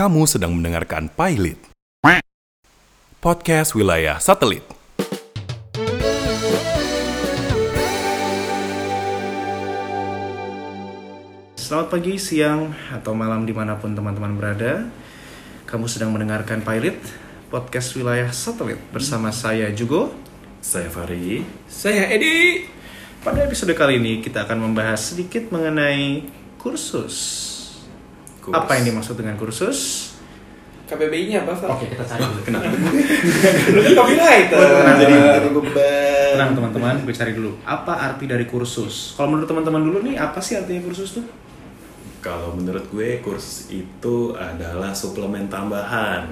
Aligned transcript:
Kamu 0.00 0.24
sedang 0.24 0.56
mendengarkan 0.56 1.12
Pilot 1.12 1.60
Podcast 3.20 3.76
Wilayah 3.76 4.16
Satelit. 4.16 4.64
Selamat 11.52 11.92
pagi, 11.92 12.16
siang, 12.16 12.72
atau 12.88 13.12
malam 13.12 13.44
di 13.44 13.52
mana 13.52 13.76
pun 13.76 13.92
teman-teman 13.92 14.40
berada 14.40 14.88
Kamu 15.68 15.84
sedang 15.84 16.16
mendengarkan 16.16 16.64
Pilot 16.64 16.96
Podcast 17.52 17.92
Wilayah 17.92 18.32
Satelit 18.32 18.80
Bersama 18.96 19.28
saya 19.36 19.68
Jugo 19.68 20.16
Saya 20.64 20.88
Fari. 20.88 21.44
Saya 21.68 22.08
Edi. 22.08 22.64
Pada 23.20 23.44
episode 23.44 23.76
kali 23.76 24.00
ini 24.00 24.24
kita 24.24 24.48
akan 24.48 24.64
membahas 24.64 25.12
sedikit 25.12 25.52
mengenai 25.52 26.24
kursus 26.56 27.49
Kurs. 28.50 28.58
Apa 28.58 28.70
yang 28.76 28.84
dimaksud 28.90 29.14
dengan 29.14 29.34
kursus? 29.38 29.78
KBBI-nya 30.84 31.46
apa, 31.46 31.54
Pak? 31.54 31.86
kita 31.86 32.02
cari 32.02 32.22
dulu 32.26 32.42
Kenapa? 32.42 32.66
Lu 33.70 33.78
kan 33.78 33.92
copywriter. 33.94 34.58
Tenang, 34.58 34.96
Jadi 34.98 35.14
tenang. 35.14 35.34
jadi 35.38 35.48
beban. 35.54 36.30
Tenang 36.34 36.50
teman-teman, 36.58 36.94
gue 37.06 37.14
cari 37.14 37.32
dulu 37.34 37.50
Apa 37.62 37.92
arti 38.10 38.24
dari 38.26 38.42
kursus? 38.42 39.14
Kalau 39.14 39.30
menurut 39.30 39.46
teman-teman 39.46 39.82
dulu 39.86 39.98
nih, 40.02 40.18
apa 40.18 40.42
sih 40.42 40.58
artinya 40.58 40.82
kursus 40.82 41.14
tuh? 41.14 41.26
Kalau 42.18 42.58
menurut 42.58 42.90
gue 42.90 43.22
kursus 43.22 43.70
itu 43.70 44.34
adalah 44.34 44.90
suplemen 44.90 45.46
tambahan 45.46 46.26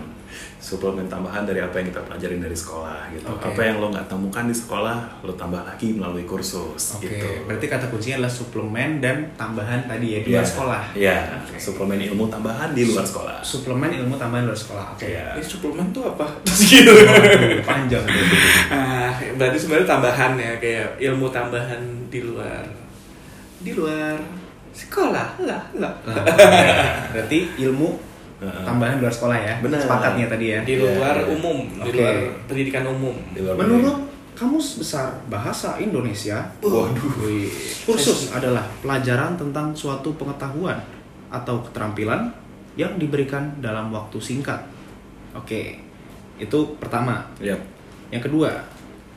suplemen 0.59 1.07
tambahan 1.07 1.47
dari 1.47 1.62
apa 1.62 1.79
yang 1.79 1.87
kita 1.89 2.03
pelajarin 2.03 2.43
dari 2.43 2.53
sekolah 2.53 3.15
gitu 3.15 3.30
Oke. 3.30 3.47
apa 3.47 3.61
yang 3.62 3.79
lo 3.79 3.89
nggak 3.89 4.11
temukan 4.11 4.45
di 4.45 4.53
sekolah 4.53 4.97
lo 5.23 5.33
tambah 5.33 5.62
lagi 5.62 5.95
melalui 5.95 6.27
kursus 6.27 6.98
Oke, 6.98 7.07
gitu 7.07 7.47
berarti 7.47 7.67
kata 7.67 7.87
kuncinya 7.87 8.21
adalah 8.21 8.34
suplemen 8.34 8.98
dan 8.98 9.31
tambahan 9.33 9.87
tadi 9.87 10.19
ya 10.19 10.21
di 10.21 10.29
luar 10.29 10.43
Iya. 10.43 10.51
sekolah 10.51 10.83
Iya, 10.98 11.19
Oke. 11.39 11.55
suplemen 11.57 11.98
ilmu 12.03 12.27
tambahan 12.27 12.75
di 12.75 12.83
luar 12.84 13.07
sekolah 13.07 13.39
Suplemen 13.39 13.91
ilmu 13.95 14.19
tambahan 14.19 14.43
di 14.45 14.48
luar 14.51 14.61
sekolah 14.61 14.87
Oke 14.93 15.07
Iya. 15.09 15.27
Ini 15.39 15.45
suplemen 15.47 15.87
tuh 15.89 16.03
apa? 16.11 16.27
Waduh, 16.69 16.98
panjang 17.62 18.05
ah, 18.69 19.11
berarti 19.34 19.56
sebenarnya 19.56 19.89
tambahan 19.89 20.33
ya 20.34 20.53
kayak 20.59 20.98
ilmu 20.98 21.31
tambahan 21.31 21.81
di 22.09 22.20
luar 22.23 22.64
di 23.59 23.70
luar 23.75 24.14
sekolah 24.70 25.42
lah 25.42 25.62
lah. 25.75 25.91
Nah, 26.06 26.23
berarti 27.11 27.51
ilmu 27.59 28.08
Tambahan 28.39 28.98
di 28.98 29.03
luar 29.03 29.11
sekolah 29.11 29.34
ya. 29.34 29.55
Benar. 29.58 29.78
Sepakatnya 29.83 30.27
tadi 30.31 30.47
ya. 30.55 30.61
Di 30.62 30.78
luar 30.78 31.14
Iya. 31.19 31.34
umum, 31.34 31.58
di 31.67 31.91
Oke. 31.91 31.98
luar 31.98 32.17
pendidikan 32.47 32.84
umum. 32.86 33.14
di 33.34 33.42
luar 33.42 33.55
Menurut 33.58 33.98
Kamus 34.39 34.78
Besar 34.78 35.11
Bahasa 35.27 35.75
Indonesia, 35.83 36.47
Waduh. 36.62 36.95
kursus 37.83 38.30
adalah 38.30 38.62
pelajaran 38.78 39.34
tentang 39.34 39.75
suatu 39.75 40.14
pengetahuan 40.14 40.78
atau 41.27 41.58
keterampilan 41.67 42.30
yang 42.78 42.95
diberikan 42.95 43.58
dalam 43.58 43.91
waktu 43.91 44.22
singkat. 44.22 44.62
Oke. 45.34 45.83
Itu 46.39 46.78
pertama. 46.78 47.27
Yap. 47.42 47.58
Yang 48.14 48.30
kedua, 48.30 48.55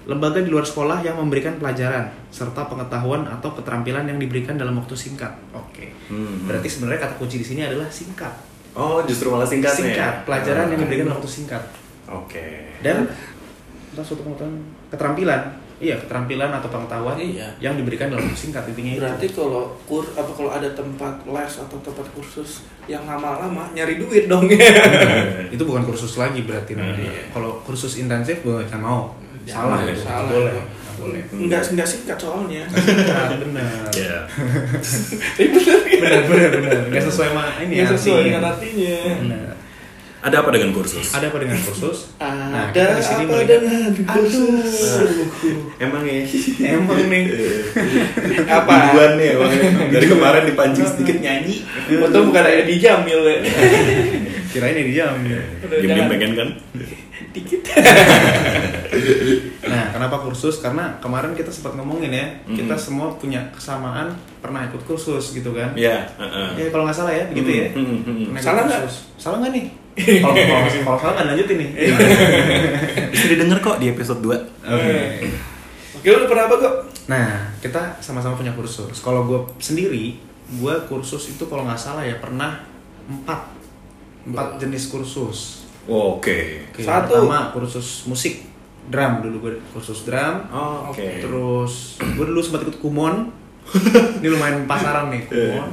lembaga 0.10 0.42
di 0.42 0.50
luar 0.50 0.66
sekolah 0.66 1.06
yang 1.06 1.22
memberikan 1.22 1.62
pelajaran 1.62 2.10
serta 2.34 2.66
pengetahuan 2.66 3.22
atau 3.30 3.54
keterampilan 3.54 4.10
yang 4.10 4.18
diberikan 4.18 4.58
dalam 4.58 4.74
waktu 4.82 4.98
singkat. 4.98 5.30
Oke. 5.54 5.94
Hmm. 6.10 6.50
Berarti 6.50 6.66
sebenarnya 6.66 7.06
kata 7.06 7.16
kunci 7.22 7.38
di 7.38 7.46
sini 7.46 7.62
adalah 7.62 7.86
singkat. 7.94 8.34
Oh 8.74 9.00
justru 9.04 9.28
malah 9.30 9.48
singkat 9.48 9.74
singkat, 9.74 10.24
pelajaran 10.24 10.72
yang 10.72 10.80
diberikan 10.80 11.06
dalam 11.12 11.18
waktu 11.20 11.32
singkat. 11.32 11.64
oke 12.08 12.46
Dan 12.80 13.08
tentang 13.92 14.06
suatu 14.08 14.24
pengetahuan 14.24 14.56
keterampilan. 14.88 15.42
Iya, 15.82 15.98
keterampilan 15.98 16.54
atau 16.54 16.70
pengetahuan 16.70 17.18
Iya. 17.18 17.50
yang 17.58 17.74
diberikan 17.74 18.14
dalam 18.14 18.22
waktu 18.22 18.38
singkat 18.38 18.70
intinya 18.70 18.94
itu. 18.94 19.02
Berarti 19.02 19.28
kalau 19.34 19.64
kur 19.90 20.06
apa 20.14 20.30
kalau 20.30 20.54
ada 20.54 20.70
tempat 20.78 21.26
les 21.26 21.54
atau 21.58 21.78
tempat 21.82 22.06
kursus 22.14 22.70
yang 22.86 23.02
lama-lama 23.10 23.66
nyari 23.74 23.98
duit 23.98 24.30
dong 24.30 24.46
ya. 24.46 24.62
itu 25.58 25.64
bukan 25.66 25.82
kursus 25.82 26.22
lagi 26.22 26.46
berarti 26.46 26.78
namanya. 26.78 27.10
Iya. 27.10 27.34
Kalau 27.34 27.58
kursus 27.66 27.98
intensif 27.98 28.46
gue 28.46 28.62
kan 28.70 28.78
mau. 28.78 29.18
Salah, 29.42 29.82
Jangan, 29.82 29.98
salah. 29.98 30.22
Nggak 30.22 30.38
boleh. 30.38 30.54
Nggak 30.54 30.68
boleh. 31.02 31.22
Enggak 31.32 31.62
enggak 31.68 31.88
singkat 31.88 32.16
soalnya. 32.16 32.64
Singkat, 32.68 33.28
benar. 33.44 33.90
ya 33.98 34.16
Tapi 34.30 35.44
bener 35.50 35.80
Benar, 35.92 36.22
benar, 36.24 36.50
benar. 36.56 36.80
Nggak 36.88 37.04
sesuai 37.04 37.30
sama 37.30 37.44
ini 37.60 37.74
Nggak 37.76 37.90
sesuai 37.92 38.14
artinya. 38.14 38.24
dengan 38.24 38.44
artinya. 38.48 38.98
Benar. 39.18 39.46
ada 40.22 40.38
apa 40.38 40.54
dengan 40.54 40.70
kursus 40.70 41.08
Ada 41.10 41.26
apa 41.28 41.38
dengan 41.40 41.58
kursus? 41.60 42.14
Nah, 42.16 42.70
Ada 42.70 42.94
di 42.94 43.02
sini 43.02 43.24
apa 43.24 43.34
melihat- 43.34 43.50
dengan 43.58 43.90
kursus? 44.08 44.74
emang 45.78 46.04
ya 46.06 46.22
Emang 46.72 47.02
nih. 47.04 47.24
Apa? 48.46 48.74
Duluan 48.86 49.12
nih 49.18 49.28
emang 49.34 49.50
dari 49.90 50.06
kemarin 50.06 50.44
dipancing 50.46 50.86
sedikit 50.86 51.18
nyanyi 51.18 51.66
Untung 51.98 52.30
bukan 52.30 52.46
Edi 52.46 52.78
Jamil 52.78 53.18
ya. 53.20 53.38
Kirain 54.48 54.76
ini 54.76 54.92
jam. 54.92 55.18
Udah, 55.18 55.42
Diem-diem 55.74 55.90
jangan. 55.98 56.12
pengen 56.12 56.32
kan 56.36 56.50
Dikit. 57.32 57.62
Kenapa 60.02 60.18
kursus? 60.18 60.58
Karena 60.58 60.98
kemarin 60.98 61.38
kita 61.38 61.54
sempat 61.54 61.78
ngomongin 61.78 62.10
ya, 62.10 62.26
Mhm. 62.50 62.58
kita 62.58 62.74
semua 62.74 63.14
punya 63.14 63.38
kesamaan 63.54 64.10
pernah 64.42 64.66
ikut 64.66 64.82
kursus 64.82 65.30
gitu 65.30 65.54
kan? 65.54 65.78
ya 65.78 66.10
heeh. 66.18 66.58
Ya 66.58 66.66
kalau 66.74 66.90
nggak 66.90 66.98
salah 66.98 67.14
ya, 67.14 67.22
begitu 67.30 67.54
ya. 67.54 67.68
Hmm, 67.70 67.86
hmm, 67.86 68.00
hmm. 68.02 68.18
Pernah 68.26 68.40
ikut 68.42 68.50
Salah 68.50 68.64
nggak? 68.66 68.82
Salah 69.22 69.38
nggak 69.46 69.54
nih? 69.54 69.66
Kalau 70.26 70.34
kalau 70.82 70.98
salah 70.98 71.16
kan 71.22 71.26
lanjutin 71.30 71.58
nih. 71.62 71.70
bisa 73.14 73.26
didengar 73.30 73.62
kok 73.62 73.78
di 73.78 73.94
episode 73.94 74.26
2 74.26 74.34
Oke. 74.66 74.98
Oke, 76.02 76.08
lu 76.10 76.26
pernah 76.26 76.50
apa 76.50 76.56
kok? 76.58 76.76
Nah, 77.06 77.28
kita 77.62 78.02
sama-sama 78.02 78.34
punya 78.34 78.58
kursus. 78.58 78.98
Kalau 79.06 79.30
gue 79.30 79.38
sendiri, 79.62 80.18
gue 80.50 80.76
kursus 80.90 81.30
itu 81.30 81.46
kalau 81.46 81.70
nggak 81.70 81.78
salah 81.78 82.02
ya 82.02 82.18
pernah 82.18 82.58
empat 83.06 83.54
empat 84.26 84.58
jenis 84.58 84.90
kursus. 84.90 85.70
Oke. 85.86 86.66
Oke, 86.74 86.82
Satu. 86.82 87.22
Pertama 87.22 87.54
kursus 87.54 88.08
musik, 88.08 88.48
drum 88.88 89.14
dulu 89.22 89.36
gue 89.40 89.54
kursus 89.70 90.02
drum. 90.04 90.48
Oh, 90.50 90.90
Oke. 90.90 91.22
Terus 91.22 91.74
gue 92.00 92.26
dulu 92.26 92.40
sempat 92.40 92.66
ikut 92.66 92.78
kumon. 92.80 93.30
Ini 94.20 94.28
lumayan 94.28 94.66
pasaran 94.66 95.10
nih 95.10 95.28
kumon. 95.28 95.70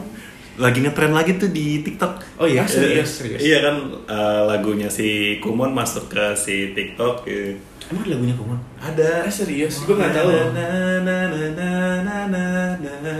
Lagi 0.58 0.82
ngetren 0.82 1.14
lagi 1.14 1.38
tuh 1.38 1.48
di 1.48 1.80
TikTok. 1.80 2.42
Oh 2.42 2.46
iya, 2.46 2.66
serius, 2.66 3.22
serius. 3.22 3.38
Iya 3.38 3.62
kan 3.62 3.76
eh, 4.04 4.40
lagunya 4.44 4.90
si 4.90 5.38
Kumon 5.38 5.70
masuk 5.70 6.10
ke 6.10 6.34
si 6.34 6.74
TikTok. 6.74 7.22
eh. 7.24 7.54
Emang 7.88 8.02
ada 8.02 8.10
lagunya 8.12 8.34
kumon? 8.34 8.58
Ada. 8.76 9.22
Eh 9.22 9.32
serius, 9.32 9.86
gue 9.86 9.94
nggak 9.94 10.12
tahu. 10.12 10.28
Na, 10.52 10.66
na, 10.98 11.16
na, 11.30 11.46
na, 11.54 11.70
na, 12.02 12.16
na, 12.74 12.92
na. 13.00 13.14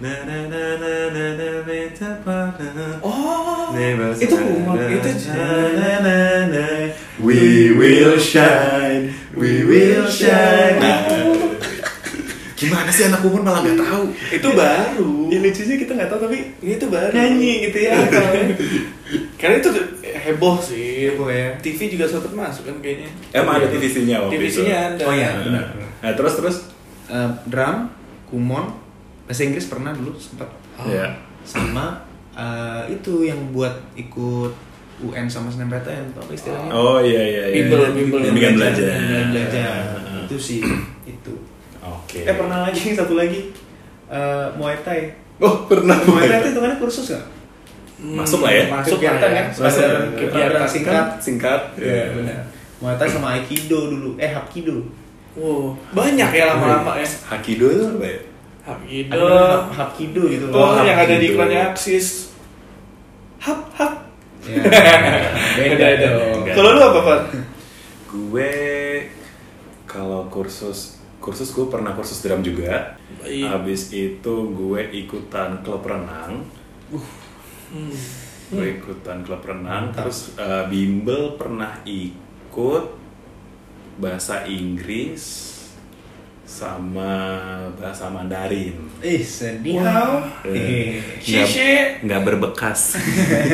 Na, 0.00 0.08
na, 0.24 0.48
na, 0.48 0.62
na, 0.80 0.92
na, 1.12 1.24
na, 1.36 1.48
beta 1.68 2.08
pana. 2.24 2.88
Oh, 3.04 3.68
itu 4.16 4.32
na, 4.32 4.88
itu 4.88 5.10
na, 5.28 5.44
na, 5.76 5.90
na, 6.00 6.16
na. 6.48 6.66
We 7.20 7.76
will 7.76 8.16
shine, 8.16 9.12
we 9.36 9.60
will 9.68 10.08
shine. 10.08 10.80
Gimana 12.60 12.88
sih 12.92 13.08
anak 13.08 13.24
umur 13.24 13.40
malah 13.40 13.60
nggak 13.60 13.76
tahu? 13.76 14.04
itu 14.32 14.48
baru. 14.52 15.12
Ya 15.32 15.38
lucunya 15.40 15.76
kita 15.80 15.92
nggak 15.96 16.08
tahu 16.12 16.20
tapi 16.28 16.38
Itu 16.60 16.84
baru. 16.88 17.12
nyanyi 17.12 17.52
gitu 17.68 17.78
ya. 17.88 17.96
Karena 19.36 19.56
itu 19.60 19.70
heboh 20.16 20.56
sih. 20.60 21.12
Heboh 21.12 21.28
ya. 21.28 21.56
TV 21.60 21.88
juga 21.92 22.04
sempat 22.04 22.32
masuk 22.32 22.68
kan 22.68 22.76
kayaknya. 22.80 23.08
Emang 23.32 23.60
ada 23.60 23.68
TVC-nya 23.68 24.16
waktu 24.24 24.32
TVC-nya 24.36 24.76
itu? 24.96 24.96
ada. 25.00 25.04
Oh 25.08 25.12
iya, 25.12 25.28
Nah, 25.32 25.44
benar. 25.44 25.64
Nah, 26.04 26.12
terus 26.12 26.32
terus. 26.36 26.56
Eh, 27.08 27.30
drum, 27.48 27.88
kumon, 28.28 28.76
bahasa 29.30 29.46
Inggris 29.46 29.70
pernah 29.70 29.94
dulu 29.94 30.10
sempat. 30.18 30.50
Oh. 30.74 30.90
Ya. 30.90 31.06
Sama 31.46 32.02
eh, 32.34 32.98
itu 32.98 33.22
yang 33.22 33.38
buat 33.54 33.70
ikut 33.94 34.50
UN 35.06 35.30
sama 35.30 35.46
SNMPTN, 35.54 36.18
apa 36.18 36.30
istilahnya? 36.34 36.70
Oh 36.74 36.98
iya 36.98 37.22
iya 37.22 37.44
iya. 37.54 37.62
Bimbel, 37.62 37.94
bimbel. 37.94 38.18
Bimbingan 38.26 38.58
belajar. 38.58 38.90
Belajar. 39.30 39.62
Heeh. 40.02 40.26
Itu 40.26 40.36
sih, 40.36 40.60
itu. 41.06 41.34
Oke. 41.78 42.26
Eh 42.26 42.34
pernah 42.34 42.66
lagi 42.66 42.90
satu 42.98 43.14
lagi 43.14 43.54
eh, 44.10 44.46
Muay 44.58 44.82
Thai. 44.82 45.14
Oh 45.38 45.70
pernah. 45.70 45.94
Muay 46.02 46.26
Thai 46.26 46.42
itu 46.42 46.48
hitungannya 46.50 46.82
kursus 46.82 47.14
nggak? 47.14 47.26
Masuk 48.00 48.42
lah 48.42 48.50
ya. 48.50 48.64
Masuk 48.66 48.98
Kegiatan 48.98 49.30
ya. 49.30 49.38
kan? 49.38 49.46
Masuk. 49.54 49.82
Kegiatan 49.86 50.10
kegiatan 50.18 50.66
singkat. 50.66 51.06
Singkat. 51.22 51.60
Iya 51.78 52.04
benar. 52.18 52.42
Muay 52.82 52.98
Thai 52.98 53.06
sama 53.06 53.38
Aikido 53.38 53.94
dulu. 53.94 54.18
Eh 54.18 54.34
Hapkido. 54.34 54.82
Wow, 55.38 55.78
banyak 55.94 56.26
ya 56.34 56.44
lama-lama 56.50 56.98
ya. 56.98 57.06
Hakido 57.06 57.70
itu 57.70 57.86
apa 57.86 58.02
ya? 58.02 58.18
Hakido. 58.70 59.10
Ada 59.10 59.22
namanya 59.24 59.50
Hap- 59.50 59.74
Hapkido 59.74 60.22
gitu 60.26 60.44
loh. 60.46 60.54
Oh, 60.54 60.70
yang 60.80 60.94
ada 60.96 61.06
di 61.06 61.14
Hapkido. 61.16 61.32
iklannya 61.34 61.60
Aksis. 61.68 62.06
Hap 63.40 63.60
hap. 63.74 63.94
Ya, 64.46 65.66
beda 65.68 65.86
dong. 65.98 66.40
Kalau 66.48 66.70
lu 66.72 66.80
apa, 66.80 67.00
Pak? 67.02 67.20
Gue 68.10 68.52
kalau 69.84 70.26
kursus 70.28 70.98
kursus 71.20 71.52
gue 71.52 71.68
pernah 71.68 71.92
kursus 71.92 72.22
drum 72.22 72.40
juga. 72.40 72.96
Baik. 73.20 73.44
Habis 73.44 73.92
itu 73.92 74.34
gue 74.50 74.80
ikutan 74.96 75.60
klub 75.60 75.84
renang. 75.84 76.46
Hmm. 76.90 77.94
Gue 78.50 78.80
ikutan 78.80 79.22
klub 79.22 79.44
renang. 79.44 79.92
Mantap. 79.92 80.08
Terus 80.08 80.34
eh, 80.34 80.64
bimbel 80.66 81.36
pernah 81.36 81.78
ikut 81.84 82.84
bahasa 84.00 84.48
Inggris 84.48 85.49
sama 86.50 87.14
bahasa 87.78 88.10
Mandarin. 88.10 88.74
Ih, 88.98 89.22
sedih 89.22 89.78
hao. 89.78 90.18
Eh, 90.42 90.98
nggak- 92.02 92.26
berbekas 92.26 92.98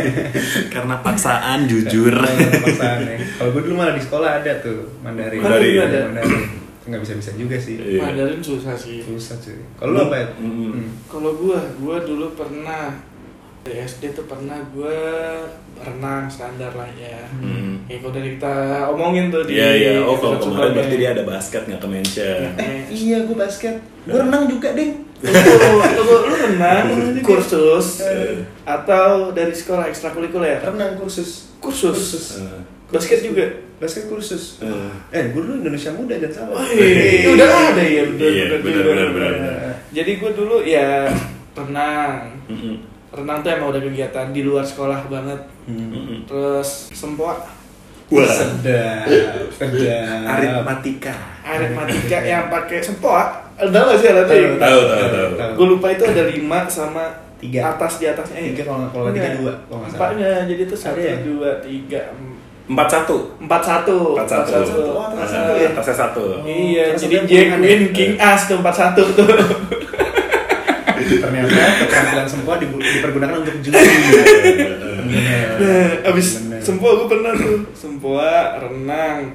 karena 0.73 0.97
paksaan 1.05 1.69
jujur. 1.69 2.17
Paksaan 2.17 3.05
ya. 3.05 3.17
Kalau 3.37 3.53
gue 3.53 3.63
dulu 3.69 3.75
malah 3.77 3.93
di 3.93 4.01
sekolah 4.01 4.41
ada 4.41 4.53
tuh 4.65 4.89
Mandarin. 5.05 5.45
Mandarin 5.45 5.77
ada. 5.85 6.01
Mandarin. 6.09 6.45
Nggak 6.89 7.01
bisa-bisa 7.05 7.31
juga 7.37 7.61
sih. 7.61 7.77
Iya. 7.77 8.01
Mandarin 8.01 8.41
susah 8.41 8.73
sih. 8.73 9.05
Susah 9.05 9.37
cuy. 9.45 9.61
Kalau 9.77 9.93
lu 9.93 10.01
apa 10.09 10.17
ya? 10.17 10.27
Mm. 10.41 10.49
Hmm. 10.73 10.89
Kalau 11.05 11.31
gua, 11.37 11.61
gua 11.77 11.97
dulu 12.01 12.33
pernah 12.33 12.97
dari 13.61 13.85
SD 13.85 14.17
tuh 14.17 14.25
pernah 14.25 14.57
gua 14.73 14.97
renang 15.77 16.25
standar 16.33 16.73
lah 16.73 16.89
ya. 16.97 17.29
Hmm. 17.29 17.76
Ya 17.87 18.03
kalau 18.03 18.13
dari 18.13 18.35
kita 18.35 18.55
omongin 18.91 19.31
tuh 19.31 19.47
di 19.47 19.55
Iya 19.55 19.69
iya. 19.73 19.91
Oh 20.03 20.19
kalau 20.19 20.37
kemarin 20.37 20.75
berarti 20.75 20.97
dia 20.97 21.11
ada 21.15 21.23
basket 21.23 21.63
nggak 21.65 21.79
ke 21.79 21.89
mention. 21.89 22.41
Eh, 22.59 22.83
iya 22.91 23.23
gue 23.23 23.37
basket. 23.37 23.79
Gue 24.03 24.19
renang 24.19 24.47
juga, 24.47 24.75
Ding. 24.75 25.07
Lu, 25.17 25.31
lu, 26.03 26.35
renang 26.37 26.87
juga. 27.15 27.23
kursus 27.23 28.03
Eh. 28.03 28.43
atau 28.63 29.31
dari 29.31 29.51
sekolah 29.51 29.87
ekstrakurikuler? 29.87 30.61
Renang 30.61 30.99
kursus. 30.99 31.55
Kursus. 31.57 32.43
Eh, 32.43 32.61
Basket 32.87 33.23
juga. 33.23 33.47
Basket 33.79 34.07
kursus. 34.07 34.59
eh. 34.61 34.91
Eh, 35.13 35.31
gue 35.31 35.41
dulu 35.41 35.59
Indonesia 35.61 35.91
Muda 35.91 36.19
jangan 36.19 36.35
salah. 36.51 36.67
Wih, 36.67 37.33
udah 37.33 37.49
ada 37.71 37.83
ya, 37.83 38.03
Iya, 38.03 38.45
bener. 38.61 39.09
bener. 39.15 39.33
Jadi 39.91 40.11
gue 40.19 40.31
dulu 40.35 40.61
ya 40.61 41.07
renang. 41.55 42.35
Renang 43.09 43.39
tuh 43.41 43.49
emang 43.49 43.71
udah 43.71 43.81
kegiatan 43.81 44.27
di 44.29 44.43
luar 44.43 44.63
sekolah 44.63 45.07
banget. 45.07 45.41
Hmm. 45.65 46.27
Terus 46.27 46.91
sempoa 46.93 47.41
Wah. 48.09 48.23
Sedap, 48.23 49.03
sedap. 49.51 50.23
Aritmatika. 50.25 51.15
aritmatika 51.43 52.19
yang 52.31 52.47
pakai 52.47 52.79
sempoa. 52.79 53.25
Tahu 53.57 53.73
gak 53.73 53.99
sih 53.99 54.09
alatnya? 54.09 54.37
Tahu, 54.57 54.81
Tahu 54.85 55.05
tahu 55.09 55.29
tahu. 55.35 55.51
Gue 55.55 55.67
lupa 55.69 55.87
itu 55.89 56.05
ada 56.05 56.23
lima 56.25 56.59
sama 56.67 57.05
Tiga. 57.37 57.73
atas 57.73 57.99
di 57.99 58.07
atasnya 58.07 58.39
ya. 58.39 58.51
Tiga 58.51 58.63
kalau 58.65 58.79
nggak- 58.81 58.93
kalau 58.93 59.05
nggak 59.05 59.15
tiga 59.15 59.27
Enggak. 59.27 59.41
dua, 59.41 59.53
kalau 59.61 59.79
nggak 59.79 59.91
salah. 59.91 60.01
Empatnya 60.07 60.31
jadi 60.47 60.63
itu 60.63 60.77
satu 60.77 60.95
Ada 60.95 61.03
ya? 61.05 61.17
dua 61.21 61.51
tiga 61.61 62.01
em- 62.11 62.35
Empat 62.67 62.89
satu. 62.91 63.17
empat 63.39 63.63
satu 63.63 63.97
Empat 64.13 64.27
satu. 64.29 64.59
Oh, 64.89 65.03
atas 65.05 65.29
satu 65.29 65.53
ya? 65.55 65.69
Atasnya 65.71 65.97
satu. 65.97 66.25
Iya, 66.43 66.85
jadi 66.93 67.15
ada 67.17 67.27
Jack 67.27 67.47
hubungan 67.49 67.61
Queen? 67.63 67.83
King 67.93 68.13
As 68.19 68.41
tuh 68.45 68.57
empat 68.57 68.75
satu 68.77 69.03
tuh. 69.09 69.27
Ternyata 71.27 71.51
keterampilan 71.81 72.27
semua 72.27 72.55
dibu- 72.57 72.79
dipergunakan 72.79 73.37
untuk 73.37 73.57
judi. 73.61 73.75
Nah, 75.57 75.91
abis 76.07 76.27
Bener. 76.43 76.61
sempoa 76.61 76.91
gue 76.95 77.09
pernah 77.09 77.33
tuh 77.33 77.65
sempoa 77.73 78.31
renang 78.59 79.33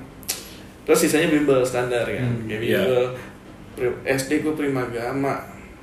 terus 0.84 1.00
sisanya 1.00 1.30
bimbel 1.30 1.62
standar 1.62 2.04
kan 2.04 2.22
Hmm, 2.24 2.46
kayak 2.46 2.62
iya. 2.62 2.80
bimbel 2.80 3.04
Pri- 3.72 4.00
SD 4.06 4.42
gue 4.42 4.54
primagama 4.54 5.42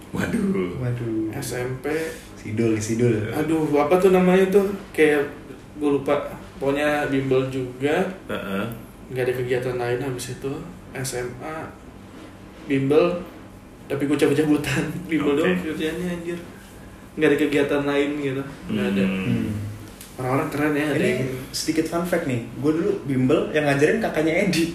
Waduh. 0.09 0.79
Waduh. 0.79 1.29
SMP 1.35 1.91
Sidul, 2.35 2.79
sidul. 2.79 3.29
aduh 3.29 3.67
apa 3.77 3.99
tuh 3.99 4.09
namanya 4.09 4.47
tuh 4.49 4.65
kayak 4.91 5.27
gue 5.75 5.91
lupa 5.91 6.15
pokoknya 6.57 7.09
bimbel 7.09 7.45
juga 7.49 8.07
Heeh. 8.27 8.65
nggak 9.09 9.25
ada 9.25 9.35
kegiatan 9.35 9.77
lain 9.77 9.99
habis 10.01 10.33
itu 10.33 10.53
SMA 10.95 11.57
bimbel 12.65 13.19
tapi 13.89 14.03
gue 14.05 14.17
cabut-cabutan. 14.21 14.85
Bimbel 15.11 15.33
Oke. 15.33 15.41
doang. 15.41 15.57
Kerjanya 15.65 16.07
anjir. 16.13 16.39
Nggak 17.19 17.29
ada 17.33 17.37
kegiatan 17.41 17.83
lain 17.83 18.11
gitu. 18.23 18.43
Nggak 18.71 18.87
ada. 18.95 19.05
Hmm. 19.09 19.51
orang-orang 20.19 20.51
keren 20.51 20.75
ya 20.75 20.91
ada 20.91 20.99
Ini 20.99 21.15
yang 21.15 21.31
sedikit 21.55 21.87
fun 21.87 22.03
fact 22.03 22.27
nih. 22.27 22.43
Gue 22.59 22.75
dulu 22.75 23.07
bimbel 23.07 23.55
yang 23.55 23.71
ngajarin 23.71 24.03
kakaknya 24.03 24.51
Edi. 24.51 24.75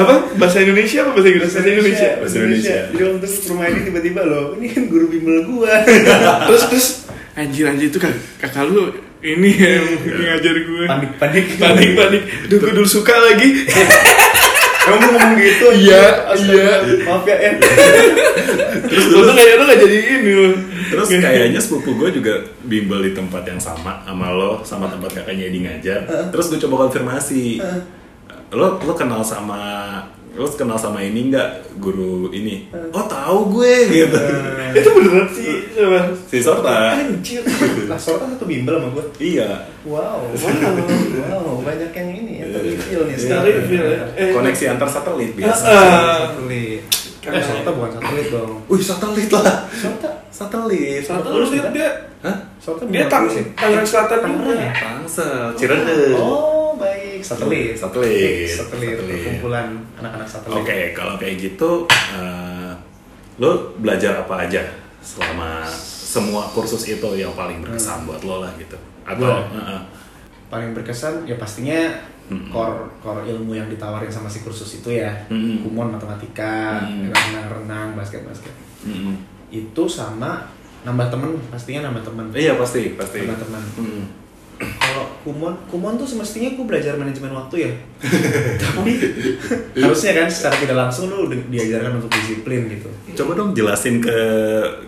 apa? 0.00 0.14
Bahasa 0.40 0.64
Indonesia 0.64 1.04
apa 1.04 1.12
bahasa 1.12 1.28
Inggris? 1.28 1.52
Bahasa 1.52 1.68
Indonesia. 1.68 2.10
Bahasa 2.16 2.36
Indonesia. 2.40 2.76
Jadi 2.88 3.02
waktu 3.04 3.28
rumah 3.52 3.64
Edi 3.68 3.80
tiba-tiba 3.92 4.20
loh, 4.24 4.56
ini 4.56 4.72
kan 4.72 4.88
guru 4.88 5.12
bimbel 5.12 5.44
gua. 5.44 5.84
terus 6.48 6.64
terus. 6.72 6.86
Anjir 7.36 7.68
anjir 7.68 7.92
itu 7.92 8.00
kak 8.02 8.10
kakak 8.40 8.66
lu 8.66 8.90
ini 9.22 9.50
yang 9.54 9.86
ngajar 10.02 10.54
gue 10.58 10.84
panik 10.86 11.12
panik. 11.22 11.44
Panik 11.58 11.90
panik. 11.94 12.22
Duh, 12.50 12.58
gue 12.58 12.70
dulu 12.70 12.86
suka 12.86 13.14
lagi 13.14 13.66
Kamu 14.88 15.06
ngomong 15.12 15.34
gitu? 15.36 15.66
Iya, 15.76 16.04
iya. 16.40 16.70
Maaf 17.04 17.24
ya, 17.28 17.36
En. 17.36 17.54
terus 18.88 19.04
lu 19.12 19.20
tuh 19.26 19.34
kayak 19.36 19.54
lu 19.60 19.64
gak 19.68 19.80
jadi 19.84 19.98
ini 20.16 20.30
lu 20.32 20.48
Terus 20.88 21.08
kayaknya 21.12 21.60
sepupu 21.60 21.90
gue 22.00 22.10
juga 22.16 22.34
bimbel 22.64 23.04
di 23.04 23.12
tempat 23.12 23.44
yang 23.44 23.60
sama 23.60 24.00
sama 24.08 24.32
lo, 24.32 24.64
sama 24.64 24.88
tempat 24.88 25.20
kakaknya 25.20 25.52
Edi 25.52 25.58
ngajar. 25.68 26.08
Terus 26.32 26.48
gue 26.48 26.58
coba 26.64 26.88
konfirmasi, 26.88 27.60
lo 28.56 28.80
lo 28.80 28.92
kenal 28.96 29.20
sama 29.20 29.60
lo 30.38 30.46
kenal 30.54 30.78
sama 30.78 31.02
ini 31.02 31.28
nggak 31.28 31.76
guru 31.82 32.30
ini? 32.32 32.70
Oh 32.94 33.04
tahu 33.04 33.58
gue 33.58 33.74
gitu. 33.90 34.18
itu 34.68 34.88
beneran 34.94 35.26
sih 35.32 35.52
coba 35.74 36.00
si 36.28 36.38
Sorta. 36.38 36.94
anjir 36.94 37.42
Lah, 37.88 37.98
kan 37.98 38.28
satu 38.36 38.44
bimbel 38.46 38.78
sama 38.78 38.88
gua. 38.94 39.04
Iya. 39.18 39.66
Wow. 39.88 40.28
Wow, 40.36 41.64
banyak 41.64 41.90
yang 41.90 42.08
ini 42.14 42.37
terreveal 42.52 43.02
nih. 43.08 43.16
Iya. 43.18 43.36
Ya. 43.68 44.02
Eh, 44.16 44.30
Koneksi 44.32 44.64
antar 44.76 44.88
satelit 44.88 45.32
biasa. 45.36 45.64
Ah. 45.68 46.32
Satelit. 46.32 46.82
Keren. 47.18 47.34
Eh, 47.34 47.42
Sota 47.44 47.70
bukan 47.74 47.90
satelit 47.98 48.26
dong. 48.30 48.52
Wih 48.70 48.82
satelit 48.82 49.30
lah. 49.34 49.56
Sota. 49.74 50.10
Satelit. 50.30 51.02
satu 51.02 51.28
lu 51.34 51.46
dia 51.50 51.66
dia 51.74 51.90
Hah? 52.22 52.36
Sota 52.62 52.82
dia 52.86 53.10
tang 53.10 53.26
satelit. 53.26 53.54
Tangerang 53.58 53.88
Selatan 53.88 54.18
juga? 54.38 54.54
Tangsel. 54.70 55.38
Cirebon. 55.58 56.14
Oh, 56.14 56.70
baik. 56.78 57.20
Satelit. 57.20 57.74
Satelit. 57.74 58.48
Satelit. 58.54 58.96
Satelit. 58.96 59.24
Kumpulan 59.26 59.68
anak-anak 59.98 60.28
satelit. 60.30 60.62
Oke, 60.62 60.78
kalau 60.94 61.14
kayak 61.18 61.34
gitu, 61.36 61.84
eh, 61.90 62.72
lo 63.38 63.74
belajar 63.78 64.22
apa 64.22 64.46
aja 64.46 64.62
selama 65.02 65.66
semua 66.08 66.48
kursus 66.50 66.88
itu 66.88 67.08
yang 67.14 67.34
paling 67.36 67.62
berkesan 67.62 68.08
buat 68.08 68.22
lo 68.24 68.42
lah 68.42 68.50
gitu? 68.56 68.78
Atau? 69.04 69.28
Heeh. 69.52 69.80
Paling 70.48 70.72
berkesan 70.72 71.28
ya 71.28 71.36
pastinya 71.36 71.92
Mm-mm. 72.28 72.48
core 72.48 72.76
core 72.98 73.24
ilmu 73.26 73.52
yang 73.52 73.66
ditawarin 73.66 74.08
sama 74.08 74.26
si 74.26 74.40
kursus 74.40 74.68
itu 74.76 74.92
ya. 74.94 75.12
Mm-mm. 75.26 75.62
Kumon 75.62 75.88
matematika, 75.90 76.84
Mm. 76.84 77.08
renang-renang, 77.08 77.92
basket-basket. 77.94 78.52
Mm-mm. 78.84 79.16
Itu 79.48 79.84
sama 79.84 80.44
nambah 80.80 81.08
temen, 81.08 81.34
pastinya 81.48 81.88
nambah 81.88 82.04
temen. 82.04 82.28
Iya 82.30 82.54
pasti 82.54 82.94
pasti. 82.94 83.24
Nambah 83.24 83.40
teman. 83.40 83.62
Mm. 83.76 84.04
Kalau 84.58 85.06
kumon, 85.22 85.54
kumon 85.70 85.94
tuh 85.94 86.02
semestinya 86.04 86.50
gue 86.50 86.66
belajar 86.66 86.98
manajemen 86.98 87.30
waktu 87.30 87.62
ya. 87.62 87.72
Tapi 88.58 88.90
harusnya 89.72 90.12
kan 90.16 90.26
secara 90.26 90.58
tidak 90.58 90.76
langsung 90.76 91.06
lu 91.08 91.30
di- 91.30 91.46
diajarkan 91.48 91.96
untuk 91.96 92.10
disiplin 92.10 92.66
gitu. 92.66 92.90
Coba 93.14 93.38
dong 93.38 93.54
jelasin 93.54 94.02
ke 94.02 94.18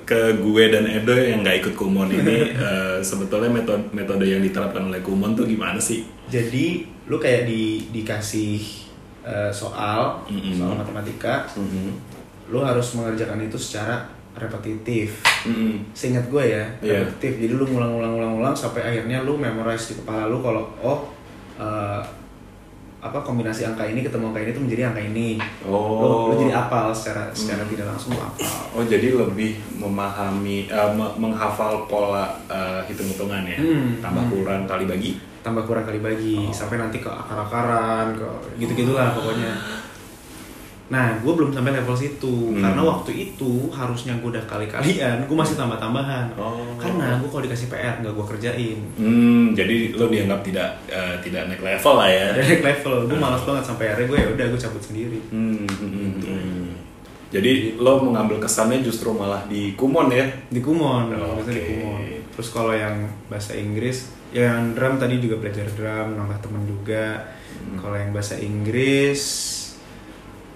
ke 0.03 0.21
gue 0.37 0.65
dan 0.69 0.91
Edo 0.91 1.15
yang 1.15 1.41
nggak 1.41 1.63
ikut 1.63 1.75
kumon 1.75 2.11
ini 2.11 2.51
eh, 2.67 2.99
sebetulnya 3.01 3.47
metode 3.49 3.87
metode 3.91 4.27
yang 4.27 4.43
diterapkan 4.43 4.91
oleh 4.91 4.99
kumon 5.01 5.33
tuh 5.33 5.47
gimana 5.47 5.79
sih? 5.79 6.03
Jadi 6.27 6.91
lu 7.11 7.19
kayak 7.19 7.43
di 7.45 7.91
dikasih 7.91 8.63
eh, 9.27 9.51
soal, 9.51 10.23
Mm-mm. 10.31 10.55
soal 10.55 10.79
matematika, 10.79 11.43
Mm-mm. 11.59 11.91
lu 12.49 12.63
harus 12.63 12.95
mengerjakan 12.95 13.43
itu 13.43 13.59
secara 13.59 14.07
repetitif. 14.39 15.21
Mm-mm. 15.45 15.83
Seingat 15.91 16.31
gue 16.31 16.55
ya, 16.55 16.65
Iya. 16.81 17.03
repetitif. 17.03 17.45
Jadi 17.45 17.53
lu 17.53 17.67
ngulang-ngulang-ngulang-ngulang 17.67 18.55
sampai 18.55 18.87
akhirnya 18.87 19.27
lu 19.27 19.35
memorize 19.35 19.91
di 19.91 19.95
kepala 19.99 20.31
lu 20.31 20.39
kalau 20.39 20.71
oh 20.81 21.11
eh, 21.59 22.01
apa 23.01 23.19
kombinasi 23.19 23.65
angka 23.65 23.83
ini 23.83 24.01
ketemu 24.01 24.29
angka 24.29 24.41
ini 24.41 24.51
tuh 24.51 24.63
menjadi 24.63 24.83
angka 24.87 25.03
ini. 25.03 25.29
Oh. 25.63 25.99
Lu, 25.99 26.09
lu 26.29 26.35
jadi 26.39 26.53
apal 26.59 26.93
secara 26.93 27.33
secara 27.33 27.65
Hmm. 27.65 27.71
tidak 27.71 27.87
langsung 27.89 28.13
lu 28.13 28.21
apal. 28.21 28.45
Oh 28.71 28.85
jadi 28.85 29.09
lebih 29.15 29.51
memahami, 29.75 30.69
me- 30.69 31.15
menghafal 31.19 31.85
pola 31.87 32.29
eh, 32.47 32.85
hitung-hitungan 32.87 33.43
ya, 33.43 33.57
Hmm. 33.57 33.99
tambah 33.99 34.23
Hmm. 34.23 34.33
kurang 34.33 34.63
kali 34.67 34.85
bagi. 34.87 35.13
tambah 35.41 35.65
kurang 35.65 35.89
kali 35.89 35.99
bagi 35.99 36.37
Oh. 36.39 36.53
sampai 36.53 36.77
nanti 36.77 37.01
ke 37.01 37.09
akar-akaran 37.09 38.13
ke 38.13 38.29
gitu-gitulah 38.59 39.17
pokoknya 39.17 39.57
nah 40.91 41.15
gue 41.17 41.31
belum 41.31 41.51
sampai 41.51 41.71
level 41.73 41.95
situ 41.95 42.27
Hmm. 42.51 42.59
karena 42.61 42.83
waktu 42.83 43.13
itu 43.15 43.51
harusnya 43.71 44.13
gue 44.17 44.27
udah 44.29 44.43
kali-kalian 44.45 45.23
gue 45.23 45.37
masih 45.37 45.55
tambah-tambahan 45.55 46.35
Oh. 46.35 46.67
karena 46.77 47.15
gue 47.17 47.27
kalau 47.27 47.43
dikasih 47.43 47.69
PR 47.69 47.95
nggak 47.97 48.11
gue 48.11 48.27
kerjain 48.29 48.79
Hmm, 48.97 49.45
jadi 49.53 49.77
lo 49.93 50.07
dianggap 50.07 50.43
tidak 50.43 50.69
eh, 50.87 51.15
tidak 51.21 51.47
naik 51.47 51.63
level 51.63 51.95
lah 51.95 52.09
ya. 52.09 52.27
ada 52.29 52.43
naik 52.43 52.63
level 52.65 52.95
gue 53.07 53.17
malas 53.17 53.43
banget 53.43 53.65
sampai 53.65 53.85
akhirnya 53.89 54.09
gue 54.09 54.19
ya 54.19 54.29
udah 54.31 54.47
gue 54.49 54.61
cabut 54.61 54.83
sendiri 54.83 55.19
Hmm, 55.31 55.63
hmm, 55.63 55.91
hmm, 55.91 56.13
hmm. 56.21 56.69
Jadi 57.31 57.53
lo 57.77 58.03
mengambil 58.03 58.43
kesannya 58.43 58.83
justru 58.83 59.15
malah 59.15 59.47
di 59.47 59.73
kumon 59.73 60.11
ya? 60.11 60.27
di 60.47 60.59
kumon 60.59 61.15
Oh, 61.15 61.39
biasanya 61.39 61.55
di 61.55 61.65
kumon 61.71 62.01
terus 62.29 62.49
kalau 62.51 62.73
yang 62.73 62.97
bahasa 63.27 63.55
Inggris 63.55 63.99
yang 64.31 64.75
drum 64.75 64.95
tadi 64.97 65.19
juga 65.19 65.39
belajar 65.39 65.71
drum 65.71 66.15
nambah 66.17 66.39
temen 66.41 66.63
juga 66.65 67.23
Hmm. 67.53 67.77
kalau 67.77 67.95
yang 67.95 68.11
bahasa 68.11 68.35
Inggris 68.35 69.21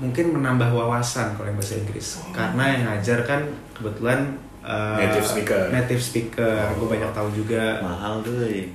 mungkin 0.05 0.27
menambah 0.37 0.69
wawasan 0.71 1.35
kalau 1.35 1.49
yang 1.49 1.57
bahasa 1.57 1.75
Inggris 1.77 2.21
karena 2.31 2.65
yang 2.69 2.83
ngajar 2.87 3.19
kan 3.25 3.41
kebetulan 3.73 4.37
uh, 4.61 5.01
Native 5.01 5.25
speaker. 5.25 5.61
native 5.73 6.03
speaker 6.03 6.55
gue 6.71 6.85
Oh. 6.85 6.91
banyak 6.91 7.11
tahu 7.11 7.29
juga 7.33 7.81
Mahal 7.81 8.21
tuh. 8.21 8.37
Les 8.45 8.71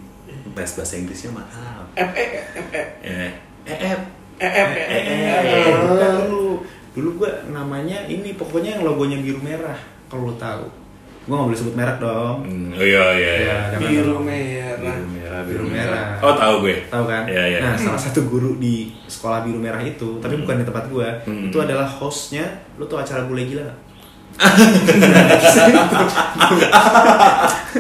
bahasa 0.54 0.96
Inggrisnya 0.96 1.32
mahal. 1.32 1.82
Eh, 1.96 2.04
eh, 2.04 2.28
eh, 3.06 3.30
Eh, 3.64 3.70
eh, 3.70 3.76
eh, 3.80 3.98
Eh, 4.40 4.48
eh, 4.48 4.70
eh, 4.88 5.68
eh. 5.68 6.12
dulu. 6.20 6.64
Dulu 6.90 7.10
gua 7.16 7.32
namanya 7.48 8.04
ini 8.06 8.34
pokoknya 8.34 8.76
yang 8.76 8.84
logonya 8.84 9.22
biru 9.22 9.40
merah 9.40 9.78
kalau 10.10 10.32
lo 10.32 10.36
tahu. 10.36 10.66
Gua 11.30 11.38
nggak 11.38 11.46
boleh 11.46 11.60
sebut 11.62 11.76
merek 11.78 11.98
dong. 12.02 12.42
Hmm, 12.42 12.74
oh 12.74 12.82
iya 12.82 13.06
iya 13.14 13.32
iya. 13.38 13.70
Ya, 13.70 13.78
Biru 13.78 14.18
merah. 14.20 14.76
Biru 14.82 15.06
merah, 15.08 15.42
Biru 15.46 15.64
merah. 15.64 16.18
Oh 16.20 16.34
tahu 16.34 16.54
gue. 16.66 16.76
Tahu 16.90 17.06
kan? 17.06 17.22
Iya 17.24 17.44
iya. 17.48 17.58
Nah, 17.62 17.78
salah 17.78 18.02
satu 18.02 18.26
guru 18.26 18.58
di 18.58 18.90
sekolah 19.06 19.40
biru 19.42 19.56
merah 19.56 19.80
itu, 19.80 20.18
tapi 20.18 20.34
Hmm. 20.34 20.42
bukan 20.42 20.58
di 20.58 20.66
tempat 20.66 20.84
gua, 20.90 21.08
Hmm. 21.24 21.46
itu 21.46 21.56
adalah 21.56 21.86
hostnya. 21.86 22.44
Lo 22.76 22.84
tuh 22.84 22.98
acara 22.98 23.22
bule 23.24 23.46
gila 23.46 23.62
nggak? 23.62 23.78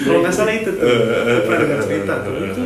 Kalau 0.00 0.18
nggak 0.20 0.32
salah 0.32 0.52
itu 0.54 0.70
tuh, 0.72 0.80
Gua 0.80 1.40
pernah 1.44 1.58
dengar 1.60 1.78
cerita 1.84 2.14
tuh. 2.24 2.32
Itu 2.42 2.62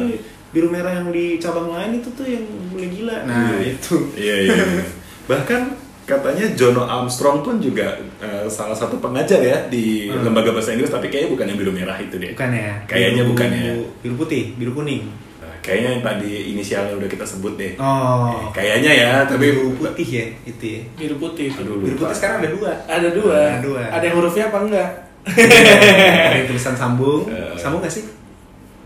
biru 0.54 0.70
merah 0.70 0.94
yang 0.94 1.10
di 1.10 1.36
cabang 1.36 1.66
lain 1.68 1.98
itu 1.98 2.06
tuh 2.14 2.22
yang 2.22 2.46
bule 2.70 2.86
gila. 2.86 3.26
Nah, 3.26 3.58
Iya. 3.58 3.74
itu. 3.74 3.94
Iya 4.14 4.34
iya. 4.40 4.54
iya. 4.54 4.84
Bahkan 5.26 5.60
katanya 6.04 6.44
Jono 6.52 6.84
Armstrong 6.84 7.40
pun 7.40 7.56
juga 7.58 7.92
eh, 8.18 8.44
salah 8.46 8.72
satu 8.72 8.96
pengajar 8.98 9.40
ya 9.40 9.56
di 9.66 10.06
Hmm. 10.06 10.20
lembaga 10.22 10.50
bahasa 10.50 10.70
Inggris 10.70 10.88
tapi 10.88 11.08
kayaknya 11.08 11.30
bukan 11.30 11.46
yang 11.46 11.58
biru 11.58 11.72
merah 11.72 11.96
itu 11.96 12.14
deh. 12.14 12.32
Bukan 12.32 12.50
ya? 12.50 12.72
Kayaknya 12.84 13.22
Biru- 13.22 13.30
bukan 13.30 13.48
ya. 13.50 13.72
Biru 13.98 14.14
putih, 14.16 14.42
biru 14.54 14.72
kuning. 14.72 15.02
Nah, 15.36 15.54
kayaknya 15.60 15.88
yang 15.90 16.02
tadi 16.02 16.30
inisialnya 16.50 16.94
udah 16.94 17.06
kita 17.06 17.24
sebut 17.24 17.54
deh. 17.54 17.72
Oh. 17.76 18.36
Kayaknya 18.50 18.92
ya, 18.92 19.12
tapi 19.24 19.48
biru 19.50 19.72
putih 19.74 20.04
ya, 20.06 20.26
itu 20.44 20.64
ya. 20.70 20.80
Biru 20.94 21.16
putih. 21.18 21.48
Aduh, 21.50 21.80
Biru 21.80 21.96
putih 21.96 22.12
sekarang 22.12 22.36
ada 22.38 22.50
dua. 22.50 22.70
Ada 22.86 23.08
dua. 23.10 23.38
Ada 23.50 23.60
dua. 23.60 23.82
Ada 23.88 24.04
yang 24.04 24.16
hurufnya 24.16 24.44
apa 24.46 24.58
enggak? 24.60 24.90
ada 25.24 26.36
yang 26.36 26.46
tulisan 26.46 26.74
sambung, 26.74 27.24
Eh. 27.26 27.56
sambung 27.56 27.80
gak 27.80 27.88
sih? 27.90 28.04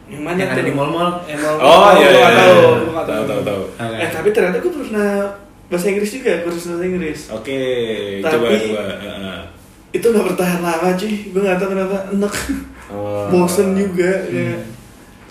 Yang 0.06 0.22
mana 0.22 0.38
Yang 0.38 0.50
ada 0.50 0.62
di 0.62 0.72
mall-mall. 0.72 1.10
Yang 1.24 1.40
mall. 1.42 1.56
Oh 1.58 1.90
iya 1.92 2.08
iya. 2.08 2.20
iya. 2.22 2.30
tahu. 2.96 3.26
Tahu 3.26 3.40
tahu. 3.42 3.62
Eh 3.76 4.08
tapi 4.08 4.28
ternyata 4.30 4.56
gue 4.56 4.72
pernah 4.72 5.10
bahasa 5.68 5.86
Inggris 5.86 6.10
juga, 6.10 6.32
kursus 6.42 6.64
bahasa 6.66 6.84
Inggris. 6.84 7.20
Oke, 7.30 7.58
Tapi- 8.18 8.32
coba 8.34 8.46
coba. 8.48 8.82
Heeh. 8.98 9.40
Itu 9.90 10.06
nggak 10.06 10.26
bertahan 10.26 10.60
lama 10.60 10.88
cuy. 10.92 11.14
Gue 11.28 11.40
nggak 11.40 11.56
tahu 11.56 11.68
kenapa 11.70 11.96
enak. 12.10 12.34
Oh. 12.88 13.28
Bosen 13.28 13.72
juga. 13.72 14.12
kayak. 14.24 14.60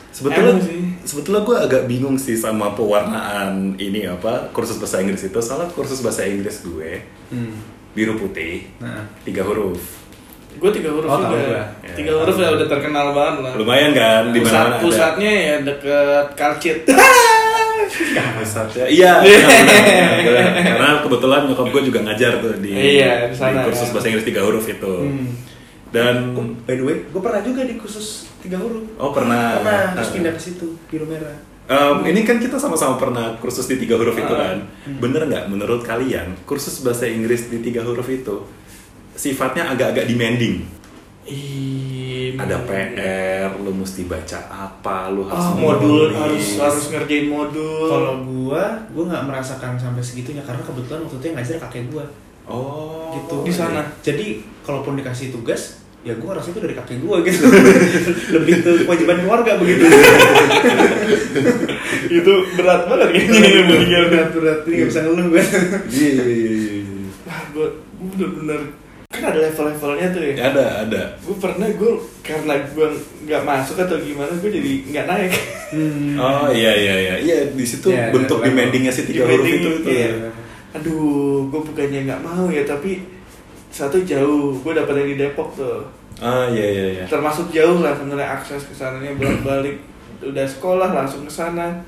Sebetulnya 0.10 0.50
Emang 0.52 0.62
sih. 0.64 0.82
sebetulnya 1.04 1.42
gue 1.44 1.58
agak 1.60 1.82
bingung 1.86 2.18
sih 2.18 2.34
sama 2.34 2.74
pewarnaan 2.74 3.78
ini 3.78 4.02
apa 4.04 4.50
kursus 4.52 4.78
bahasa 4.78 4.98
Inggris 4.98 5.24
itu. 5.24 5.38
Soalnya 5.38 5.70
kursus 5.70 6.02
bahasa 6.02 6.22
Inggris 6.24 6.62
gue 6.64 7.02
Hmm. 7.30 7.54
biru 7.92 8.14
putih, 8.16 8.66
Nah, 8.78 9.06
tiga 9.22 9.42
huruf. 9.42 9.78
Gue 10.56 10.70
tiga 10.72 10.90
huruf 10.90 11.06
Oh, 11.08 11.18
juga. 11.20 11.70
Tiga 11.92 12.10
Ya, 12.10 12.18
huruf 12.18 12.34
tahu. 12.34 12.42
ya 12.42 12.50
udah 12.52 12.68
terkenal 12.68 13.14
banget 13.14 13.42
lah. 13.42 13.54
Lumayan 13.56 13.94
kan 13.94 14.24
di 14.30 14.42
Pusat, 14.42 14.54
mana 14.56 14.70
ada. 14.72 14.82
pusatnya 14.82 15.32
ya 15.34 15.56
deket 15.62 16.26
Kalcit. 16.34 16.78
Pusatnya. 17.88 18.86
Iya. 18.86 19.12
benar, 19.20 20.18
benar. 20.20 20.48
Karena 20.54 20.90
kebetulan 21.02 21.42
nyokap 21.48 21.68
gue 21.70 21.82
juga 21.86 22.00
ngajar 22.04 22.32
tuh 22.38 22.54
di, 22.58 22.72
Iya, 22.72 23.28
di 23.28 23.36
sana, 23.36 23.64
kursus 23.64 23.88
kan. 23.88 23.94
bahasa 23.96 24.08
Inggris 24.08 24.26
tiga 24.26 24.42
huruf 24.44 24.66
itu. 24.66 24.94
Hmm. 25.02 25.30
Dan 25.88 26.16
Oh, 26.34 26.44
by 26.62 26.74
the 26.74 26.84
way, 26.84 26.98
gue 27.02 27.22
pernah 27.22 27.42
juga 27.42 27.64
di 27.64 27.76
khusus 27.76 28.28
tiga 28.38 28.58
huruf. 28.58 28.84
oh 28.94 29.12
pernah. 29.12 29.58
Pernah, 29.58 29.82
terus 29.94 30.06
Nah. 30.06 30.16
pindah 30.16 30.34
ke 30.34 30.42
situ, 30.42 30.68
biru 30.86 31.06
merah. 31.06 31.38
Em, 31.68 31.98
ini 32.08 32.24
kan 32.24 32.38
kita 32.38 32.56
sama-sama 32.56 32.96
pernah 32.96 33.36
kursus 33.38 33.66
di 33.66 33.76
tiga 33.78 33.96
huruf 33.96 34.16
itu 34.16 34.30
Ah. 34.30 34.52
kan. 34.52 34.58
Bener 34.98 35.24
nggak 35.24 35.48
menurut 35.48 35.82
kalian 35.82 36.36
kursus 36.44 36.80
bahasa 36.80 37.04
Inggris 37.06 37.48
di 37.48 37.60
tiga 37.62 37.82
huruf 37.82 38.06
itu 38.06 38.44
sifatnya 39.14 39.68
agak-agak 39.70 40.06
demanding? 40.06 40.64
Ih, 42.38 42.46
Ada 42.46 42.58
PR, 42.70 43.50
lu 43.66 43.74
mesti 43.74 44.06
baca 44.06 44.38
apa, 44.46 45.10
lu 45.10 45.26
harus 45.26 45.42
Ah, 45.42 45.58
modul 45.58 46.14
harus 46.14 46.62
harus 46.62 46.94
ngerjain 46.94 47.34
modul. 47.34 47.90
Kalau 47.90 48.22
gua, 48.22 48.78
gua 48.94 49.04
nggak 49.10 49.26
merasakan 49.26 49.74
sampai 49.74 50.06
segitunya 50.06 50.46
karena 50.46 50.62
kebetulan 50.62 51.02
waktu 51.02 51.18
itu 51.18 51.26
yang 51.34 51.38
ngajar 51.42 51.58
kakek 51.66 51.90
gua. 51.90 52.06
Oh, 52.46 53.10
gitu 53.18 53.42
di 53.42 53.50
sana. 53.50 53.82
Jadi 54.06 54.46
kalaupun 54.62 54.94
dikasih 55.02 55.34
tugas, 55.34 55.82
ya 56.06 56.14
gua 56.22 56.38
rasa 56.38 56.54
itu 56.54 56.62
dari 56.62 56.78
kakek 56.78 57.02
gua 57.02 57.26
gitu. 57.26 57.42
Lebih 58.38 58.54
ke 58.62 58.72
kewajiban 58.86 59.18
keluarga 59.26 59.58
begitu. 59.58 59.90
itu 62.22 62.34
berat 62.54 62.86
banget 62.86 63.10
kayaknya 63.18 63.66
meninggal 63.66 64.04
berat 64.14 64.30
berat 64.30 64.60
ini 64.70 64.74
nggak 64.78 64.90
bisa 64.94 65.02
ngeluh 65.10 65.26
gua. 65.34 65.42
Iya, 65.90 66.12
iya, 66.22 66.26
iya, 66.30 66.52
iya. 66.86 67.10
Wah, 67.26 67.42
gue 67.50 67.68
bener-bener 67.98 68.62
kan 69.08 69.24
ada 69.34 69.40
level-levelnya 69.40 70.08
tuh 70.12 70.22
ya. 70.22 70.34
Ada, 70.52 70.66
ada. 70.84 71.02
Gue 71.24 71.36
pernah 71.40 71.68
gue 71.72 71.92
karena 72.22 72.54
gue 72.60 72.88
nggak 73.24 73.44
masuk 73.48 73.80
atau 73.80 73.98
gimana 74.04 74.32
gue 74.36 74.52
jadi 74.52 74.72
nggak 74.92 75.06
naik. 75.08 75.34
Hmm. 75.72 76.20
Oh 76.20 76.48
iya 76.52 76.72
iya 76.76 76.96
iya 76.96 77.16
iya 77.24 77.38
di 77.52 77.66
situ 77.66 77.88
Iya, 77.92 78.12
bentuk 78.12 78.44
demandingnya 78.44 78.92
si 78.92 79.08
tiga 79.08 79.24
huruf 79.24 79.48
itu 79.48 79.70
itu. 79.80 79.90
Iya. 79.90 80.28
Aduh, 80.76 81.48
gue 81.48 81.62
bukannya 81.72 82.04
nggak 82.04 82.22
mau 82.22 82.52
ya 82.52 82.68
tapi 82.68 83.08
satu 83.72 84.04
jauh 84.04 84.60
gue 84.60 84.74
dapat 84.76 84.94
yang 85.00 85.10
di 85.16 85.18
Depok 85.24 85.56
tuh. 85.56 85.88
Ah 86.20 86.52
iya 86.52 86.68
iya 86.68 86.86
iya. 87.00 87.06
Termasuk 87.08 87.48
jauh 87.56 87.80
lah 87.80 87.96
sebenarnya 87.96 88.28
akses 88.28 88.68
ke 88.68 88.74
sananya 88.76 89.16
bolak-balik. 89.16 89.80
Udah 90.20 90.44
sekolah 90.44 90.92
langsung 90.92 91.24
ke 91.24 91.32
sana. 91.32 91.80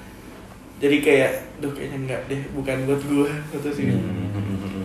Jadi 0.79 1.03
kayak, 1.03 1.59
duh 1.59 1.75
kayaknya 1.75 2.07
enggak 2.07 2.21
deh, 2.31 2.39
bukan 2.55 2.88
buat 2.88 3.03
gue 3.03 3.27
atau 3.51 3.67
sih. 3.67 3.91
Hmm. 3.91 4.78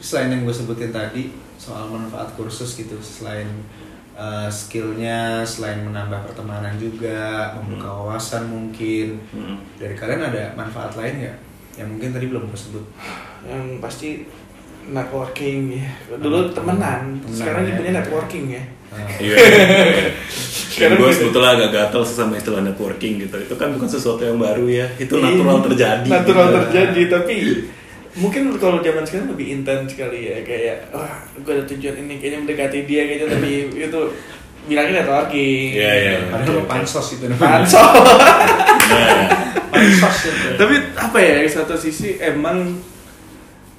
Selain 0.00 0.28
yang 0.28 0.42
gue 0.42 0.50
sebutin 0.50 0.90
tadi 0.90 1.28
soal 1.54 1.86
manfaat 1.86 2.32
kursus 2.34 2.72
gitu, 2.74 2.96
selain 2.98 3.44
uh, 4.16 4.48
skillnya, 4.48 5.44
selain 5.44 5.84
menambah 5.84 6.24
pertemanan 6.24 6.74
juga, 6.76 7.52
membuka 7.54 7.86
wawasan 7.86 8.48
mungkin. 8.48 9.20
Hmm. 9.30 9.60
Dari 9.76 9.92
kalian 9.92 10.24
ada 10.24 10.56
manfaat 10.56 10.96
lain 10.96 11.20
nggak? 11.20 11.36
Yang 11.76 11.88
mungkin 11.88 12.08
tadi 12.10 12.26
belum 12.26 12.42
gue 12.48 12.58
sebut. 12.58 12.84
Yang 13.44 13.64
pasti 13.78 14.08
networking 14.88 15.60
ya. 15.76 15.88
Dulu 16.16 16.50
temenan, 16.50 17.20
Temenan, 17.20 17.36
sekarang 17.36 17.62
ya. 17.62 17.66
nyebutnya 17.68 17.92
networking 18.00 18.44
ya. 18.50 18.64
Uh, 18.90 19.06
Iya. 19.22 19.34
Dan 19.36 20.10
Sekarang 20.72 20.96
gue 20.98 21.10
sebetulnya 21.12 21.50
agak 21.54 21.70
gatel 21.70 22.02
sama 22.02 22.34
istilah 22.34 22.64
networking 22.64 23.20
gitu. 23.20 23.36
Itu 23.36 23.54
kan 23.54 23.70
bukan 23.70 23.84
sesuatu 23.86 24.24
yang 24.24 24.40
baru 24.40 24.64
ya. 24.64 24.86
Itu 24.96 25.20
natural 25.20 25.60
Iya, 25.60 25.64
terjadi. 25.68 26.08
Natural 26.08 26.46
gitu. 26.48 26.56
terjadi, 26.64 27.02
tapi 27.06 27.34
mungkin 28.12 28.50
kalau 28.54 28.78
zaman 28.78 29.02
sekarang 29.02 29.30
lebih 29.30 29.46
intens 29.54 29.92
kali 29.92 30.20
ya 30.26 30.38
kayak 30.40 30.90
wah 30.90 31.14
gue 31.36 31.52
ada 31.52 31.64
tujuan 31.64 31.94
ini 31.96 32.16
kayaknya 32.16 32.38
mendekati 32.42 32.78
dia 32.82 33.02
kayaknya 33.04 33.28
tapi 33.30 33.50
itu 33.86 34.00
bilangnya 34.62 35.00
networking 35.00 35.72
Iya, 35.72 35.92
iya. 35.96 36.12
Padahal 36.28 36.52
lo 36.52 36.62
pansos 36.64 37.06
itu 37.12 37.24
namanya. 37.30 37.64
pansos 37.64 37.90
Pansos 39.70 40.24
itu. 40.26 40.48
tapi 40.54 40.74
apa 40.92 41.18
ya 41.18 41.34
di 41.38 41.48
satu 41.48 41.74
sisi 41.74 42.18
emang 42.18 42.76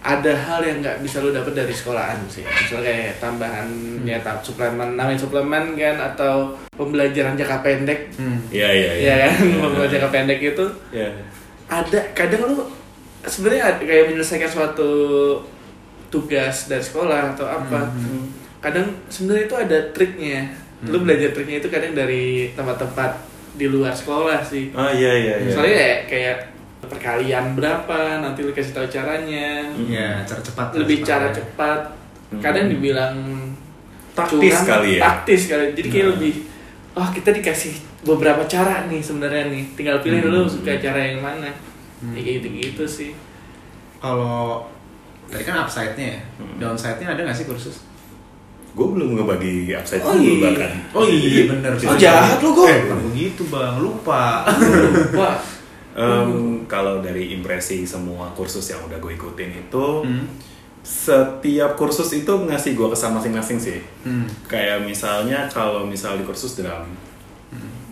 ada 0.01 0.33
hal 0.33 0.57
yang 0.59 0.81
nggak 0.81 0.97
bisa 0.99 1.21
lo 1.21 1.29
dapet 1.29 1.53
dari 1.53 1.69
sekolahan 1.69 2.17
sih 2.25 2.41
misalnya 2.41 2.89
kayak 2.89 3.21
tambahannya 3.21 4.17
tam 4.19 4.37
suplemen 4.39 4.97
namanya 4.97 5.19
suplemen 5.19 5.77
kan 5.77 5.93
atau 6.01 6.33
pembelajaran 6.71 7.35
jangka 7.35 7.61
pendek 7.61 8.09
Hmm. 8.17 8.41
Iya 8.49 8.69
iya 8.71 8.91
ya 8.97 9.13
kan 9.29 9.45
pembelajaran 9.53 9.93
jangka 9.93 10.09
pendek 10.09 10.39
itu 10.41 10.65
Iya. 10.89 11.09
ada 11.69 11.99
kadang 12.11 12.41
lu 12.49 12.65
sebenarnya 13.23 13.77
kayak 13.77 14.09
menyelesaikan 14.09 14.47
suatu 14.47 14.91
tugas 16.07 16.67
dari 16.67 16.79
sekolah 16.79 17.33
atau 17.33 17.45
apa 17.45 17.87
Hmm. 17.87 18.27
kadang 18.59 18.87
sebenarnya 19.07 19.45
itu 19.45 19.55
ada 19.57 19.77
triknya 19.91 20.39
lu 20.83 20.95
Hmm. 20.95 21.05
belajar 21.05 21.29
triknya 21.31 21.57
itu 21.57 21.67
kadang 21.67 21.93
dari 21.93 22.25
tempat-tempat 22.51 23.11
di 23.53 23.65
luar 23.65 23.91
sekolah 23.91 24.41
sih 24.41 24.71
Ah 24.71 24.89
iya 24.89 25.11
iya 25.13 25.33
iya. 25.37 25.45
misalnya 25.45 25.75
ya 25.75 25.95
kayak 26.05 26.37
perkalian 26.81 27.53
berapa 27.53 27.99
nanti 28.19 28.41
lu 28.41 28.51
kasih 28.51 28.73
tahu 28.73 28.87
caranya 28.87 29.61
Ya, 29.83 30.19
cara 30.21 30.41
cepat. 30.41 30.65
lebih 30.75 30.99
cara 31.01 31.27
ya. 31.27 31.35
cepat 31.35 31.81
Hmm. 32.27 32.39
kadang 32.39 32.67
dibilang 32.67 33.15
Taktis 34.11 34.51
curang, 34.51 34.67
kali 34.67 34.91
ya. 34.95 35.01
taktis 35.01 35.41
kali 35.47 35.65
jadi 35.71 35.87
kayak 35.89 36.05
Hmm. 36.05 36.13
lebih 36.15 36.33
oh 36.91 37.07
kita 37.09 37.29
dikasih 37.31 37.73
beberapa 38.01 38.43
cara 38.45 38.83
nih 38.85 38.99
sebenarnya 38.99 39.47
nih 39.47 39.63
tinggal 39.73 39.99
pilih 39.99 40.19
Hmm. 40.19 40.27
dulu 40.27 40.39
suka 40.49 40.75
cara 40.75 40.99
yang 40.99 41.21
mana 41.21 41.47
Hmm. 42.01 42.11
kayak 42.11 42.41
gitu 42.41 42.47
gitu 42.57 42.83
sih 42.83 43.11
Kalau 43.97 44.65
tadi 45.25 45.43
kan 45.43 45.61
upside-nya 45.61 46.17
ya, 46.17 46.21
Hmm. 46.35 46.57
downside-nya 46.57 47.07
ada 47.07 47.21
nggak 47.21 47.37
sih 47.37 47.45
kursus? 47.45 47.85
Gue 48.71 48.87
belum 48.89 49.13
ngebagi 49.13 49.69
upside 49.71 50.01
Oh, 50.01 50.11
dulu 50.11 50.25
iya. 50.33 50.43
bahkan. 50.47 50.71
Oh 50.91 51.03
iya 51.03 51.43
bener. 51.45 51.71
Oh, 51.77 51.93
jahat 51.93 52.39
lu, 52.39 52.49
Go. 52.51 52.63
Eh, 52.65 52.87
begitu 52.87 53.43
bang, 53.45 53.77
lupa. 53.77 54.47
wah 55.13 55.37
Em, 55.91 56.63
Kalau 56.65 56.99
dari 56.99 57.35
impresi 57.35 57.83
semua 57.83 58.31
kursus 58.31 58.63
yang 58.65 58.79
udah 58.81 58.95
gue 58.95 59.11
ikutin 59.11 59.51
itu, 59.59 59.87
Hmm. 60.01 60.23
setiap 60.81 61.75
kursus 61.75 62.09
itu 62.11 62.31
ngasih 62.41 62.73
gue 62.73 62.87
kesan 62.89 63.11
masing-masing 63.11 63.59
sih. 63.59 63.79
Hmm. 64.01 64.23
Kayak 64.45 64.81
misalnya 64.81 65.45
kalau 65.45 65.83
misal 65.83 66.15
di 66.15 66.23
kursus 66.23 66.55
drum, 66.55 66.87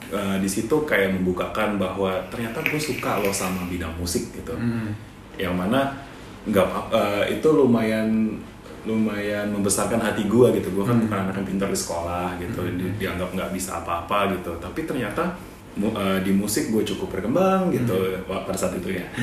eh, 0.09 0.37
di 0.37 0.45
situ 0.45 0.75
kayak 0.83 1.15
membukakan 1.15 1.75
bahwa 1.75 2.11
ternyata 2.27 2.59
gue 2.61 2.77
suka 2.77 3.17
loh 3.17 3.31
sama 3.31 3.65
bidang 3.65 3.93
musik 3.95 4.29
gitu. 4.31 4.51
Hmm. 4.51 4.91
Yang 5.35 5.55
mana 5.55 5.79
nggak 6.45 6.67
eh, 6.91 7.23
itu 7.35 7.47
lumayan 7.49 8.37
lumayan 8.83 9.49
membesarkan 9.49 9.99
hati 9.99 10.25
gue 10.25 10.47
gitu. 10.55 10.71
Gue 10.71 10.83
kan 10.83 10.95
Hmm. 10.95 11.03
bukan 11.05 11.17
anak 11.23 11.35
yang 11.35 11.47
pintar 11.47 11.67
di 11.67 11.77
sekolah 11.77 12.35
gitu, 12.37 12.61
di- 12.73 12.95
dianggap 12.97 13.29
nggak 13.29 13.51
bisa 13.51 13.79
apa-apa 13.79 14.33
gitu. 14.33 14.51
Tapi 14.57 14.83
ternyata 14.83 15.35
mu- 15.75 15.93
eh, 15.93 16.19
di 16.19 16.31
musik 16.31 16.69
gue 16.69 16.81
cukup 16.83 17.13
berkembang 17.13 17.69
gitu 17.69 17.93
wah, 18.25 18.41
pada 18.43 18.57
saat 18.57 18.75
itu 18.75 18.89
ya 18.91 19.05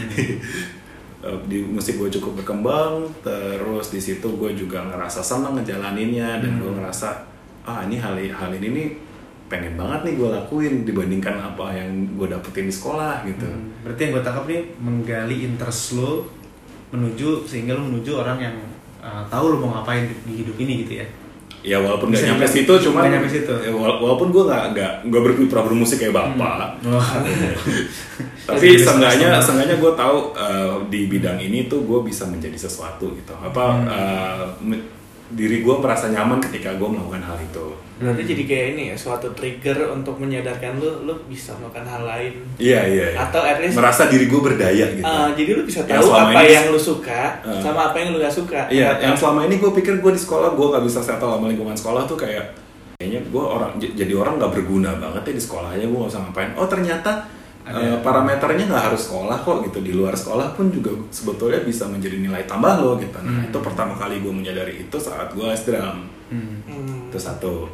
Eh, 1.16 1.38
di 1.48 1.64
musik 1.64 1.96
gue 1.96 2.12
cukup 2.12 2.38
berkembang 2.38 3.08
terus 3.24 3.88
di 3.88 3.98
situ 3.98 4.36
gue 4.36 4.52
juga 4.52 4.84
ngerasa 4.84 5.24
senang 5.24 5.56
ngejalaninnya 5.56 6.38
dan 6.38 6.60
gue 6.60 6.68
ngerasa 6.70 7.08
ah 7.64 7.82
ini 7.82 7.96
hal 7.96 8.14
hal 8.14 8.52
ini 8.52 8.68
nih 8.68 8.88
pengen 9.46 9.74
banget 9.74 10.00
nih 10.02 10.14
gue 10.14 10.28
lakuin 10.28 10.74
dibandingkan 10.82 11.36
apa 11.38 11.70
yang 11.70 11.88
gue 12.12 12.26
dapetin 12.26 12.66
di 12.66 12.74
sekolah 12.74 13.22
gitu 13.24 13.46
Hmm, 13.46 13.70
Berarti 13.80 14.00
yang 14.00 14.12
gue 14.12 14.22
tangkap 14.22 14.44
nih 14.44 14.60
menggali 14.76 15.36
interest 15.44 15.94
lo 15.94 16.26
menuju 16.88 17.28
sehingga 17.44 17.72
lo 17.72 17.82
menuju 17.84 18.10
orang 18.16 18.38
yang 18.40 18.56
uh, 18.98 19.22
tahu 19.24 19.44
lo 19.48 19.58
mau 19.58 19.70
ngapain 19.72 20.02
di 20.22 20.32
hidup 20.36 20.56
ini 20.56 20.82
gitu 20.82 20.94
ya. 20.96 21.06
ya 21.64 21.76
walaupun 21.76 22.08
nggak 22.08 22.22
nyampe 22.24 22.46
situ 22.46 22.70
cuman 22.80 23.00
nggak 23.00 23.12
nyampe 23.16 23.30
situ. 23.32 23.50
ya, 23.50 23.70
wala- 23.72 23.98
walaupun 23.98 24.30
gue 24.30 24.42
nggak 24.44 24.64
nggak 24.70 24.92
nggak 25.04 25.22
berputra 25.24 25.60
bermusik 25.60 25.98
kayak 26.00 26.14
bapak 26.14 26.78
Wah. 26.84 27.02
tapi 28.46 28.58
Jadi 28.68 28.78
seenggaknya 28.78 29.28
sama-sama. 29.28 29.42
seenggaknya 29.42 29.76
gue 29.76 29.92
tahu 29.96 30.16
eh, 30.36 30.74
di 30.88 31.00
bidang 31.08 31.38
ini 31.40 31.66
tuh 31.66 31.82
gue 31.82 32.00
bisa 32.02 32.22
menjadi 32.24 32.54
sesuatu 32.56 33.10
gitu 33.12 33.34
apa 33.34 33.62
Hmm. 33.76 34.62
me- 34.64 34.85
diri 35.36 35.60
gue 35.60 35.76
merasa 35.76 36.08
nyaman 36.08 36.40
ketika 36.40 36.72
gue 36.72 36.88
melakukan 36.88 37.20
hal 37.22 37.36
itu 37.38 37.66
Berarti 37.96 38.28
jadi 38.28 38.42
kayak 38.44 38.66
ini 38.72 38.82
ya, 38.86 38.94
suatu 38.94 39.32
trigger 39.32 39.88
untuk 39.88 40.16
menyadarkan 40.16 40.76
lu, 40.76 41.08
lu 41.08 41.16
bisa 41.24 41.56
melakukan 41.56 41.84
hal 41.86 42.04
lain. 42.04 42.32
iya 42.56 42.84
iya 42.84 43.06
iya. 43.08 43.18
Atau 43.18 43.40
at 43.40 43.56
least 43.56 43.72
merasa 43.72 44.04
diri 44.06 44.24
gue 44.26 44.36
berdaya 44.38 44.84
gitu 44.90 45.00
Ah, 45.02 45.32
jadi 45.32 45.50
lu 45.54 45.64
bisa 45.64 45.80
tahu 45.82 46.04
selama 46.04 46.28
apa 46.30 46.40
ini- 46.42 46.52
yang 46.52 46.66
lu 46.68 46.76
suka 46.76 47.40
Ah. 47.40 47.56
sama 47.56 47.88
apa 47.88 47.96
yang 47.96 48.12
lu 48.12 48.18
gak 48.18 48.28
suka. 48.30 48.68
Iya, 48.68 49.00
yang 49.00 49.16
selama 49.16 49.44
ini 49.44 49.56
gue 49.56 49.72
pikir 49.72 49.96
gue 49.96 50.12
di 50.12 50.18
sekolah 50.18 50.52
gue 50.52 50.66
gak 50.70 50.84
bisa 50.84 51.00
settle 51.00 51.30
sama 51.30 51.48
lingkungan 51.48 51.72
sekolah 51.72 52.04
tuh 52.04 52.16
kayak 52.16 52.44
kayaknya 52.94 53.20
gue 53.26 53.44
orang 53.46 53.70
jadi 53.76 54.12
orang 54.14 54.34
nggak 54.36 54.52
berguna 54.52 54.90
banget 54.96 55.22
ya 55.22 55.32
di 55.32 55.42
sekolahnya 55.42 55.84
gue 55.84 55.98
gak 55.98 56.10
usah 56.10 56.22
ngapain. 56.22 56.50
Oh 56.54 56.64
ternyata 56.66 57.12
Ada. 57.66 57.82
eh, 57.82 57.98
parameternya 57.98 58.64
nggak 58.70 58.84
harus 58.88 59.10
sekolah 59.10 59.42
kok 59.42 59.66
gitu 59.66 59.82
di 59.82 59.90
luar 59.90 60.14
sekolah 60.14 60.54
pun 60.54 60.70
juga 60.70 60.94
sebetulnya 61.10 61.58
bisa 61.60 61.90
menjadi 61.90 62.14
nilai 62.16 62.46
tambah 62.46 62.78
lo 62.78 62.94
gitu. 62.96 63.18
Nah 63.18 63.42
Hmm. 63.42 63.48
itu 63.50 63.58
pertama 63.58 63.98
kali 63.98 64.22
gue 64.22 64.30
menyadari 64.30 64.86
itu 64.86 64.96
saat 64.96 65.34
gue 65.34 65.42
les 65.42 65.62
drum. 65.66 66.06
Hmm. 66.30 66.62
Hmm. 66.62 67.10
Itu 67.10 67.18
satu. 67.18 67.66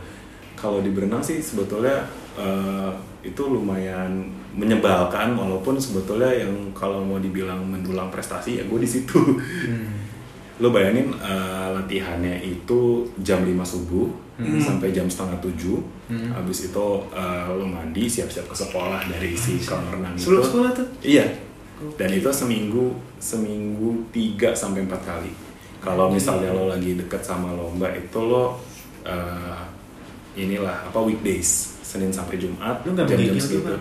Kalau 0.56 0.80
di 0.80 0.88
berenang 0.88 1.20
sih 1.20 1.38
sebetulnya 1.38 2.08
eh, 2.32 2.90
itu 3.20 3.42
lumayan 3.44 4.24
menyebalkan 4.52 5.36
walaupun 5.36 5.76
sebetulnya 5.76 6.32
yang 6.32 6.52
kalau 6.72 7.04
mau 7.04 7.16
dibilang 7.16 7.60
mendulang 7.60 8.08
prestasi 8.08 8.58
ya 8.58 8.64
gue 8.64 8.80
di 8.80 8.88
situ. 8.88 9.20
Hmm. 9.68 10.00
lo 10.56 10.70
bayangin 10.70 11.10
eh, 11.12 11.68
latihannya 11.74 12.38
itu 12.40 13.02
jam 13.18 13.42
5 13.42 13.50
subuh 13.66 14.06
Hmm. 14.44 14.60
sampai 14.60 14.90
jam 14.90 15.06
setengah 15.06 15.38
tujuh 15.40 15.78
Hmm. 16.06 16.28
habis 16.30 16.66
itu 16.66 16.86
eh, 17.08 17.44
lo 17.48 17.64
mandi 17.64 18.04
siap-siap 18.04 18.44
ke 18.44 18.56
sekolah 18.58 19.00
dari 19.06 19.32
si 19.32 19.56
kolam 19.60 19.86
renang 19.90 20.12
itu 20.12 20.26
Sebelum 20.26 20.42
sekolah 20.42 20.70
tuh? 20.72 20.88
iya. 21.00 21.26
Dan 21.92 22.10
itu 22.10 22.28
seminggu 22.28 22.92
seminggu 23.16 23.90
tiga 24.08 24.50
sampai 24.52 24.82
empat 24.82 25.02
kali. 25.02 25.32
Kalau 25.78 26.06
misalnya 26.08 26.50
lo 26.50 26.68
lagi 26.68 26.94
deket 26.94 27.18
sama 27.20 27.50
lomba 27.50 27.90
itu 27.90 28.20
lo 28.20 28.54
eh, 29.02 29.58
inilah 30.34 30.86
apa 30.86 30.98
weekdays 30.98 31.74
Senin 31.82 32.08
sampai 32.08 32.36
Jumat 32.36 32.80
nggak 32.80 33.04
jam-jam 33.04 33.36
segitu. 33.36 33.74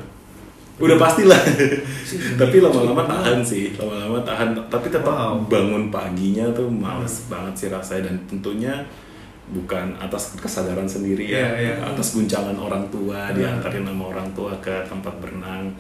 udah 0.78 0.98
pastilah 0.98 1.38
tapi 2.42 2.58
lama-lama 2.58 3.06
tahan 3.06 3.40
sih 3.42 3.70
lama-lama 3.76 4.18
tahan. 4.20 4.58
Tapi 4.66 4.88
tetap 4.88 5.06
Wow. 5.06 5.46
bangun 5.46 5.88
paginya 5.88 6.50
tuh 6.52 6.66
males 6.68 7.28
banget 7.28 7.54
sih 7.56 7.68
rasanya. 7.68 8.10
Dan 8.10 8.18
tentunya 8.26 8.74
bukan 9.48 9.98
atas 9.98 10.38
kesadaran 10.38 10.86
sendiri 10.86 11.26
ya 11.26 11.50
Iya, 11.50 11.50
iya. 11.58 11.74
atas 11.84 12.14
guncangan 12.14 12.56
orang 12.56 12.86
tua 12.88 13.28
Hmm. 13.28 13.36
diantarin 13.36 13.84
sama 13.84 14.04
orang 14.08 14.30
tua 14.32 14.54
ke 14.58 14.72
tempat 14.86 15.14
berenang 15.18 15.74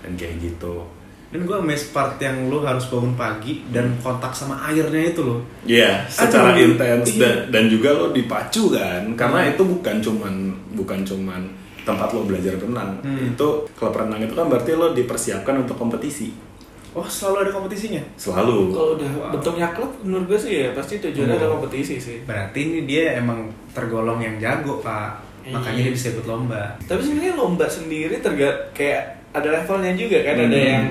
dan 0.00 0.12
kayak 0.16 0.40
gitu 0.40 0.82
Dan 1.28 1.48
gue 1.48 1.56
amazed 1.56 1.96
part 1.96 2.20
yang 2.20 2.52
lo 2.52 2.60
harus 2.60 2.84
bangun 2.86 3.16
pagi 3.16 3.64
dan 3.72 3.96
kontak 3.98 4.36
sama 4.36 4.68
airnya 4.68 5.16
itu 5.16 5.24
lo. 5.24 5.40
Iya, 5.64 6.04
secara 6.04 6.52
Aduh, 6.52 6.76
intens 6.76 7.08
iya. 7.08 7.24
dan, 7.24 7.36
dan 7.48 7.64
juga 7.72 7.88
lo 7.88 8.12
dipacu 8.12 8.68
kan, 8.68 9.16
karena 9.16 9.40
Hmm. 9.40 9.52
itu 9.56 9.62
bukan 9.64 9.96
cuman 9.98 10.34
bukan 10.76 11.00
cuman 11.00 11.40
tempat 11.82 12.12
lo 12.12 12.28
belajar 12.28 12.60
berenang, 12.60 13.00
Hmm. 13.00 13.32
itu 13.32 13.48
klub 13.72 13.96
renang 13.96 14.20
itu 14.20 14.36
kan 14.36 14.44
berarti 14.44 14.76
lo 14.76 14.92
dipersiapkan 14.92 15.56
untuk 15.56 15.80
kompetisi 15.80 16.36
Oh 16.92 17.02
selalu 17.02 17.36
ada 17.42 17.52
kompetisinya? 17.52 18.02
selalu. 18.14 18.68
Kalau 18.70 18.90
udah 18.94 19.10
Wow. 19.14 19.30
bentuknya 19.32 19.68
klub 19.70 19.92
menurut 20.02 20.26
gue 20.26 20.38
sih 20.38 20.52
ya 20.58 20.68
pasti 20.72 20.98
tujuannya 20.98 21.32
Oh. 21.32 21.38
ada 21.38 21.48
kompetisi 21.50 21.96
sih. 21.96 22.20
Berarti 22.22 22.58
ini 22.60 22.78
dia 22.84 23.16
emang 23.16 23.44
tergolong 23.70 24.18
yang 24.18 24.36
jago 24.36 24.76
pak. 24.78 25.16
Makanya 25.42 25.74
Iya. 25.74 25.84
dia 25.84 25.92
bisa 25.92 26.06
ikut 26.10 26.26
lomba. 26.26 26.76
Tapi 26.82 27.00
sebenarnya 27.00 27.34
lomba 27.34 27.66
sendiri 27.66 28.14
terga 28.18 28.46
kayak 28.70 29.02
ada 29.32 29.48
levelnya 29.50 29.92
juga 29.94 30.18
kan 30.22 30.36
ada 30.38 30.52
Hmm. 30.52 30.68
yang 30.68 30.84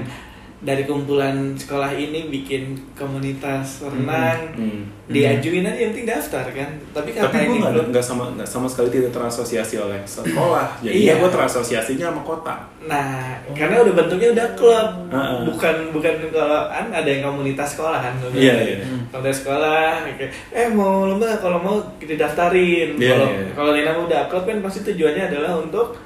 dari 0.61 0.85
kumpulan 0.85 1.33
sekolah 1.51 1.89
ini 1.91 2.29
bikin 2.29 2.77
komunitas 2.93 3.81
renang 3.83 4.53
Hmm. 4.53 4.85
diajuin 5.07 5.65
aja 5.65 5.73
yang 5.75 5.89
penting 5.89 6.05
daftar 6.05 6.45
kan 6.47 6.69
tapi 6.91 7.11
karena 7.11 7.27
Tapi 7.27 7.43
gue 7.43 7.57
nggak 7.57 7.73
belum 7.73 7.87
nggak 7.89 8.05
sama 8.05 8.23
nggak 8.31 8.45
sama 8.45 8.63
sekali 8.65 8.87
tidak 8.89 9.11
terasosiasi 9.11 9.75
oleh 9.75 9.97
sekolah, 10.03 10.69
jadi 10.85 10.93
Iya. 10.93 11.13
gue 11.17 11.29
terasosiasinya 11.29 12.05
sama 12.07 12.21
kota. 12.21 12.55
nah 12.81 13.35
karena 13.51 13.81
udah 13.81 13.93
bentuknya 13.95 14.29
udah 14.31 14.47
klub 14.53 14.89
Heeh. 15.09 15.37
bukan 15.45 15.75
bukan 15.91 16.13
kalau 16.29 16.61
kan 16.67 16.85
ada 16.89 17.05
yang 17.05 17.23
komunitas 17.23 17.73
sekolah 17.73 17.99
kan 17.99 18.13
Iya, 18.31 18.53
iya. 18.57 18.77
komunitas 19.09 19.37
sekolah 19.41 19.85
kayak 20.07 20.31
eh 20.51 20.67
mau 20.69 21.05
lomba 21.05 21.35
kalau 21.37 21.57
mau 21.57 21.75
kita 21.97 22.15
daftarin 22.17 22.95
Iya, 22.95 23.09
kalau 23.11 23.27
iya. 23.27 23.45
kalau 23.51 23.71
Lina 23.73 23.91
udah 23.97 24.21
klub 24.27 24.45
kan 24.45 24.61
pasti 24.61 24.81
tujuannya 24.83 25.23
adalah 25.27 25.57
untuk 25.57 25.97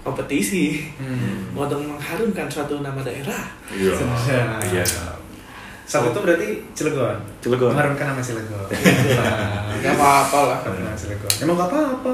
kompetisi 0.00 0.88
Hmm. 0.96 1.52
untuk 1.52 1.78
mengharumkan 1.78 2.46
suatu 2.46 2.80
nama 2.80 3.00
daerah 3.00 3.44
Iya. 3.68 3.92
Iya. 4.64 4.84
Saat 5.84 6.06
itu 6.06 6.22
berarti 6.22 6.48
Cilegon. 6.70 7.18
Cilegon. 7.40 7.74
Mengharumkan 7.74 8.14
nama 8.14 8.22
Cilegon. 8.22 8.62
Gak 9.82 9.92
apa-apa 9.92 10.38
lah 10.46 10.58
nama 10.62 10.94
Cilegon. 10.94 11.32
Emang 11.40 11.56
gak 11.56 11.66
apa-apa. 11.66 12.10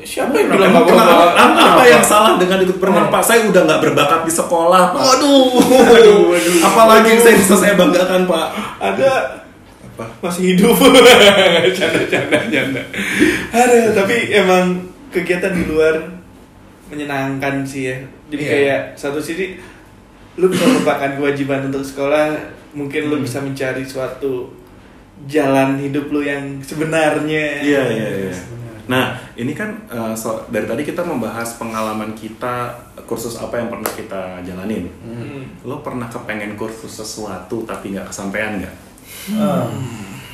Siapa 0.00 0.32
yang 0.32 0.48
bilang 0.48 0.72
apa-apa? 0.72 1.36
apa, 1.36 1.60
apa 1.76 1.82
yang 1.84 2.00
salah 2.00 2.34
dengan 2.34 2.60
itu 2.60 2.72
berenang 2.74 3.12
Pak? 3.12 3.20
Saya 3.20 3.44
udah 3.44 3.62
nggak 3.62 3.80
berbakat 3.82 4.20
di 4.24 4.32
sekolah. 4.32 4.82
Pak. 4.90 5.00
Waduh, 5.04 5.52
Aduh, 5.92 6.32
aduh. 6.32 6.54
Apalagi 6.64 7.08
yang 7.10 7.20
saya 7.20 7.34
bisa 7.36 7.54
saya 7.54 7.74
banggakan 7.74 8.24
Pak. 8.24 8.46
Ada 8.80 9.10
Apa? 9.84 10.04
masih 10.24 10.56
hidup 10.56 10.72
canda 11.76 12.00
canda 12.08 12.38
canda 12.48 12.80
ada 13.52 13.92
tapi 13.92 14.32
emang 14.32 14.80
kegiatan 15.12 15.52
di 15.52 15.68
luar 15.68 16.19
menyenangkan 16.90 17.62
sih 17.62 17.86
ya 17.86 17.96
jadi 18.28 18.42
Iya. 18.42 18.50
kayak 18.50 18.80
satu 18.94 19.18
sisi 19.18 19.56
lu 20.34 20.46
bisa 20.46 20.62
merupakan 20.64 21.10
kewajiban 21.14 21.66
untuk 21.66 21.80
sekolah 21.80 22.34
mungkin 22.70 23.06
lu 23.06 23.16
Hmm. 23.16 23.24
bisa 23.24 23.38
mencari 23.38 23.82
suatu 23.82 24.50
jalan 25.22 25.76
hidup 25.76 26.08
lu 26.08 26.20
yang 26.20 26.58
sebenarnya 26.60 27.60
Iya 27.60 27.82
iya 27.88 28.08
iya. 28.20 28.32
Sebenarnya. 28.32 28.58
Nah 28.86 29.06
ini 29.34 29.52
kan 29.52 29.70
eh, 29.86 30.14
so- 30.14 30.42
dari 30.48 30.64
tadi 30.64 30.82
kita 30.82 31.02
membahas 31.02 31.54
pengalaman 31.56 32.10
kita 32.12 32.72
kursus 33.04 33.36
apa 33.36 33.54
yang 33.54 33.68
pernah 33.68 33.90
kita 33.90 34.38
jalanin. 34.40 34.86
Hmm. 34.98 35.44
Lo 35.62 35.78
pernah 35.80 36.06
kepengen 36.06 36.54
kursus 36.54 36.90
sesuatu 36.96 37.62
tapi 37.62 37.92
nggak 37.92 38.06
kesampaian 38.06 38.58
nggak? 38.58 38.74
Hmm. 39.30 39.70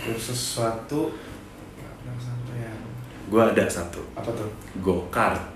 Kursus 0.05 0.37
sesuatu 0.37 1.11
nggak 1.11 2.15
kesampaian. 2.15 2.77
Gue 3.27 3.43
ada 3.43 3.65
satu. 3.67 4.01
Apa 4.15 4.31
tuh? 4.31 4.49
Go 4.79 5.09
kart. 5.11 5.56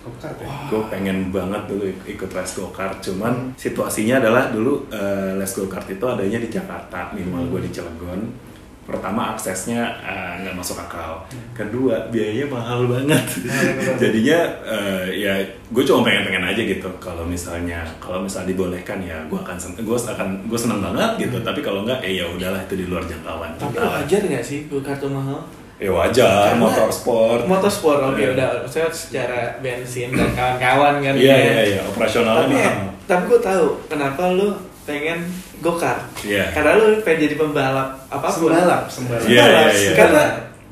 Kokart 0.00 0.36
ya? 0.36 0.48
Gue 0.66 0.82
pengen 0.88 1.28
banget 1.28 1.62
dulu 1.66 1.84
ik- 1.84 2.06
ikut 2.10 2.30
les 2.30 2.50
go 2.50 2.68
kart. 2.70 2.96
Cuman 2.98 3.52
situasinya 3.54 4.16
adalah 4.18 4.48
dulu 4.48 4.88
eh, 4.88 5.32
les 5.34 5.50
go 5.50 5.64
kart 5.64 5.84
itu 5.86 6.00
adanya 6.02 6.36
di 6.36 6.48
Jakarta. 6.48 7.12
Minimal 7.12 7.46
gue 7.48 7.60
di 7.62 7.70
Cilegon. 7.70 8.48
Pertama 8.80 9.30
aksesnya 9.30 9.86
eh, 10.00 10.32
nggak 10.40 10.56
masuk 10.56 10.74
akal. 10.76 11.20
Kedua 11.52 12.08
biayanya 12.08 12.48
mahal 12.48 12.88
banget. 12.88 13.22
Jadinya 14.02 14.38
eh, 14.64 15.06
ya 15.20 15.34
gue 15.68 15.84
cuma 15.84 16.02
pengen-pengen 16.02 16.42
aja 16.44 16.58
gitu. 16.58 16.88
Kalau 16.96 17.22
misalnya 17.22 17.84
kalau 17.98 18.18
misalnya 18.18 18.50
dibolehkan 18.50 18.98
ya 18.98 19.20
gue 19.28 19.36
akan 19.36 19.54
sen- 19.54 19.76
gue 19.76 19.94
akan 19.94 20.28
gue 20.44 20.58
seneng 20.58 20.80
banget 20.80 21.28
gitu. 21.28 21.36
Tapi 21.38 21.60
kalau 21.60 21.84
nggak 21.84 22.00
eh 22.00 22.18
ya 22.18 22.26
udahlah 22.26 22.58
itu 22.58 22.74
di 22.74 22.86
luar 22.86 23.04
jangkauan. 23.04 23.52
tapi 23.54 23.76
wajar 23.76 24.20
nggak 24.24 24.42
sih 24.42 24.64
gue 24.66 24.80
kartu 24.80 25.06
mahal 25.06 25.44
Ya 25.80 25.88
wajar 25.90 26.52
Karena- 26.52 26.60
motorsport. 26.60 27.40
motorsport 27.42 28.00
oke 28.04 28.20
Iya. 28.20 28.36
udah 28.36 28.48
saya 28.66 28.86
secara 28.90 29.56
bensin 29.58 30.12
dan 30.12 30.28
kawan-kawan 30.30 31.00
kan 31.00 31.14
Iya 31.14 31.32
ya. 31.32 31.50
iya 31.50 31.62
iya 31.66 31.80
operasionalnya 31.82 32.44
tapi 32.44 32.54
mahal. 32.54 32.84
tapi 33.06 33.22
gue 33.26 33.40
tahu 33.40 33.66
kenapa 33.86 34.22
lu 34.30 34.48
pengen 34.82 35.24
go 35.58 35.72
kart 35.74 36.04
Iya. 36.20 36.52
karena 36.52 36.76
lu 36.76 37.00
pengen 37.00 37.20
jadi 37.22 37.34
pembalap 37.34 37.88
apa 38.06 38.28
pun 38.28 38.52
Sembalap, 38.52 38.82
sembalap. 38.86 39.24
Iya, 39.24 39.40
iya, 39.42 39.62
iya. 39.72 39.92
karena 39.94 40.22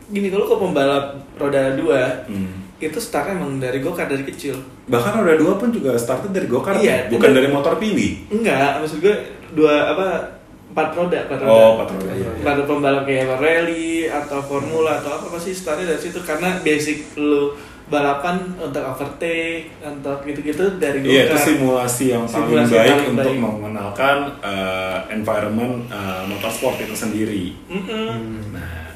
gini 0.07 0.29
kalau 0.29 0.44
kok 0.47 0.61
pembalap 0.62 1.05
roda 1.35 1.62
dua 1.73 2.01
Hmm. 2.25 2.68
itu 2.77 2.99
startnya 2.99 3.33
emang 3.35 3.57
dari 3.57 3.81
go 3.81 3.90
kart 3.90 4.07
dari 4.07 4.23
kecil 4.23 4.61
Bahkan 4.85 5.12
roda 5.18 5.35
dua 5.35 5.53
pun 5.55 5.68
juga 5.68 5.92
startnya 5.94 6.33
dari 6.35 6.47
go 6.47 6.61
kart, 6.61 6.79
Iya, 6.79 7.09
bukan 7.09 7.33
dari 7.33 7.49
motor 7.49 7.77
piwi. 7.77 8.29
enggak 8.31 8.79
maksud 8.79 9.01
gue 9.01 9.16
dua 9.51 9.88
apa 9.90 10.37
empat 10.79 10.95
roda 10.95 11.19
empat 11.27 11.38
roda 11.43 11.51
Oh, 11.51 11.71
empat 11.75 11.88
roda, 11.91 12.12
iya, 12.14 12.23
iya. 12.23 12.31
Empat 12.38 12.57
pembalap 12.62 13.03
kayak 13.03 13.43
rally 13.43 14.07
atau 14.07 14.38
formula 14.38 15.03
atau 15.03 15.11
apa 15.12 15.27
pasti 15.29 15.51
startnya 15.51 15.91
dari 15.91 15.99
situ 16.01 16.23
karena 16.23 16.62
basic 16.62 17.19
lu 17.19 17.51
balapan 17.88 18.37
untuk 18.55 18.85
overtake 18.85 19.73
untuk 19.81 20.21
gitu-gitu 20.23 20.77
dari 20.77 21.01
Iya, 21.01 21.25
itu 21.27 21.37
simulasi 21.37 22.12
yang 22.12 22.23
paling 22.23 22.47
Simulasi 22.47 22.75
baik 22.77 22.91
paling 22.93 23.09
untuk 23.11 23.33
baik. 23.33 23.41
mengenalkan 23.41 24.17
eh, 24.38 24.99
environment 25.11 25.75
eh, 25.88 26.23
motorsport 26.29 26.77
itu 26.79 26.93
sendiri. 26.93 27.57
Mm-mm. 27.67 28.53
Nah, 28.53 28.93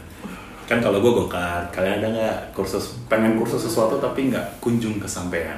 kan 0.63 0.79
kalau 0.79 1.01
gue 1.01 1.09
go-kart, 1.11 1.73
kalian 1.73 1.99
ada 1.99 2.09
nggak 2.09 2.39
kursus 2.53 3.01
pengen 3.09 3.35
kursus 3.35 3.65
sesuatu 3.65 3.97
tapi 3.97 4.29
nggak 4.29 4.61
kunjung 4.61 5.01
kesampaian? 5.01 5.57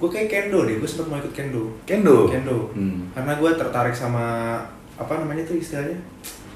Gue 0.00 0.08
kayak 0.08 0.32
kendo 0.32 0.64
deh, 0.64 0.80
gue 0.80 0.88
sempet 0.88 1.12
mau 1.12 1.20
ikut 1.20 1.36
kendo. 1.36 1.68
Kendo. 1.84 2.32
Kendo. 2.32 2.72
Hmm. 2.72 3.12
Karena 3.12 3.36
gue 3.36 3.50
tertarik 3.52 3.92
sama 3.92 4.56
apa 5.00 5.12
namanya 5.16 5.48
tuh 5.48 5.56
istilahnya 5.56 5.96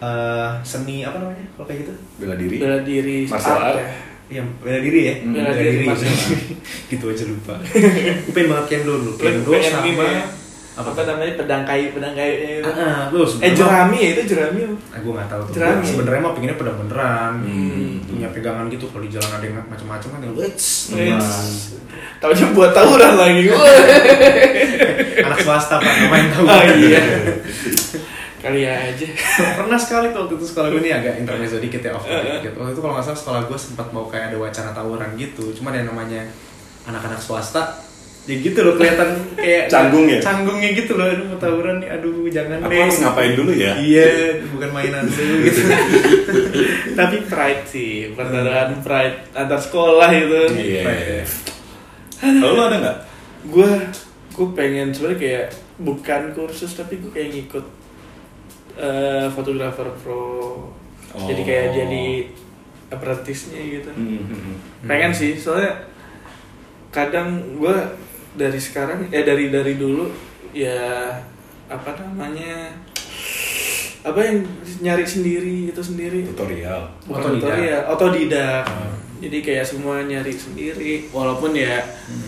Eh, 0.04 0.50
seni 0.66 1.06
apa 1.06 1.16
namanya 1.16 1.46
kalau 1.56 1.66
kayak 1.70 1.86
gitu? 1.86 1.92
Bela 2.20 2.34
diri. 2.36 2.56
bela 2.60 2.78
diri 2.84 3.18
Martial 3.24 3.56
art 3.56 3.78
ya. 3.78 3.86
Iya, 4.24 4.42
bela 4.60 4.78
diri 4.82 5.00
ya. 5.06 5.14
Hmm. 5.22 5.32
Bela 5.32 5.52
diri, 5.54 5.84
martial 5.86 6.12
gitu 6.92 7.04
aja 7.08 7.24
lupa. 7.30 7.54
gue 7.62 8.32
pengen 8.34 8.48
banget 8.52 8.66
kendo 8.68 8.92
dulu. 9.00 9.12
Kendo 9.16 9.50
sama 9.62 9.86
ya. 9.86 9.94
apa? 9.94 10.08
apa 10.74 11.06
namanya 11.06 11.38
pedang 11.38 11.62
kayu 11.62 11.94
pedang 11.94 12.18
kayu. 12.18 12.34
Ah, 12.66 13.06
lu 13.14 13.22
eh 13.22 13.54
jerami 13.54 13.96
ya 14.02 14.08
itu 14.18 14.22
jerami? 14.34 14.66
Ah, 14.90 14.98
gue 14.98 15.12
gak 15.14 15.28
tahu 15.30 15.40
tuh. 15.46 15.52
Jerami. 15.54 15.80
Gua 15.80 15.86
Sebenarnya 15.86 16.20
mah 16.26 16.32
pinginnya 16.34 16.58
pedang 16.58 16.76
beneran. 16.82 17.32
Hmm. 17.46 17.92
Punya 18.10 18.28
pegangan 18.34 18.66
gitu 18.66 18.84
kalau 18.90 19.02
di 19.06 19.10
jalan 19.14 19.30
ada 19.30 19.44
yang 19.46 19.56
macam-macam 19.62 20.08
kan 20.10 20.20
yang 20.20 20.34
wets. 20.34 20.90
Wits. 20.90 21.30
Taunya 22.18 22.46
buat 22.50 22.74
tawuran 22.74 23.14
lagi 23.14 23.48
Anak 25.30 25.38
swasta 25.40 25.78
pak, 25.78 25.94
main 26.10 26.26
tahu. 26.34 26.44
oh 26.44 26.62
iya 26.82 27.00
kali 28.44 28.60
aja 28.62 29.06
Pernah 29.58 29.76
sekali 29.76 30.06
tuh 30.10 30.20
waktu 30.22 30.34
itu 30.36 30.46
sekolah 30.46 30.68
gue 30.68 30.80
ini 30.80 30.92
agak 30.92 31.14
intermezzo 31.16 31.56
dikit 31.56 31.80
ya 31.80 31.90
off 31.90 32.04
topic 32.04 32.30
dikit. 32.38 32.52
Waktu 32.54 32.72
itu 32.72 32.80
kalau 32.80 32.94
nggak 32.94 33.06
salah 33.06 33.18
sekolah 33.18 33.40
gue 33.44 33.58
sempat 33.58 33.88
mau 33.88 34.04
kayak 34.04 34.28
ada 34.28 34.36
wacana 34.36 34.70
tawuran 34.70 35.10
gitu. 35.16 35.50
Cuman 35.52 35.72
yang 35.74 35.88
namanya 35.88 36.22
anak-anak 36.84 37.16
swasta 37.16 37.80
ya 38.24 38.40
gitu 38.40 38.56
loh 38.58 38.72
kelihatan 38.74 39.08
kayak 39.36 39.68
Canggung 39.72 40.08
ya? 40.08 40.16
canggungnya 40.16 40.72
gitu 40.72 40.96
loh 40.96 41.04
aduh 41.04 41.24
mau 41.26 41.36
tawuran 41.36 41.76
nih 41.76 41.92
aduh 41.92 42.24
jangan 42.26 42.56
Aku 42.58 42.72
deh 42.72 42.80
harus 42.80 42.98
ngapain 43.00 43.32
dulu 43.36 43.52
ya? 43.52 43.72
iya 43.76 44.08
bukan 44.48 44.70
mainan 44.72 45.04
dulu 45.04 45.34
gitu 45.44 45.60
tapi 46.98 47.16
pride 47.24 47.64
sih 47.68 47.92
pertarungan 48.16 48.80
pride 48.80 49.28
antar 49.32 49.60
sekolah 49.60 50.08
itu 50.08 50.40
Iya. 50.56 51.20
Kalau 52.16 52.56
lo 52.56 52.62
ada 52.64 52.76
nggak? 52.80 52.98
gue 53.44 53.68
gue 54.32 54.48
pengen 54.56 54.88
sebenarnya 54.88 55.20
kayak 55.20 55.46
bukan 55.76 56.22
kursus 56.32 56.72
tapi 56.72 56.96
gue 56.96 57.12
kayak 57.12 57.28
ngikut 57.30 57.64
eh 58.76 59.26
fotografer 59.28 59.86
pro 59.96 60.70
jadi 61.16 61.42
kayak 61.42 61.64
Oh. 61.64 61.74
jadi 61.76 62.04
apprentice-nya 62.88 63.60
gitu 63.72 63.90
Hmm, 63.90 64.18
hmm, 64.20 64.26
hmm. 64.26 64.56
pengen 64.84 65.10
sih 65.10 65.34
soalnya 65.34 65.86
kadang 66.90 67.28
gue 67.54 67.76
dari 68.32 68.58
sekarang 68.58 69.06
eh 69.08 69.22
dari 69.22 69.48
dari 69.48 69.74
dulu 69.74 70.10
ya 70.50 71.10
apa 71.64 71.90
namanya 71.96 72.70
apa 74.00 74.20
yang 74.20 74.44
nyari 74.80 75.02
sendiri 75.02 75.72
itu 75.72 75.80
sendiri 75.80 76.28
Tutorial. 76.28 76.86
bukan 77.04 77.20
Otodidak. 77.24 77.40
tutorial 77.40 77.82
otodidak 77.88 78.64
Hmm. 78.64 78.94
jadi 79.20 79.38
kayak 79.40 79.64
semua 79.64 80.02
nyari 80.02 80.30
sendiri 80.30 81.08
walaupun 81.08 81.50
ya 81.52 81.80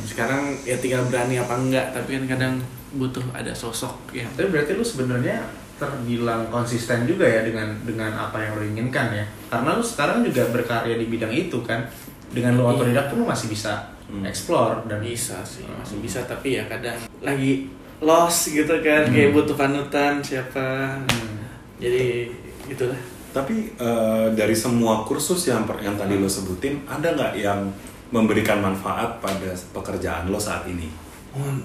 sekarang 0.04 0.56
ya 0.62 0.74
tinggal 0.76 1.04
berani 1.04 1.36
apa 1.36 1.54
enggak 1.54 1.86
tapi 1.92 2.16
kan 2.16 2.24
kadang 2.28 2.54
butuh 2.92 3.22
ada 3.30 3.52
sosok 3.52 3.92
yang 4.10 4.30
tapi 4.32 4.48
berarti 4.48 4.72
lu 4.72 4.80
sebenarnya 4.82 5.42
terbilang 5.76 6.48
konsisten 6.48 7.04
juga 7.04 7.22
ya 7.22 7.40
dengan 7.42 7.68
dengan 7.82 8.08
apa 8.10 8.36
yang 8.38 8.52
lo 8.54 8.64
inginkan 8.64 9.12
ya 9.12 9.24
karena 9.46 9.76
lu 9.76 9.84
sekarang 9.84 10.20
juga 10.20 10.48
berkarya 10.48 10.96
di 10.96 11.06
bidang 11.06 11.30
itu 11.30 11.60
kan 11.60 11.84
dengan 12.28 12.56
Iya. 12.56 12.64
otodidak 12.66 13.06
pun 13.08 13.22
lu 13.22 13.26
masih 13.26 13.48
bisa 13.48 13.92
Hmm. 14.06 14.22
explore 14.22 14.86
dan 14.86 15.02
bisa 15.02 15.42
sih 15.42 15.66
masih 15.66 15.98
bisa 15.98 16.22
tapi 16.24 16.54
ya 16.54 16.64
kadang 16.64 16.94
lagi 17.20 17.66
lost 17.98 18.50
gitu 18.50 18.78
kan 18.78 19.02
kayak 19.04 19.32
butuh 19.32 19.52
panutan 19.52 20.18
siapa 20.20 20.94
Hmm. 21.02 21.36
jadi 21.76 22.30
gitulah 22.66 22.98
Tapi 23.30 23.52
eh, 23.76 24.26
dari 24.32 24.56
semua 24.56 25.04
kursus 25.04 25.44
yang 25.44 25.68
per- 25.68 25.84
yang 25.84 25.92
tadi 25.92 26.16
lo 26.16 26.24
sebutin, 26.24 26.80
ada 26.88 27.12
nggak 27.12 27.36
yang 27.36 27.68
memberikan 28.08 28.64
manfaat 28.64 29.20
pada 29.20 29.52
pekerjaan 29.74 30.32
lo 30.32 30.40
saat 30.40 30.64
ini? 30.64 30.88
Hmm, 31.36 31.60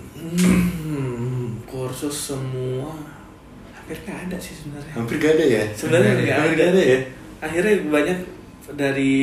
kursus 1.72 2.12
semua 2.12 2.92
hampir 3.92 4.08
nggak 4.08 4.20
ada 4.24 4.38
sih 4.40 4.56
sebenarnya. 4.56 4.94
Hampir 4.96 5.16
gak 5.18 5.32
ada 5.36 5.46
ya? 5.46 5.64
Sebenarnya 5.76 6.12
nggak 6.14 6.32
Hampir 6.32 6.48
ada. 6.48 6.56
nggak 6.56 6.70
ada 6.72 6.82
ya? 6.82 7.00
Akhirnya 7.42 7.76
banyak 7.86 8.18
dari 8.72 9.14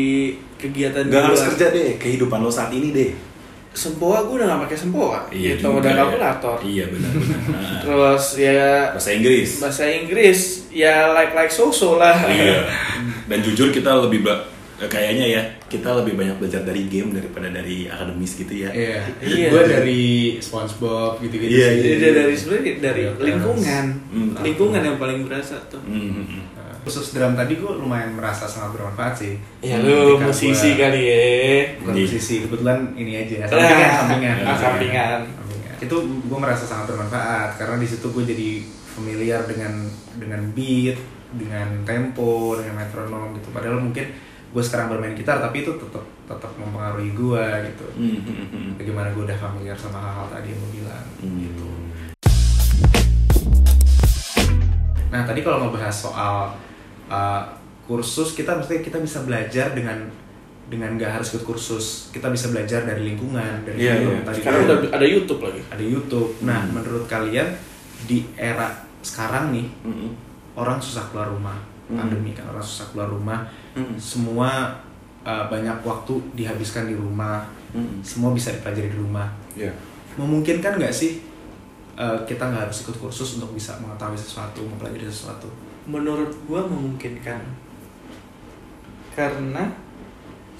kegiatan 0.55 1.03
Nggak 1.09 1.25
harus 1.25 1.41
kerja 1.49 1.67
deh, 1.73 1.89
kehidupan 1.97 2.39
lo 2.39 2.51
saat 2.51 2.69
ini 2.71 2.93
deh. 2.93 3.11
Sempoa 3.71 4.21
gue 4.21 4.35
udah 4.37 4.49
gak 4.49 4.61
pakai 4.67 4.77
sempoa. 4.77 5.19
gitu, 5.31 5.63
juga 5.63 5.79
udah 5.81 5.91
ya. 5.91 5.99
kalkulator. 5.99 6.57
Iya 6.61 6.85
benar-benar. 6.91 7.41
Nah, 7.49 7.79
Terus 7.81 8.25
ya 8.37 8.63
Bahasa 8.91 9.11
Inggris. 9.15 9.49
bahasa 9.57 9.85
Inggris 9.87 10.41
ya 10.69 10.95
like 11.15 11.33
like 11.33 11.49
so 11.49 11.71
so 11.71 11.97
lah. 11.97 12.17
Iya. 12.27 12.67
Dan 13.31 13.39
jujur 13.41 13.71
kita 13.71 13.89
lebih 14.05 14.21
kayaknya 14.81 15.27
ya 15.29 15.43
kita 15.67 15.91
lebih 15.93 16.15
banyak 16.15 16.39
belajar 16.39 16.63
dari 16.63 16.87
game 16.87 17.11
daripada 17.11 17.51
dari 17.51 17.85
akademis 17.85 18.39
gitu 18.39 18.55
ya. 18.55 18.71
Iya. 18.71 18.99
Iya. 19.19 19.47
Gue 19.49 19.63
dari 19.65 20.03
SpongeBob 20.39 21.19
gitu-gitu. 21.19 21.51
Iya, 21.53 21.69
sih. 21.69 21.81
Jadi 21.83 21.97
dari 21.99 22.15
dari 22.17 22.35
sebenarnya 22.37 22.73
dari 22.79 23.03
Iya, 23.03 23.13
lingkungan, 23.19 23.85
Hmm. 24.07 24.31
lingkungan 24.39 24.83
yang 24.85 24.97
paling 24.97 25.21
berasa 25.25 25.59
tuh. 25.67 25.83
Nah, 25.83 26.79
Khusus 26.79 27.11
drum 27.11 27.35
tadi 27.35 27.53
gue 27.55 27.69
lumayan 27.75 28.15
merasa 28.15 28.47
sangat 28.47 28.73
bermanfaat 28.73 29.13
sih. 29.13 29.35
Ya 29.61 29.77
lu 29.77 30.17
musisi 30.17 30.73
gua- 30.73 30.87
kali 30.87 31.01
ya. 31.03 31.21
Bukan 31.77 31.93
Iya. 31.93 32.05
musisi, 32.07 32.35
kebetulan 32.41 32.79
ini 32.95 33.13
aja. 33.19 33.37
Sampingan, 33.45 33.83
Ah, 33.83 33.99
sampingan. 33.99 34.37
ah, 34.41 34.57
sampingan. 34.63 35.19
Sampingan. 35.27 35.75
Itu 35.81 35.97
gue 36.01 36.39
merasa 36.39 36.65
sangat 36.65 36.89
bermanfaat 36.89 37.59
karena 37.59 37.77
di 37.77 37.85
situ 37.85 38.07
gue 38.09 38.25
jadi 38.25 38.51
familiar 38.89 39.43
dengan 39.45 39.85
dengan 40.17 40.41
beat, 40.51 40.97
dengan 41.29 41.83
tempo, 41.85 42.57
dengan 42.57 42.79
metronom 42.79 43.37
gitu. 43.37 43.51
Padahal 43.51 43.79
mungkin 43.79 44.07
gue 44.49 44.63
sekarang 44.63 44.89
bermain 44.89 45.13
gitar 45.13 45.39
tapi 45.39 45.61
itu 45.61 45.77
tetap 45.77 46.01
tetap 46.25 46.53
mempengaruhi 46.55 47.13
gue 47.13 47.45
gitu. 47.69 47.87
Hmm, 47.95 48.19
hmm, 48.19 48.47
hmm. 48.47 48.69
Bagaimana 48.77 49.13
gue 49.13 49.23
udah 49.23 49.39
familiar 49.39 49.77
sama 49.77 49.99
hal-hal 49.99 50.27
tadi 50.29 50.49
yang 50.49 50.59
lo 50.59 50.69
bilang. 50.71 51.07
gitu. 51.21 51.69
Nah 55.09 55.25
tadi 55.25 55.41
kalau 55.41 55.59
ngebahas 55.63 55.95
soal 55.95 56.53
uh, 57.09 57.43
kursus 57.85 58.33
kita 58.33 58.53
mesti 58.55 58.81
kita 58.81 58.99
bisa 58.99 59.25
belajar 59.25 59.73
dengan 59.73 60.05
dengan 60.69 60.93
nggak 60.95 61.13
harus 61.15 61.33
ikut 61.33 61.45
kursus 61.45 62.13
kita 62.13 62.29
bisa 62.29 62.53
belajar 62.53 62.85
dari 62.85 63.01
lingkungan 63.07 63.65
dari 63.65 63.81
Iya, 63.81 63.93
film 63.99 64.13
iya. 64.15 64.23
tadi 64.23 64.37
Sekarang 64.39 64.61
kan 64.61 64.69
udah 64.69 64.79
ada 64.93 65.07
YouTube 65.07 65.41
lagi. 65.41 65.61
ada 65.67 65.81
YouTube. 65.83 66.31
Nah 66.43 66.61
Hmm. 66.63 66.73
menurut 66.75 67.05
kalian 67.05 67.49
di 68.05 68.29
era 68.35 68.69
sekarang 69.01 69.49
nih 69.51 69.65
Hmm, 69.83 70.13
orang 70.55 70.77
susah 70.77 71.09
keluar 71.09 71.29
rumah 71.29 71.57
Hmm. 71.89 71.97
pandemi 71.97 72.37
kan 72.37 72.45
orang 72.47 72.61
susah 72.61 72.93
keluar 72.93 73.09
rumah 73.09 73.49
hmm, 73.79 73.95
semua 73.95 74.75
uh, 75.23 75.45
banyak 75.47 75.79
waktu 75.87 76.15
dihabiskan 76.35 76.91
di 76.91 76.99
rumah 76.99 77.47
hmm. 77.71 78.03
semua 78.03 78.35
bisa 78.35 78.51
dipelajari 78.51 78.91
di 78.91 78.99
rumah 78.99 79.31
Iya. 79.55 79.71
memungkinkan 80.19 80.79
nggak 80.79 80.95
sih 80.95 81.23
uh, 81.95 82.19
kita 82.27 82.43
nggak 82.43 82.71
harus 82.71 82.83
ikut 82.83 82.97
kursus 82.99 83.39
untuk 83.39 83.55
bisa 83.55 83.79
mengetahui 83.79 84.19
sesuatu 84.19 84.67
mempelajari 84.67 85.07
sesuatu 85.07 85.47
Menurut 85.89 86.29
gua 86.45 86.69
memungkinkan. 86.69 87.41
Karena 89.17 89.65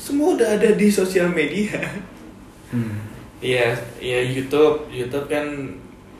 semua 0.01 0.41
udah 0.41 0.57
ada 0.57 0.73
di 0.73 0.89
sosial 0.89 1.29
media. 1.29 1.85
hmm. 2.73 2.97
Iya, 3.39 3.77
iya 4.03 4.25
YouTube, 4.25 4.89
YouTube 4.91 5.31
kan 5.31 5.47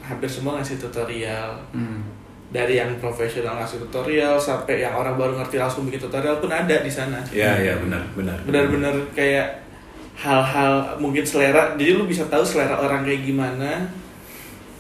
hampir 0.05 0.29
semua 0.29 0.61
ngasih 0.61 0.77
tutorial. 0.79 1.57
Hmm. 1.73 2.05
Dari 2.49 2.81
yang 2.81 2.97
profesional 2.97 3.61
ngasih 3.61 3.77
tutorial 3.85 4.41
sampai 4.41 4.81
yang 4.81 4.97
orang 4.97 5.21
baru 5.21 5.37
ngerti 5.37 5.61
langsung 5.61 5.85
bikin 5.85 6.01
tutorial 6.09 6.41
pun 6.41 6.49
ada 6.49 6.81
di 6.81 6.89
sana. 6.89 7.21
Iya, 7.29 7.61
iya 7.61 7.75
benar, 7.77 8.01
benar. 8.17 8.41
Benar-benar 8.49 8.95
kayak 9.13 9.69
hal-hal 10.17 10.97
mungkin 10.97 11.23
selera. 11.29 11.77
Jadi 11.77 11.93
lu 11.93 12.09
bisa 12.09 12.25
tahu 12.27 12.41
selera 12.41 12.81
orang 12.81 13.05
kayak 13.05 13.23
gimana. 13.29 13.85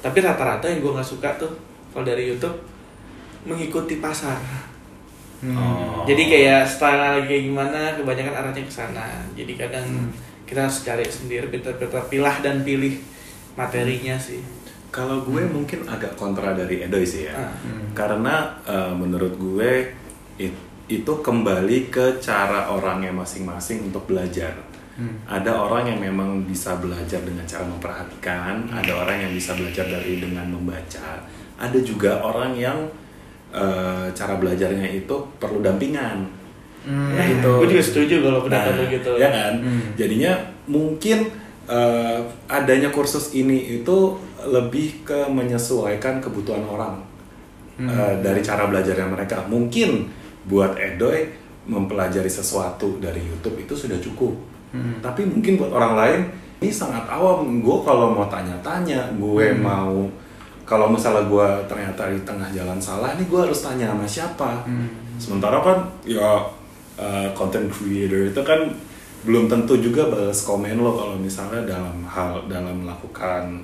Tapi 0.00 0.18
rata-rata 0.24 0.64
yang 0.64 0.80
gua 0.80 0.96
nggak 0.96 1.10
suka 1.12 1.28
tuh 1.36 1.52
kalau 1.92 2.08
dari 2.08 2.32
YouTube 2.32 2.56
mengikuti 3.44 4.00
pasar. 4.00 4.40
Hmm. 5.38 5.54
Oh. 5.54 6.02
Jadi 6.08 6.26
kayak 6.26 6.66
style 6.66 6.98
lagi 6.98 7.30
kayak 7.30 7.44
gimana, 7.52 7.80
kebanyakan 7.94 8.34
arahnya 8.34 8.62
ke 8.66 8.72
sana. 8.72 9.06
Jadi 9.38 9.52
kadang 9.54 9.86
Hmm. 9.86 10.10
kita 10.48 10.66
harus 10.66 10.82
cari 10.82 11.04
sendiri, 11.06 11.46
pintar-pintar 11.52 12.08
pilah 12.10 12.40
dan 12.42 12.64
pilih 12.66 12.98
materinya 13.54 14.16
sih. 14.18 14.42
Kalau 14.88 15.20
gue 15.20 15.44
mungkin 15.44 15.84
agak 15.84 16.16
kontra 16.16 16.56
dari 16.56 16.80
Edoy 16.80 17.04
sih 17.04 17.28
ya. 17.28 17.36
Ah. 17.36 17.52
Hmm. 17.60 17.92
Karena 17.92 18.56
eh, 18.64 18.92
menurut 18.96 19.36
gue 19.36 19.92
it- 20.40 20.66
itu 20.88 21.12
kembali 21.20 21.92
ke 21.92 22.16
cara 22.16 22.72
orangnya 22.72 23.12
masing-masing 23.12 23.92
untuk 23.92 24.08
belajar. 24.08 24.56
Hmm. 24.96 25.14
Ada 25.28 25.52
orang 25.52 25.92
yang 25.94 26.00
memang 26.00 26.42
bisa 26.42 26.74
belajar 26.80 27.20
dengan 27.22 27.44
cara 27.44 27.62
memperhatikan, 27.62 28.66
ada 28.72 28.92
orang 28.96 29.28
yang 29.28 29.32
bisa 29.36 29.54
belajar 29.54 29.86
dari 29.86 30.18
dengan 30.18 30.48
membaca, 30.48 31.22
ada 31.54 31.78
juga 31.84 32.18
orang 32.24 32.56
yang 32.56 32.78
eh, 33.52 34.06
cara 34.12 34.34
belajarnya 34.36 34.88
itu 34.90 35.16
perlu 35.38 35.60
dampingan. 35.60 36.24
Hmm. 36.88 37.12
Ya, 37.12 37.24
itu. 37.28 37.52
Gue 37.60 37.68
juga 37.68 37.84
setuju 37.84 38.14
kalau 38.24 38.40
pendapat 38.44 38.72
Nah, 38.80 38.88
gitu. 38.88 39.12
Ya 39.20 39.28
kan? 39.28 39.52
Hmm. 39.60 39.92
Jadinya 39.94 40.32
mungkin 40.64 41.28
eh, 41.68 42.18
adanya 42.48 42.88
kursus 42.88 43.36
ini 43.36 43.80
itu 43.80 44.16
lebih 44.46 45.02
ke 45.02 45.26
menyesuaikan 45.26 46.22
kebutuhan 46.22 46.62
orang 46.62 47.02
Hmm. 47.78 47.86
eh, 47.86 48.14
dari 48.18 48.42
cara 48.42 48.66
belajarnya 48.66 49.06
mereka. 49.06 49.38
Mungkin 49.46 50.10
buat 50.50 50.74
Edoy 50.74 51.30
mempelajari 51.70 52.26
sesuatu 52.26 52.98
dari 52.98 53.22
YouTube 53.22 53.54
itu 53.62 53.70
sudah 53.70 53.94
cukup. 54.02 54.34
Hmm. 54.74 54.98
Tapi 54.98 55.22
mungkin 55.22 55.54
buat 55.54 55.70
orang 55.70 55.94
lain 55.94 56.20
ini 56.58 56.74
sangat 56.74 57.06
awam. 57.06 57.62
Gue 57.62 57.78
kalau 57.86 58.10
mau 58.10 58.26
tanya-tanya, 58.26 59.14
gue 59.14 59.46
Hmm. 59.54 59.62
mau 59.62 59.94
kalau 60.66 60.90
misalnya 60.90 61.22
gue 61.30 61.48
ternyata 61.70 62.10
di 62.10 62.20
tengah 62.26 62.50
jalan 62.50 62.82
salah, 62.82 63.14
nih 63.14 63.24
gue 63.30 63.40
harus 63.46 63.62
tanya 63.62 63.94
sama 63.94 64.04
siapa. 64.04 64.66
Hmm. 64.66 64.90
Sementara 65.14 65.62
kan 65.62 65.78
ya 66.02 66.42
uh, 66.98 67.28
content 67.38 67.70
creator 67.70 68.26
itu 68.26 68.42
kan 68.42 68.66
belum 69.22 69.46
tentu 69.46 69.78
juga 69.78 70.10
balas 70.10 70.42
komen 70.42 70.82
lo 70.82 70.98
kalau 70.98 71.14
misalnya 71.14 71.62
dalam 71.62 72.02
hal 72.10 72.42
dalam 72.50 72.82
melakukan 72.82 73.62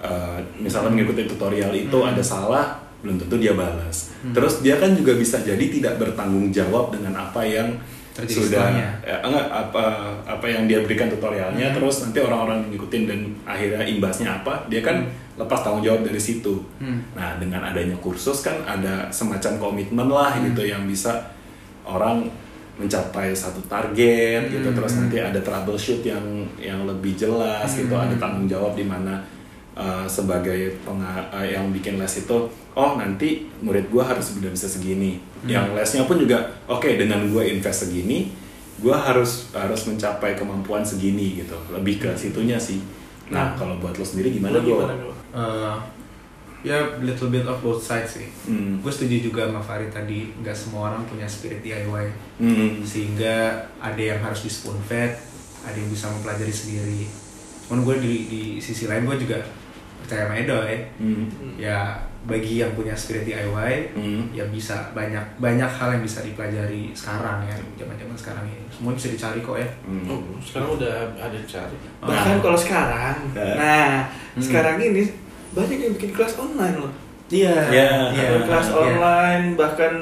uh, 0.00 0.38
misalnya 0.56 0.90
mengikuti 0.90 1.24
tutorial 1.24 1.70
itu 1.72 1.98
Hmm. 1.98 2.10
ada 2.10 2.22
salah 2.22 2.66
belum 2.98 3.14
tentu 3.14 3.38
dia 3.38 3.54
balas. 3.54 4.10
Terus 4.34 4.58
dia 4.58 4.74
kan 4.74 4.90
juga 4.92 5.14
bisa 5.14 5.38
jadi 5.38 5.62
tidak 5.70 6.02
bertanggung 6.02 6.50
jawab 6.50 6.90
dengan 6.90 7.14
apa 7.14 7.46
yang 7.46 7.78
Terjadi 8.10 8.50
sudah 8.50 8.66
ya, 8.74 8.90
enggak 9.22 9.46
apa 9.46 9.84
apa 10.26 10.46
yang 10.50 10.66
dia 10.66 10.82
berikan 10.82 11.06
tutorialnya 11.06 11.70
Hmm. 11.70 11.76
terus 11.78 12.02
nanti 12.02 12.18
orang-orang 12.18 12.66
ngikutin 12.66 13.02
dan 13.06 13.20
akhirnya 13.46 13.86
imbasnya 13.86 14.42
apa 14.42 14.66
dia 14.66 14.82
kan 14.82 15.06
lepas 15.38 15.62
tanggung 15.62 15.86
jawab 15.86 16.02
dari 16.02 16.18
situ 16.18 16.58
Hmm. 16.82 16.98
nah 17.14 17.38
dengan 17.38 17.62
adanya 17.62 17.94
kursus 18.02 18.42
kan 18.42 18.58
ada 18.66 19.06
semacam 19.14 19.62
komitmen 19.62 20.10
lah 20.10 20.34
Hmm. 20.34 20.50
gitu 20.50 20.66
yang 20.66 20.82
bisa 20.82 21.30
orang 21.86 22.26
mencapai 22.74 23.30
satu 23.30 23.62
target 23.70 24.50
gitu 24.50 24.66
Hmm. 24.66 24.74
terus 24.74 24.98
nanti 24.98 25.22
ada 25.22 25.38
troubleshoot 25.38 26.02
yang 26.02 26.22
yang 26.58 26.90
lebih 26.90 27.14
jelas 27.14 27.70
gitu 27.70 27.94
Hmm. 27.94 28.02
ada 28.10 28.18
tanggung 28.18 28.50
jawab 28.50 28.74
di 28.74 28.82
mana 28.82 29.22
uh, 29.74 30.04
sebagai 30.04 30.78
penga- 30.80 31.28
uh, 31.28 31.42
yang 31.42 31.68
bikin 31.68 31.96
les 31.96 32.14
itu 32.18 32.38
oh 32.72 32.90
nanti 32.94 33.50
murid 33.58 33.88
gua 33.88 34.06
harus 34.06 34.32
sudah 34.32 34.48
bisa 34.48 34.64
segini 34.64 35.18
Hmm. 35.38 35.46
yang 35.48 35.66
lesnya 35.70 36.02
pun 36.02 36.18
juga 36.18 36.34
oke 36.66 36.98
dengan 36.98 37.22
gua 37.30 37.46
invest 37.46 37.86
segini 37.86 38.34
gua 38.78 38.98
harus 38.98 39.46
harus 39.54 39.86
mencapai 39.86 40.34
kemampuan 40.34 40.82
segini 40.82 41.38
gitu 41.38 41.54
lebih 41.70 41.98
ke 41.98 42.10
situnya 42.14 42.58
sih 42.58 42.82
nah 43.30 43.54
kalau 43.54 43.78
buat 43.78 43.94
lo 43.94 44.02
sendiri 44.02 44.34
gimana 44.34 44.58
Go? 44.58 44.82
Eh, 45.30 45.76
ya 46.64 46.74
little 46.98 47.28
bit 47.28 47.46
of 47.46 47.60
both 47.60 47.78
sides 47.78 48.18
sih. 48.18 48.26
Hmm. 48.48 48.82
Gue 48.82 48.90
setuju 48.90 49.30
juga 49.30 49.46
sama 49.46 49.60
Farid 49.60 49.94
tadi, 49.94 50.34
nggak 50.34 50.56
semua 50.56 50.90
orang 50.90 51.06
punya 51.06 51.28
spirit 51.28 51.62
DIY. 51.62 52.06
Hmm. 52.40 52.82
Sehingga 52.82 53.52
ada 53.78 54.00
yang 54.00 54.18
harus 54.18 54.42
di 54.42 54.50
spoon 54.50 54.74
fed, 54.82 55.12
ada 55.62 55.76
yang 55.76 55.86
bisa 55.86 56.10
mempelajari 56.10 56.50
sendiri. 56.50 57.06
Cuman 57.62 57.84
gue 57.84 57.96
di, 58.00 58.14
di 58.26 58.42
sisi 58.58 58.88
lain 58.88 59.06
gue 59.06 59.16
juga 59.20 59.38
percaya 60.08 60.24
sama 60.24 60.34
Edo 60.34 60.58
ya. 60.64 60.80
Hmm. 60.96 61.24
Ya 61.60 61.78
bagi 62.24 62.58
yang 62.58 62.72
punya 62.72 62.92
spirit 62.92 63.24
DIY, 63.24 63.92
Hmm. 63.92 64.24
ya 64.32 64.44
bisa 64.48 64.88
banyak 64.90 65.20
banyak 65.36 65.68
hal 65.68 65.88
yang 65.92 66.02
bisa 66.02 66.20
dipelajari 66.20 66.92
sekarang 66.92 67.44
ya, 67.44 67.56
zaman-zaman 67.76 68.16
sekarang 68.16 68.44
ini. 68.44 68.64
Semua 68.68 68.92
bisa 68.92 69.08
dicari 69.08 69.40
kok 69.40 69.56
ya. 69.56 69.68
Hmm. 69.84 70.08
Oh, 70.08 70.20
sekarang 70.38 70.80
udah 70.80 70.92
ada 71.14 71.38
cari. 71.42 71.76
Ah. 72.00 72.08
Bahkan 72.08 72.36
kalau 72.40 72.58
sekarang, 72.58 73.16
Nah. 73.32 73.54
nah 73.54 73.92
Hmm. 74.08 74.40
sekarang 74.40 74.80
ini 74.82 75.04
banyak 75.52 75.76
yang 75.78 75.92
bikin 75.94 76.12
kelas 76.12 76.36
online 76.36 76.76
loh. 76.78 76.92
Iya. 77.28 77.56
Ya, 77.68 77.88
Ada 78.08 78.40
kelas 78.42 78.66
iya. 78.66 78.76
online, 78.78 79.44
bahkan 79.54 79.92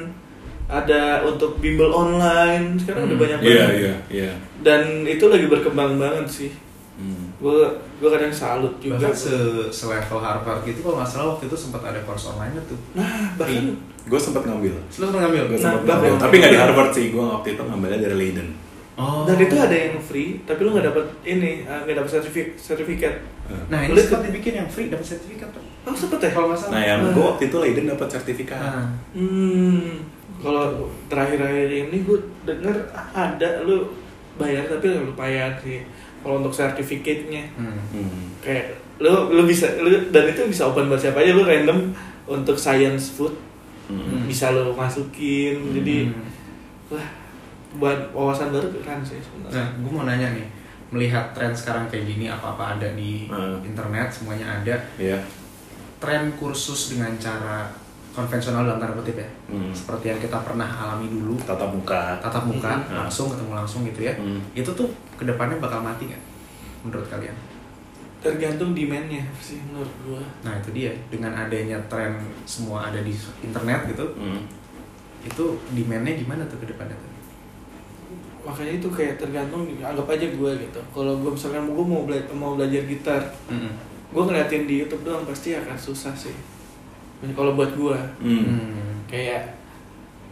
ada 0.67 1.03
untuk 1.23 1.59
bimbel 1.59 1.91
online. 1.91 2.75
Sekarang 2.77 3.07
udah 3.07 3.15
Hmm. 3.15 3.25
banyak 3.27 3.39
Iya 3.43 3.51
banget. 3.61 3.75
iya 3.77 3.95
iya. 4.09 4.33
Dan 4.63 4.83
itu 5.05 5.27
lagi 5.27 5.47
berkembang 5.47 5.95
banget 5.97 6.27
sih. 6.27 6.51
Hmm. 6.97 7.26
Gue 7.37 7.61
gue 7.97 8.09
kadang 8.09 8.33
salut 8.33 8.75
juga. 8.79 8.97
Bahkan 8.97 9.13
se 9.13 9.35
selevel 9.69 10.19
Harvard 10.19 10.61
gitu 10.63 10.81
kalau 10.81 10.97
nggak 10.97 11.11
salah 11.11 11.27
waktu 11.33 11.45
itu 11.47 11.57
sempat 11.57 11.85
ada 11.85 12.01
course 12.03 12.29
online 12.29 12.57
tuh. 12.65 12.79
Nah, 12.95 13.37
bahkan 13.37 13.77
Gue 14.07 14.17
sempat 14.17 14.43
ngambil. 14.43 14.71
Selalu 14.87 15.09
pernah 15.11 15.23
ngambil? 15.27 15.43
Gue 15.45 15.53
Nah, 15.53 15.63
sempat 15.63 15.83
bahkan- 15.83 16.01
ngambil. 16.07 16.23
Tapi 16.23 16.35
nggak 16.39 16.51
di 16.51 16.59
Harvard 16.59 16.91
sih. 16.91 17.07
Gue 17.11 17.25
waktu 17.27 17.49
itu 17.51 17.63
ngambilnya 17.63 17.99
dari 18.01 18.17
Leiden. 18.17 18.49
Oh. 18.97 19.29
dan 19.29 19.37
itu 19.37 19.53
ada 19.53 19.77
yang 19.77 20.01
free, 20.01 20.41
tapi 20.49 20.65
lu 20.65 20.73
nggak 20.73 20.89
dapat 20.89 21.05
ini, 21.21 21.69
eh, 21.69 21.81
nggak 21.85 22.01
dapat 22.01 22.11
sertifikat. 22.11 22.57
sertifikat. 22.57 23.15
Nah 23.69 23.85
ini 23.85 23.93
sempat 23.93 24.25
dibikin 24.25 24.57
yang 24.57 24.69
free 24.73 24.89
dapat 24.89 25.05
sertifikat 25.05 25.53
tuh. 25.53 25.61
Oh 25.85 25.93
sempet 25.93 26.17
ya? 26.17 26.31
Kalau 26.33 26.49
nggak 26.49 26.57
salah. 26.57 26.73
Nah 26.73 26.83
yang 26.83 27.01
gue 27.13 27.21
waktu 27.23 27.45
itu 27.45 27.57
Leiden 27.61 27.85
dapat 27.87 28.09
sertifikat. 28.09 28.57
Nah, 28.57 28.89
Hmm, 29.13 30.01
kalau 30.39 30.65
terakhir-akhir 31.07 31.69
ini 31.69 31.99
gue 32.03 32.19
denger 32.45 32.77
ada 33.13 33.49
lu 33.63 33.93
bayar 34.35 34.65
tapi 34.65 34.89
lu 34.89 35.13
lumayan 35.13 35.53
sih. 35.61 35.85
Kalau 36.21 36.41
untuk 36.41 36.51
sertifikatnya 36.51 37.45
hmm. 37.55 37.79
Hmm. 37.93 38.23
kayak 38.39 38.67
lu 38.97 39.13
lu 39.31 39.43
bisa 39.45 39.69
lu 39.77 39.89
dan 40.09 40.25
itu 40.27 40.41
bisa 40.45 40.65
open 40.65 40.87
buat 40.87 40.97
siapa 40.97 41.19
aja 41.19 41.33
lu 41.33 41.43
random 41.43 41.93
untuk 42.27 42.57
science 42.57 43.13
food 43.13 43.35
Hmm. 43.87 44.27
bisa 44.27 44.51
lu 44.51 44.75
masukin 44.75 45.63
jadi 45.71 46.11
Hmm. 46.11 46.27
wah 46.91 47.07
buat 47.77 48.11
wawasan 48.11 48.51
baru 48.51 48.67
keren 48.75 48.99
sih 49.01 49.21
sebenarnya. 49.21 49.53
Nah, 49.55 49.69
gue 49.79 49.91
mau 49.93 50.03
nanya 50.03 50.33
nih, 50.33 50.47
melihat 50.89 51.31
tren 51.31 51.53
sekarang 51.53 51.85
kayak 51.87 52.09
gini, 52.09 52.25
apa-apa 52.27 52.75
ada 52.75 52.89
di 52.93 53.29
Hmm. 53.29 53.61
internet, 53.61 54.09
semuanya 54.09 54.59
ada. 54.59 54.75
Iya. 54.97 55.21
Tren 55.97 56.33
kursus 56.35 56.91
dengan 56.91 57.13
cara 57.17 57.69
konvensional 58.11 58.65
dalam 58.65 58.81
tanda 58.81 58.97
kutip 58.97 59.15
ya, 59.15 59.29
Hmm. 59.47 59.69
seperti 59.71 60.09
yang 60.09 60.19
kita 60.19 60.41
pernah 60.41 60.65
alami 60.67 61.07
dulu, 61.07 61.37
Tatap 61.39 61.69
muka. 61.69 62.17
tatap 62.19 62.43
muka, 62.43 62.73
Hmm. 62.81 62.97
langsung 62.97 63.29
ketemu 63.29 63.53
langsung 63.55 63.85
gitu 63.85 64.01
ya. 64.03 64.15
Hmm. 64.17 64.41
Itu 64.51 64.73
tuh 64.73 64.89
ke 65.17 65.25
depannya 65.25 65.57
bakal 65.57 65.81
mati 65.81 66.07
nggak? 66.07 66.23
Menurut 66.83 67.09
kalian? 67.09 67.37
tergantung 68.17 68.75
demandnya 68.75 69.23
sih 69.39 69.61
menurut 69.63 69.93
gua 70.03 70.19
Nah 70.43 70.59
itu 70.59 70.75
dia, 70.75 70.91
dengan 71.07 71.31
adanya 71.31 71.79
tren 71.87 72.17
semua 72.43 72.91
ada 72.91 72.99
di 72.99 73.13
internet 73.39 73.87
gitu, 73.87 74.03
Hmm. 74.19 74.43
itu 75.23 75.45
demandnya 75.71 76.17
gimana 76.17 76.43
tuh 76.45 76.59
ke 76.59 76.67
depannya 76.67 76.97
tuh? 76.97 77.13
makanya 78.43 78.79
itu 78.79 78.89
kayak 78.89 79.15
tergantung 79.17 79.67
anggap 79.77 80.07
aja 80.09 80.27
gua 80.33 80.55
gitu 80.55 80.81
kalau 80.91 81.19
gua 81.19 81.31
misalkan 81.31 81.67
gua 81.67 81.83
mau 81.83 82.03
bela 82.03 82.19
mau 82.33 82.55
belajar 82.55 82.83
gitar 82.85 83.23
Hmm. 83.47 83.71
gue 84.07 84.23
ngeliatin 84.23 84.65
di 84.65 84.81
YouTube 84.81 85.03
doang 85.03 85.23
pasti 85.23 85.51
akan 85.53 85.75
susah 85.77 86.15
sih 86.15 86.35
kalau 87.35 87.55
buat 87.55 87.75
gue 87.75 87.99
Hmm. 88.23 88.43
Hmm. 88.43 88.95
kayak 89.07 89.55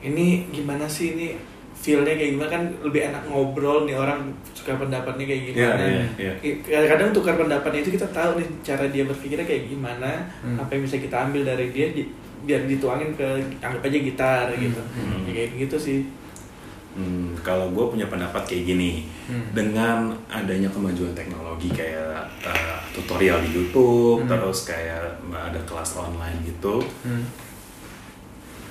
ini 0.00 0.46
gimana 0.50 0.86
sih 0.86 1.14
ini 1.14 1.38
feelnya 1.84 2.14
kayak 2.14 2.30
gimana 2.32 2.50
kan 2.50 2.62
lebih 2.80 3.00
enak 3.04 3.22
ngobrol 3.24 3.84
nih 3.84 3.92
orang 3.94 4.24
suka 4.50 4.72
pendapatnya 4.74 5.20
kayak 5.22 5.40
Iya 5.42 5.52
gimana 5.52 5.84
iya 5.84 6.02
iya. 6.16 6.52
kadang-kadang 6.64 7.10
tukar 7.12 7.34
pendapatnya 7.36 7.80
itu 7.80 7.92
kita 7.92 8.08
tahu 8.08 8.30
nih 8.34 8.48
cara 8.62 8.84
dia 8.86 9.04
berpikirnya 9.04 9.44
kayak 9.44 9.68
gimana 9.68 10.10
Hmm. 10.40 10.56
apa 10.56 10.70
yang 10.70 10.82
bisa 10.82 10.96
kita 10.96 11.16
ambil 11.22 11.44
dari 11.44 11.68
dia 11.68 11.92
di- 11.92 12.08
biar 12.40 12.64
dituangin 12.64 13.12
ke 13.12 13.28
anggap 13.58 13.80
aja 13.82 13.98
gitar 14.00 14.46
gitu 14.54 14.80
Hmm. 14.90 15.24
Ya, 15.24 15.32
kayak 15.34 15.50
gitu 15.60 15.76
sih 15.78 16.00
Hmm, 16.90 17.34
kalau 17.36 17.68
gue 17.68 17.82
punya 17.88 18.06
pendapat 18.06 18.38
kayak 18.44 18.70
gini, 18.70 19.02
Hmm. 19.26 19.50
dengan 19.50 19.98
adanya 20.30 20.70
kemajuan 20.70 21.10
teknologi 21.10 21.66
kayak 21.68 22.22
uh, 22.40 22.78
tutorial 22.94 23.42
di 23.42 23.50
YouTube, 23.52 24.22
Hmm. 24.22 24.30
terus 24.30 24.62
kayak 24.64 25.02
ada 25.28 25.58
kelas 25.60 25.98
online 25.98 26.38
gitu, 26.46 26.78
Hmm. 27.02 27.26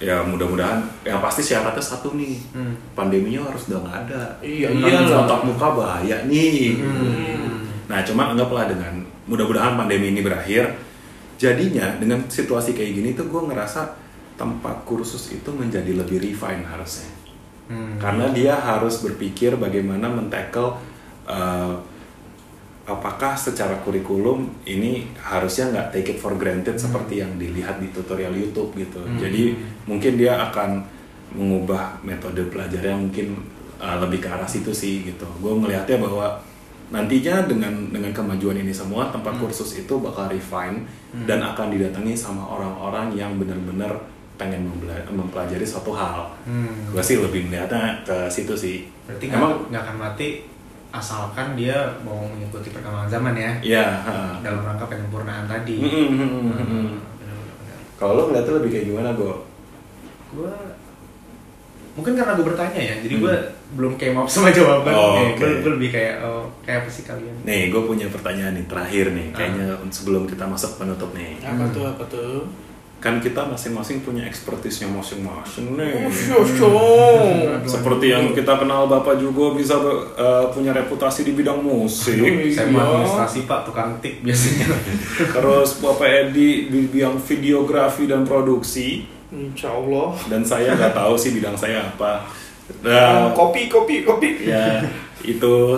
Ya 0.03 0.19
mudah-mudahan 0.19 0.83
yang 1.07 1.23
pasti 1.23 1.39
syaratnya 1.39 1.79
satu 1.79 2.11
nih, 2.13 2.35
Hmm. 2.51 2.75
pandeminya 2.91 3.47
harus 3.47 3.71
udah 3.71 3.79
nggak 3.79 3.97
ada. 4.07 4.23
Iya, 4.43 4.67
Nanti 4.75 4.91
iyalah. 4.91 5.23
tatap 5.23 5.41
muka 5.47 5.67
bahaya 5.71 6.17
nih. 6.27 6.75
Hmm. 6.75 7.63
Nah, 7.87 8.03
cuma 8.03 8.35
anggaplah 8.35 8.67
dengan 8.67 8.99
mudah-mudahan 9.23 9.79
pandemi 9.79 10.11
ini 10.11 10.19
berakhir. 10.19 10.67
Jadinya 11.39 11.95
dengan 11.97 12.27
situasi 12.27 12.75
kayak 12.75 12.91
gini 12.93 13.09
tuh 13.15 13.27
gue 13.27 13.41
ngerasa 13.47 13.95
tempat 14.35 14.83
kursus 14.83 15.31
itu 15.31 15.49
menjadi 15.51 15.95
lebih 15.95 16.19
refine 16.19 16.67
harusnya. 16.67 17.07
Hmm. 17.71 17.95
Karena 17.95 18.27
dia 18.35 18.59
harus 18.59 18.99
berpikir 18.99 19.55
bagaimana 19.55 20.11
men-tackle 20.11 20.75
uh, 21.27 21.73
apakah 22.83 23.31
secara 23.33 23.79
kurikulum 23.79 24.51
ini 24.65 25.07
harusnya 25.15 25.71
nggak 25.71 25.87
take 25.89 26.09
it 26.11 26.19
for 26.19 26.35
granted 26.35 26.75
seperti 26.75 27.23
yang 27.23 27.31
dilihat 27.35 27.79
di 27.79 27.87
tutorial 27.89 28.31
YouTube 28.31 28.75
gitu. 28.75 28.99
Hmm. 28.99 29.15
Jadi 29.15 29.55
mungkin 29.85 30.19
dia 30.19 30.35
akan 30.41 30.83
mengubah 31.31 32.03
metode 32.03 32.43
pelajaran 32.47 33.07
mungkin 33.07 33.39
uh, 33.79 33.97
lebih 34.03 34.19
ke 34.19 34.27
arah 34.27 34.45
situ 34.45 34.69
sih 34.69 35.01
gitu. 35.01 35.25
Gue 35.39 35.55
melihatnya 35.55 35.97
bahwa 35.97 36.37
nantinya 36.91 37.47
dengan 37.47 37.89
dengan 37.89 38.11
kemajuan 38.11 38.59
ini 38.59 38.69
semua 38.69 39.09
tempat 39.09 39.33
Hmm. 39.33 39.47
kursus 39.47 39.79
itu 39.79 39.93
bakal 39.97 40.27
refine 40.27 40.83
Hmm. 41.09 41.25
dan 41.25 41.39
akan 41.41 41.71
didatangi 41.71 42.13
sama 42.13 42.43
orang-orang 42.43 43.15
yang 43.15 43.39
benar-benar 43.39 43.95
pengen 44.33 44.65
mempela- 44.65 45.07
mempelajari 45.07 45.63
suatu 45.63 45.93
hal 45.93 46.25
Hmm. 46.43 46.91
gue 46.91 46.99
sih 46.99 47.17
lebih 47.17 47.47
melihatnya 47.47 48.01
ke 48.03 48.27
situ 48.27 48.53
sih 48.53 48.77
Berarti 49.07 49.25
emang 49.29 49.67
nggak 49.69 49.81
akan 49.83 49.97
mati 49.99 50.41
asalkan 50.93 51.57
dia 51.57 51.73
mau 52.05 52.21
mengikuti 52.29 52.69
perkembangan 52.69 53.09
zaman 53.09 53.33
ya 53.33 53.51
ya 53.65 53.85
ha. 54.05 54.37
dalam 54.45 54.61
rangka 54.61 54.85
penyempurnaan 54.85 55.49
tadi. 55.49 55.81
Mm, 55.81 55.89
mm, 55.89 56.05
mm, 56.13 56.29
mm, 56.29 56.53
mm. 56.53 56.87
benar-benar. 57.17 57.77
kalau 57.97 58.13
lo 58.13 58.21
ngeliatnya 58.29 58.53
lebih 58.61 58.69
kayak 58.69 58.85
gimana 58.93 59.09
go 59.17 59.33
Gue 60.33 60.49
mungkin 61.93 62.13
karena 62.17 62.33
gue 62.33 62.45
bertanya 62.45 62.79
ya 62.81 62.95
jadi 63.05 63.15
gue 63.21 63.35
belum 63.73 63.93
came 63.97 64.17
up 64.17 64.25
sama 64.29 64.49
jawaban 64.49 64.93
Oh, 64.93 65.17
Eh, 65.17 65.33
gue, 65.37 65.61
gue 65.65 65.71
lebih 65.77 65.89
kayak 65.93 66.25
oh, 66.25 66.45
kayak 66.65 66.85
apa 66.85 66.89
sih 66.89 67.03
kalian 67.05 67.35
Nih, 67.45 67.69
gue 67.73 67.81
punya 67.85 68.09
pertanyaan 68.09 68.53
nih 68.57 68.65
terakhir 68.69 69.05
nih. 69.13 69.27
Ah. 69.29 69.37
Kayaknya 69.37 69.65
sebelum 69.89 70.23
kita 70.29 70.45
masuk 70.45 70.77
penutup 70.77 71.09
nih. 71.17 71.41
Apa 71.41 71.65
tuh 71.73 71.85
apa 71.89 72.03
tuh? 72.09 72.49
Kan 73.03 73.19
kita 73.19 73.43
masing-masing 73.43 73.99
punya 73.99 74.23
ekspertisnya 74.23 74.87
masing-masing 74.87 75.75
nih. 75.75 76.07
Syosong. 76.07 77.51
Seperti 77.75 78.15
yang 78.15 78.31
kita 78.31 78.55
kenal 78.55 78.87
Bapak 78.87 79.19
juga 79.19 79.51
bisa 79.51 79.75
uh, 79.75 80.47
punya 80.55 80.71
reputasi 80.71 81.27
di 81.27 81.35
bidang 81.35 81.59
musik. 81.59 82.15
saya 82.15 82.71
Iya. 82.71 82.79
administrasi 82.79 83.43
pak 83.43 83.67
tukang 83.67 83.99
tip 83.99 84.23
biasanya 84.23 84.71
Terus 85.35 85.83
Bapak 85.83 86.07
Edi 86.31 86.71
di 86.71 86.87
bidang 86.87 87.19
videografi 87.19 88.07
dan 88.07 88.23
produksi. 88.23 89.03
Insya 89.35 89.75
Allah. 89.75 90.15
Dan 90.31 90.47
saya 90.47 90.71
nggak 90.71 90.95
tahu 91.03 91.19
sih 91.19 91.35
bidang 91.35 91.59
saya 91.59 91.83
apa. 91.83 92.23
Nah, 92.87 93.35
kopi 93.35 93.67
kopi 93.67 94.07
kopi. 94.07 94.47
ya 94.47 94.79
itu. 95.27 95.75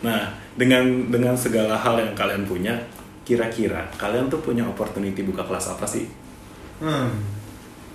Nah, 0.00 0.32
dengan 0.56 1.12
dengan 1.12 1.36
segala 1.36 1.76
hal 1.76 2.00
yang 2.00 2.16
kalian 2.16 2.48
punya, 2.48 2.72
kira-kira 3.28 3.84
kalian 4.00 4.32
tuh 4.32 4.40
punya 4.40 4.64
opportunity 4.64 5.20
buka 5.20 5.44
kelas 5.44 5.76
apa 5.76 5.84
sih? 5.84 6.23
Hmm. 6.80 7.10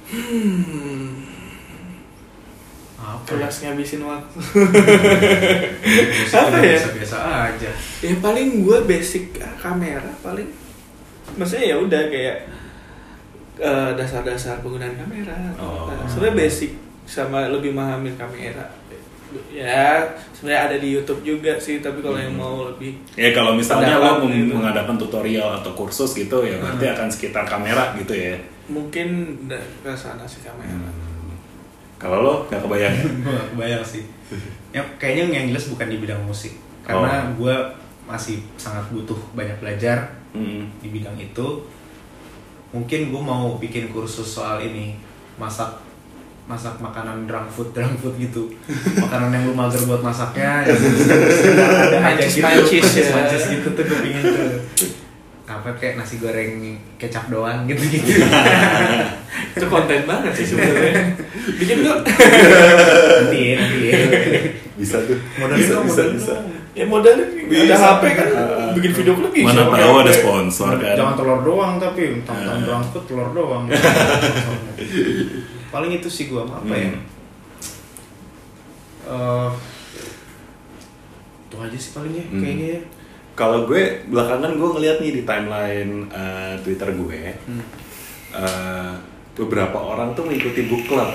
Hmm. 0.09 1.07
apa 2.99 3.23
ya? 3.23 3.37
Kelas 3.39 3.55
ngabisin 3.63 4.01
waktu. 4.03 4.37
Musik 6.19 6.35
Apa 6.35 6.57
ya? 6.59 6.75
biasa-biasa 6.75 7.17
aja 7.47 7.71
ya 8.03 8.15
paling 8.19 8.47
gue 8.65 8.77
basic 8.83 9.39
kamera 9.55 10.11
paling. 10.19 10.49
Maksudnya 11.37 11.65
ya 11.71 11.77
udah 11.79 12.01
kayak 12.09 12.37
eh, 13.59 13.89
dasar-dasar 13.95 14.59
penggunaan 14.59 14.95
kamera. 14.99 15.35
Oh. 15.55 15.87
Nah, 15.87 16.07
sebenarnya 16.09 16.35
basic 16.43 16.71
sama 17.05 17.47
lebih 17.47 17.71
memahami 17.71 18.13
kamera. 18.17 18.65
Ya, 19.53 20.01
sebenarnya 20.33 20.61
ada 20.73 20.77
di 20.81 20.89
YouTube 20.89 21.21
juga 21.21 21.53
sih, 21.61 21.85
tapi 21.85 22.01
kalau 22.01 22.17
yang 22.17 22.33
mau 22.33 22.65
lebih 22.65 22.97
Ya 23.13 23.29
kalau 23.29 23.53
misalnya 23.53 24.01
lo 24.01 24.25
gitu. 24.25 24.57
mengadakan 24.57 24.97
tutorial 24.97 25.61
atau 25.61 25.69
kursus 25.77 26.17
gitu 26.17 26.41
ya 26.41 26.57
berarti 26.57 26.89
akan 26.89 27.07
sekitar 27.13 27.45
kamera 27.45 27.93
gitu 27.93 28.17
ya. 28.17 28.33
Mungkin 28.69 29.07
ke 29.81 29.91
sana 29.91 30.23
sih 30.23 30.41
kamera. 30.41 30.69
Hmm. 30.69 31.35
Kalau 31.97 32.17
lo 32.19 32.33
nggak 32.45 32.61
kebayang 32.61 32.95
ya? 32.95 33.03
gue 33.03 33.33
gak 33.33 33.49
kebayang 33.51 33.83
sih 33.83 34.03
ya, 34.69 34.81
kayaknya 34.95 35.23
yang 35.35 35.45
jelas 35.49 35.67
bukan 35.67 35.87
di 35.87 35.97
bidang 35.97 36.21
musik 36.21 36.53
karena 36.81 37.27
Oh. 37.27 37.43
gue 37.43 37.55
masih 38.05 38.39
sangat 38.55 38.85
butuh 38.89 39.17
banyak 39.33 39.57
belajar 39.57 40.15
Hmm. 40.29 40.69
di 40.77 40.89
bidang 40.89 41.17
itu 41.17 41.65
mungkin 42.69 43.09
gue 43.09 43.17
mau 43.19 43.57
bikin 43.57 43.89
kursus 43.89 44.29
soal 44.29 44.61
ini 44.61 44.93
masak 45.35 45.73
masak 46.45 46.77
makanan 46.77 47.25
drunk 47.25 47.45
food 47.47 47.69
drunk 47.75 47.97
food 47.97 48.13
gitu 48.15 48.45
makanan 48.95 49.29
yang 49.31 49.43
lu 49.43 49.53
mager 49.53 49.81
buat 49.83 49.99
masaknya 49.99 50.61
yang 51.93 52.05
ada 52.05 52.15
aja 52.15 52.25
gitu 52.25 52.45
Mancis-mancis 52.45 52.93
ya. 52.95 53.09
mancis 53.11 53.43
gitu 53.49 53.67
tuh 53.69 53.83
gue 53.83 53.99
pingin 53.99 54.21
tuh 54.23 54.49
apa 55.49 55.73
kayak 55.73 55.97
nasi 55.97 56.15
goreng 56.15 56.61
kecap 56.95 57.25
doang 57.27 57.65
gitu 57.65 57.81
gitu 57.81 58.05
Itu 59.49 59.65
konten 59.65 60.05
banget 60.05 60.31
sih 60.35 60.45
sebenarnya. 60.47 61.09
Bikin 61.57 61.81
dong. 61.81 62.01
nanti 62.05 63.41
nanti 63.55 63.89
Bisa 64.75 65.01
tuh. 65.03 65.17
modalin 65.35 65.57
bisa, 65.57 65.73
bisa, 65.75 65.81
modalin 65.81 66.13
bisa. 66.15 66.35
Ya 66.71 66.85
modalnya 66.85 67.25
Bisa. 67.43 67.65
ada 67.65 67.75
HP 67.75 68.03
kan, 68.13 68.27
Ah. 68.29 68.71
bikin 68.71 68.91
video 68.93 69.13
klip 69.15 69.33
bisa. 69.33 69.49
Mana 69.49 69.67
pakai 69.67 69.81
tahu 69.81 69.95
ada 69.99 70.13
sponsor 70.13 70.69
kan. 70.77 70.93
Jangan 70.95 71.15
telur 71.15 71.39
doang 71.41 71.73
tapi 71.75 72.01
tentang 72.21 72.61
drunk 72.61 72.85
food 72.87 73.03
telur 73.05 73.29
doang. 73.31 73.65
Paling 75.73 75.91
itu 75.93 76.07
sih 76.07 76.25
gua 76.27 76.45
apa 76.45 76.69
ya? 76.69 76.89
Hmm. 76.89 77.01
Eh 79.03 79.51
itu 81.41 81.55
aja 81.57 81.73
sih 81.75 81.91
paling 81.91 82.13
ya 82.13 82.23
Hmm. 82.23 82.39
kayaknya 82.39 82.67
ya. 82.69 82.81
Kalau 83.39 83.63
gue 83.63 84.03
belakangan 84.11 84.51
gue 84.59 84.69
ngeliat 84.75 84.97
nih 84.99 85.11
di 85.15 85.21
timeline 85.23 86.11
eh, 86.11 86.53
Twitter 86.59 86.91
gue 86.91 87.21
Hmm. 87.47 87.63
eh, 88.35 88.93
beberapa 89.39 89.79
orang 89.79 90.11
tuh 90.11 90.27
mengikuti 90.27 90.67
book 90.67 90.83
club. 90.91 91.07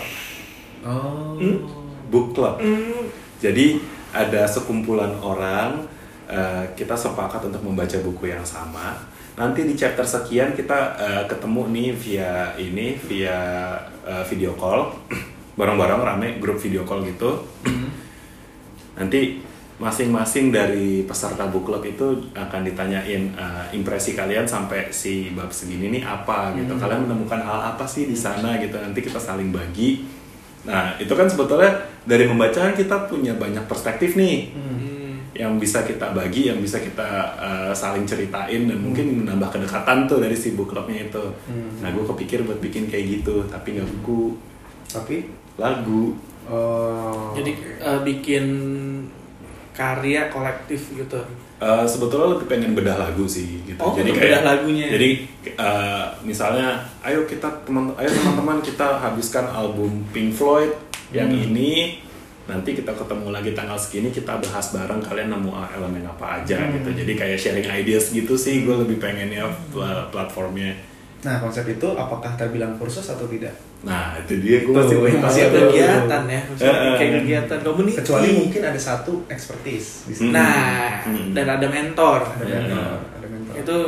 Oh. 0.89 1.37
Hmm? 1.37 1.69
Book 2.09 2.33
club. 2.33 2.57
Hmm, 2.65 3.13
Jadi 3.45 3.77
ada 4.17 4.49
sekumpulan 4.49 5.13
orang 5.21 5.85
eh, 6.25 6.65
kita 6.73 6.97
sepakat 6.97 7.53
untuk 7.53 7.61
membaca 7.61 8.01
buku 8.01 8.33
yang 8.33 8.41
sama. 8.41 8.97
Nanti 9.37 9.69
di 9.69 9.77
chapter 9.77 10.09
sekian 10.09 10.57
kita 10.57 10.97
eh, 10.97 11.23
ketemu 11.29 11.69
nih 11.69 11.91
via 11.93 12.33
ini 12.57 12.97
via 13.05 13.37
eh, 14.09 14.25
video 14.33 14.57
call 14.57 14.97
bareng-bareng 15.61 16.01
rame 16.01 16.29
grup 16.41 16.57
video 16.57 16.89
call 16.89 17.05
gitu. 17.05 17.45
Nanti 18.97 19.45
masing-masing 19.75 20.55
dari 20.55 21.03
peserta 21.03 21.51
book 21.51 21.67
club 21.67 21.83
itu 21.83 22.31
akan 22.31 22.63
ditanyain 22.63 23.35
eh, 23.35 23.65
impresi 23.75 24.15
kalian 24.15 24.47
sampai 24.47 24.95
si 24.95 25.35
bab 25.35 25.51
segini 25.51 25.91
nih 25.91 26.03
apa 26.07 26.55
gitu. 26.55 26.79
Kalian 26.79 27.11
menemukan 27.11 27.43
hal 27.43 27.75
apa 27.75 27.83
sih 27.83 28.07
di 28.07 28.15
sana 28.15 28.55
gitu. 28.63 28.79
Nanti 28.79 29.03
kita 29.03 29.19
saling 29.19 29.51
bagi. 29.51 30.07
Nah, 30.65 30.97
itu 30.97 31.11
kan 31.13 31.29
sebetulnya 31.29 31.75
dari 32.07 32.25
pembacaan 32.25 32.73
kita 32.73 33.11
punya 33.11 33.37
banyak 33.37 33.69
perspektif 33.69 34.17
nih 34.17 34.49
hmm. 34.55 35.37
yang 35.37 35.61
bisa 35.61 35.85
kita 35.85 36.15
bagi, 36.15 36.49
yang 36.49 36.63
bisa 36.63 36.79
kita 36.79 37.35
eh, 37.37 37.73
saling 37.75 38.07
ceritain 38.07 38.71
dan 38.71 38.79
mungkin 38.79 39.27
menambah 39.27 39.59
kedekatan 39.59 40.07
tuh 40.07 40.23
dari 40.23 40.39
si 40.39 40.55
book 40.55 40.71
clubnya 40.71 41.11
itu. 41.11 41.25
Hmm. 41.51 41.83
Nah, 41.83 41.91
gue 41.91 42.05
kepikir 42.15 42.47
buat 42.47 42.63
bikin 42.63 42.87
kayak 42.87 43.21
gitu, 43.21 43.43
tapi 43.51 43.75
nggak 43.75 43.91
buku, 44.01 44.39
Tapi 44.87 45.27
lagu. 45.59 46.15
oh. 46.47 47.35
Jadi 47.35 47.51
eh, 47.83 48.01
bikin 48.07 48.45
karya 49.75 50.31
kolektif 50.31 50.95
gitu. 50.95 51.19
Eh, 51.57 51.85
sebetulnya 51.85 52.35
lebih 52.35 52.47
pengen 52.47 52.73
bedah 52.73 52.95
lagu 52.95 53.27
sih 53.27 53.63
gitu. 53.65 53.79
Oh, 53.79 53.91
jadi 53.91 54.11
kayak 54.11 54.23
bedah 54.23 54.43
lagunya. 54.45 54.87
Jadi 54.89 55.09
eh, 55.51 56.05
misalnya, 56.23 56.69
ayo 57.01 57.25
kita 57.25 57.47
teman, 57.63 57.91
ayo 57.95 58.07
teman-teman 58.07 58.59
kita 58.61 58.99
habiskan 58.99 59.47
album 59.47 60.07
Pink 60.09 60.31
Floyd 60.31 60.71
yang 61.11 61.27
Hmm. 61.27 61.45
ini. 61.45 62.01
Nanti 62.45 62.77
kita 62.77 62.93
ketemu 62.93 63.33
lagi 63.33 63.51
tanggal 63.51 63.75
segini 63.75 64.13
kita 64.13 64.37
bahas 64.37 64.69
bareng 64.69 65.01
kalian 65.01 65.33
nemu 65.33 65.49
elemen 65.71 66.05
apa 66.05 66.39
aja 66.39 66.61
Hmm. 66.61 66.77
gitu. 66.77 66.91
Jadi 66.95 67.13
kayak 67.15 67.39
sharing 67.39 67.69
ideas 67.73 68.13
gitu 68.13 68.37
sih. 68.37 68.63
Gue 68.63 68.77
lebih 68.77 69.01
pengennya 69.01 69.49
pla- 69.73 70.07
platformnya. 70.07 70.77
Nah, 71.25 71.37
konsep 71.39 71.65
itu 71.67 71.89
apakah 71.91 72.33
terbilang 72.35 72.77
kursus 72.77 73.07
atau 73.07 73.25
tidak? 73.25 73.57
Nah 73.81 74.17
itu 74.17 74.41
dia 74.41 74.61
gue 74.61 74.73
masih 74.73 74.97
tahu 74.97 75.29
ada 75.43 75.61
kegiatan 75.67 76.23
ya, 76.27 76.41
maksudnya 76.43 76.73
eh. 76.75 76.97
kayak 76.97 77.13
kegiatan 77.19 77.59
community. 77.63 77.97
Kecuali 77.99 78.29
mungkin 78.35 78.63
ada 78.63 78.77
satu 78.79 79.13
expertise 79.27 79.89
di 80.05 80.15
sini. 80.15 80.29
Hmm. 80.29 80.35
Nah, 80.35 80.89
Hmm. 81.03 81.33
dan 81.33 81.47
ada 81.51 81.67
mentor. 81.67 82.21
Ada 82.31 82.45
Hmm. 82.45 82.61
mentor, 82.63 82.97
ada 83.11 83.27
mentor. 83.27 83.55
Itu 83.55 83.79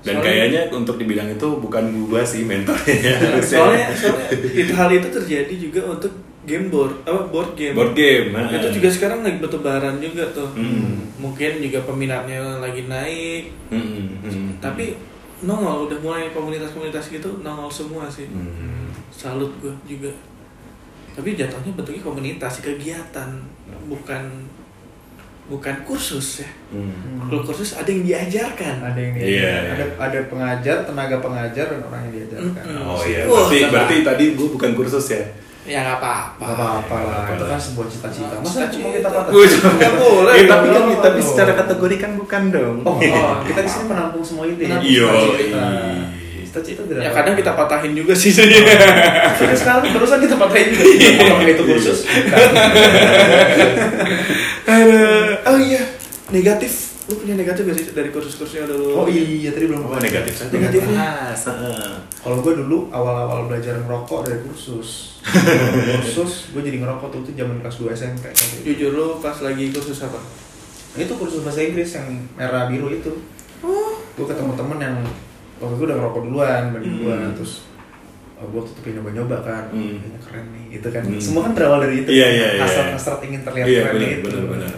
Dan 0.00 0.12
soalnya- 0.12 0.22
kayaknya 0.22 0.62
untuk 0.70 0.94
di 0.94 1.04
bidang 1.04 1.28
itu 1.28 1.48
bukan 1.56 1.84
gue 2.04 2.22
sih 2.24 2.42
mentornya. 2.44 3.14
soalnya 3.50 3.86
soalnya 3.90 4.28
itu 4.52 4.72
hal 4.72 4.90
itu 4.90 5.08
terjadi 5.08 5.54
juga 5.56 5.80
untuk 5.88 6.12
game 6.44 6.68
board 6.68 7.02
apa 7.02 7.24
board 7.24 7.50
game. 7.54 7.72
board 7.72 7.94
game. 7.94 8.30
nah. 8.30 8.46
Itu 8.48 8.68
juga 8.70 8.88
sekarang 8.90 9.22
lagi 9.22 9.38
bertebaran 9.40 9.96
juga 9.98 10.28
tuh. 10.30 10.50
Hmm. 10.52 11.08
Mungkin 11.16 11.58
juga 11.58 11.78
peminatnya 11.82 12.60
lagi 12.60 12.84
naik, 12.84 13.42
Hmm, 13.70 14.20
hmm, 14.20 14.60
tapi 14.60 14.92
nongol 15.44 15.86
udah 15.86 15.98
mulai 16.00 16.32
komunitas-komunitas 16.32 17.08
gitu 17.08 17.40
nongol 17.40 17.68
semua 17.68 18.08
sih. 18.08 18.26
Hmm. 18.28 18.88
Salut 19.08 19.52
gue 19.60 19.72
juga. 19.86 20.10
Tapi 21.14 21.38
jatuhnya 21.38 21.70
bentuknya 21.72 22.02
komunitas, 22.02 22.58
kegiatan, 22.58 23.30
bukan 23.86 24.22
bukan 25.44 25.76
kursus 25.84 26.40
ya. 26.42 26.48
Hmm. 26.72 27.28
Kalau 27.28 27.44
kursus 27.44 27.76
ada 27.76 27.86
yang 27.86 28.02
diajarkan. 28.02 28.80
ada 28.80 28.96
yang 28.98 29.12
Iya, 29.12 29.22
diajar, 29.22 29.60
iya. 29.60 29.72
ada 29.76 29.84
ada 30.00 30.18
pengajar, 30.26 30.76
tenaga 30.88 31.16
pengajar 31.20 31.66
dan 31.68 31.80
orang 31.84 32.00
yang 32.08 32.12
diajarkan. 32.16 32.64
Mm-mm. 32.64 32.88
Oh 32.88 33.00
iya, 33.04 33.28
Wah, 33.28 33.44
berarti, 33.46 33.58
berarti 33.68 33.96
tadi 34.02 34.24
gue 34.34 34.48
bukan 34.48 34.70
kursus 34.72 35.06
ya? 35.12 35.22
Ya 35.64 35.80
nggak 35.80 35.96
apa-apa. 35.96 36.44
Gak 36.44 36.56
apa-apa 36.60 36.96
lah, 37.08 37.24
itu 37.32 37.40
lah. 37.40 37.56
kan 37.56 37.60
sebuah 37.60 37.86
cita-cita. 37.88 38.34
Masa 38.36 38.68
Cita-cita. 38.68 38.74
cuma 38.76 38.88
kita 38.92 39.08
patah? 39.08 39.32
Nggak 39.32 39.94
boleh. 39.96 40.32
Eh, 40.36 40.44
tapi 40.44 40.66
kan 40.68 40.84
tapi 41.00 41.20
secara 41.24 41.52
kategori 41.56 41.96
kan 41.96 42.10
bukan 42.20 42.42
dong. 42.52 42.76
Oh, 42.84 43.00
oh, 43.00 43.34
kita 43.48 43.60
di 43.64 43.70
sini 43.72 43.84
menampung 43.88 44.20
semua 44.20 44.44
ide. 44.44 44.68
Iya. 44.68 44.76
Cita-cita. 45.08 45.40
iya. 45.40 46.04
Cita-cita 46.44 46.82
tidak. 46.84 47.00
Ya 47.00 47.10
kadang 47.16 47.34
kita 47.34 47.52
patahin 47.56 47.92
juga 47.96 48.12
sih 48.12 48.28
jadi. 48.36 48.60
Kita 49.40 49.56
sekarang 49.56 49.88
barusan 49.96 50.20
kita 50.20 50.36
patahin 50.36 50.68
juga. 50.76 50.84
Apakah 51.32 51.48
itu. 51.48 51.62
Aduh. 54.68 55.48
oh 55.48 55.58
iya, 55.58 55.82
negatif. 56.28 56.93
Lu 57.04 57.14
punya 57.14 57.36
negatif 57.36 57.62
gak 57.64 57.76
sih 57.76 57.86
dari 57.92 58.08
kursus-kursusnya 58.08 58.64
dulu? 58.64 58.96
Oh 58.96 59.06
iya, 59.06 59.52
tadi 59.52 59.68
belum 59.68 59.84
Oh 59.84 60.00
negatif 60.00 60.40
kan? 60.40 60.48
Negatif. 60.48 60.80
bahas, 60.88 61.40
heeh. 61.52 61.90
Kalau 62.16 62.40
gue 62.40 62.52
dulu 62.56 62.88
awal-awal 62.88 63.44
belajar 63.44 63.76
ngerokok 63.76 64.24
dari 64.24 64.40
kursus. 64.40 65.20
kursus, 66.00 66.48
gue 66.50 66.62
jadi 66.62 66.80
ngerokok 66.80 67.08
tuh 67.12 67.20
itu 67.22 67.30
zaman 67.36 67.60
kelas 67.60 67.76
2 67.76 67.92
SMP. 67.92 68.24
Jujur 68.64 68.90
lu 68.92 69.06
pas 69.20 69.36
lagi 69.36 69.68
kursus 69.68 70.00
apa? 70.00 70.16
Itu 70.94 71.12
kursus 71.14 71.44
bahasa 71.44 71.60
Inggris 71.60 71.92
yang 71.92 72.08
merah 72.34 72.72
biru 72.72 72.88
itu. 72.88 73.12
Oh. 73.60 74.00
Gue 74.16 74.24
ketemu 74.24 74.56
temen 74.56 74.78
yang 74.78 74.96
waktu 75.60 75.74
itu 75.76 75.84
udah 75.84 75.96
ngerokok 75.98 76.20
duluan, 76.24 76.62
gue 76.72 76.80
Hmm. 76.80 77.36
terus 77.36 77.68
oh, 78.34 78.48
gue 78.48 78.60
tuh 78.62 78.74
pengen 78.80 79.00
nyoba-nyoba 79.00 79.36
kan 79.40 79.64
Hmm. 79.68 80.00
kayaknya 80.00 80.20
keren 80.20 80.46
nih 80.50 80.64
gitu 80.74 80.88
kan 80.88 81.02
Hmm. 81.04 81.20
semua 81.20 81.42
kan 81.44 81.52
berawal 81.52 81.78
dari 81.80 82.00
itu 82.00 82.10
Iya, 82.10 82.28
iya, 82.28 82.48
iya. 82.56 82.62
hasrat-hasrat 82.64 83.20
ingin 83.22 83.40
terlihat 83.42 83.66
Iya, 83.66 83.80
keren 83.86 84.00
itu 84.02 84.28
benar. 84.48 84.72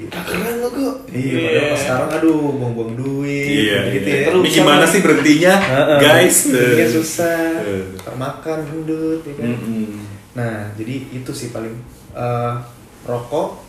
Gitu. 0.00 0.10
Ah, 0.10 0.24
keren 0.24 0.54
lo 0.56 0.68
kok. 0.68 0.94
Iya, 1.06 1.36
padahal 1.36 1.66
pas 1.66 1.78
sekarang 1.78 2.10
aduh 2.14 2.36
buang-buang 2.54 2.92
duit 2.94 3.46
Iya, 3.46 3.78
gitu 3.90 4.06
iya. 4.06 4.16
ya. 4.16 4.26
Terus 4.26 4.40
Ini 4.40 4.50
gimana 4.54 4.84
sih 4.84 5.00
berhentinya, 5.00 5.54
guys? 5.98 6.36
Iya 6.48 6.86
susah, 6.88 7.40
Eh. 7.60 7.84
termakan 7.98 8.58
gendut 8.62 9.20
ya 9.22 9.34
kan. 9.34 9.46
Mm-mm. 9.50 9.84
Nah, 10.32 10.56
jadi 10.72 10.94
itu 11.10 11.30
sih 11.30 11.50
paling 11.50 11.74
eh, 12.10 12.54
rokok 13.02 13.60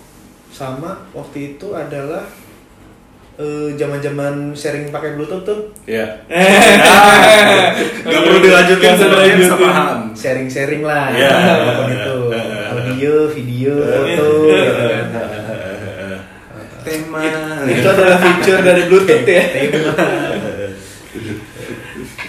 sama 0.49 0.95
waktu 1.11 1.37
itu 1.51 1.67
adalah 1.71 2.23
eh, 3.33 3.69
zaman-zaman 3.73 4.33
sharing 4.51 4.87
pakai 4.87 5.13
bluetooth 5.13 5.41
tuh 5.41 5.59
Ya. 5.83 6.05
Gak 8.03 8.21
perlu 8.21 8.39
dilanjutin 8.39 8.83
Nggak 8.83 8.95
perlu 8.95 9.07
sebenarnya 9.09 9.35
bisa 9.37 9.55
paham. 9.57 9.99
sharing-sharing 10.13 10.83
lah 10.83 11.09
Iya. 11.09 11.29
apa 11.31 11.71
pun 11.73 11.87
itu 11.89 12.15
audio, 12.71 13.13
video, 13.29 13.73
foto 13.81 14.25
gitu 14.45 14.61
kan. 14.63 14.63
Tema. 14.71 14.80
Itu 17.69 17.87
adalah 17.87 18.17
feature 18.17 18.61
dari 18.63 18.83
Bluetooth 18.89 19.27
ya. 19.27 19.43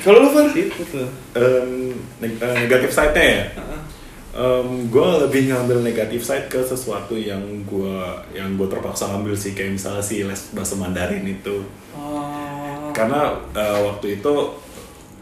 Kalau 0.03 0.19
lu 0.19 0.29
Far? 0.35 0.51
Itu 0.51 0.83
tuh. 0.91 1.09
Eh, 1.39 1.95
negatif 2.59 2.91
side-nya 2.91 3.25
ya. 3.25 3.43
gue 4.89 5.09
lebih 5.29 5.53
ngambil 5.53 5.85
negatif 5.85 6.25
side 6.25 6.49
ke 6.49 6.65
sesuatu 6.65 7.13
yang 7.13 7.45
gue 7.69 7.97
yang 8.33 8.57
gue 8.57 8.65
terpaksa 8.65 9.13
ambil 9.13 9.37
sih 9.37 9.53
kayak 9.53 9.77
misalnya 9.77 10.01
si 10.01 10.25
les 10.25 10.49
bahasa 10.57 10.73
Mandarin 10.81 11.21
itu 11.29 11.61
Oh. 11.93 12.89
karena 12.97 13.37
eh, 13.53 13.79
waktu 13.85 14.17
itu 14.17 14.33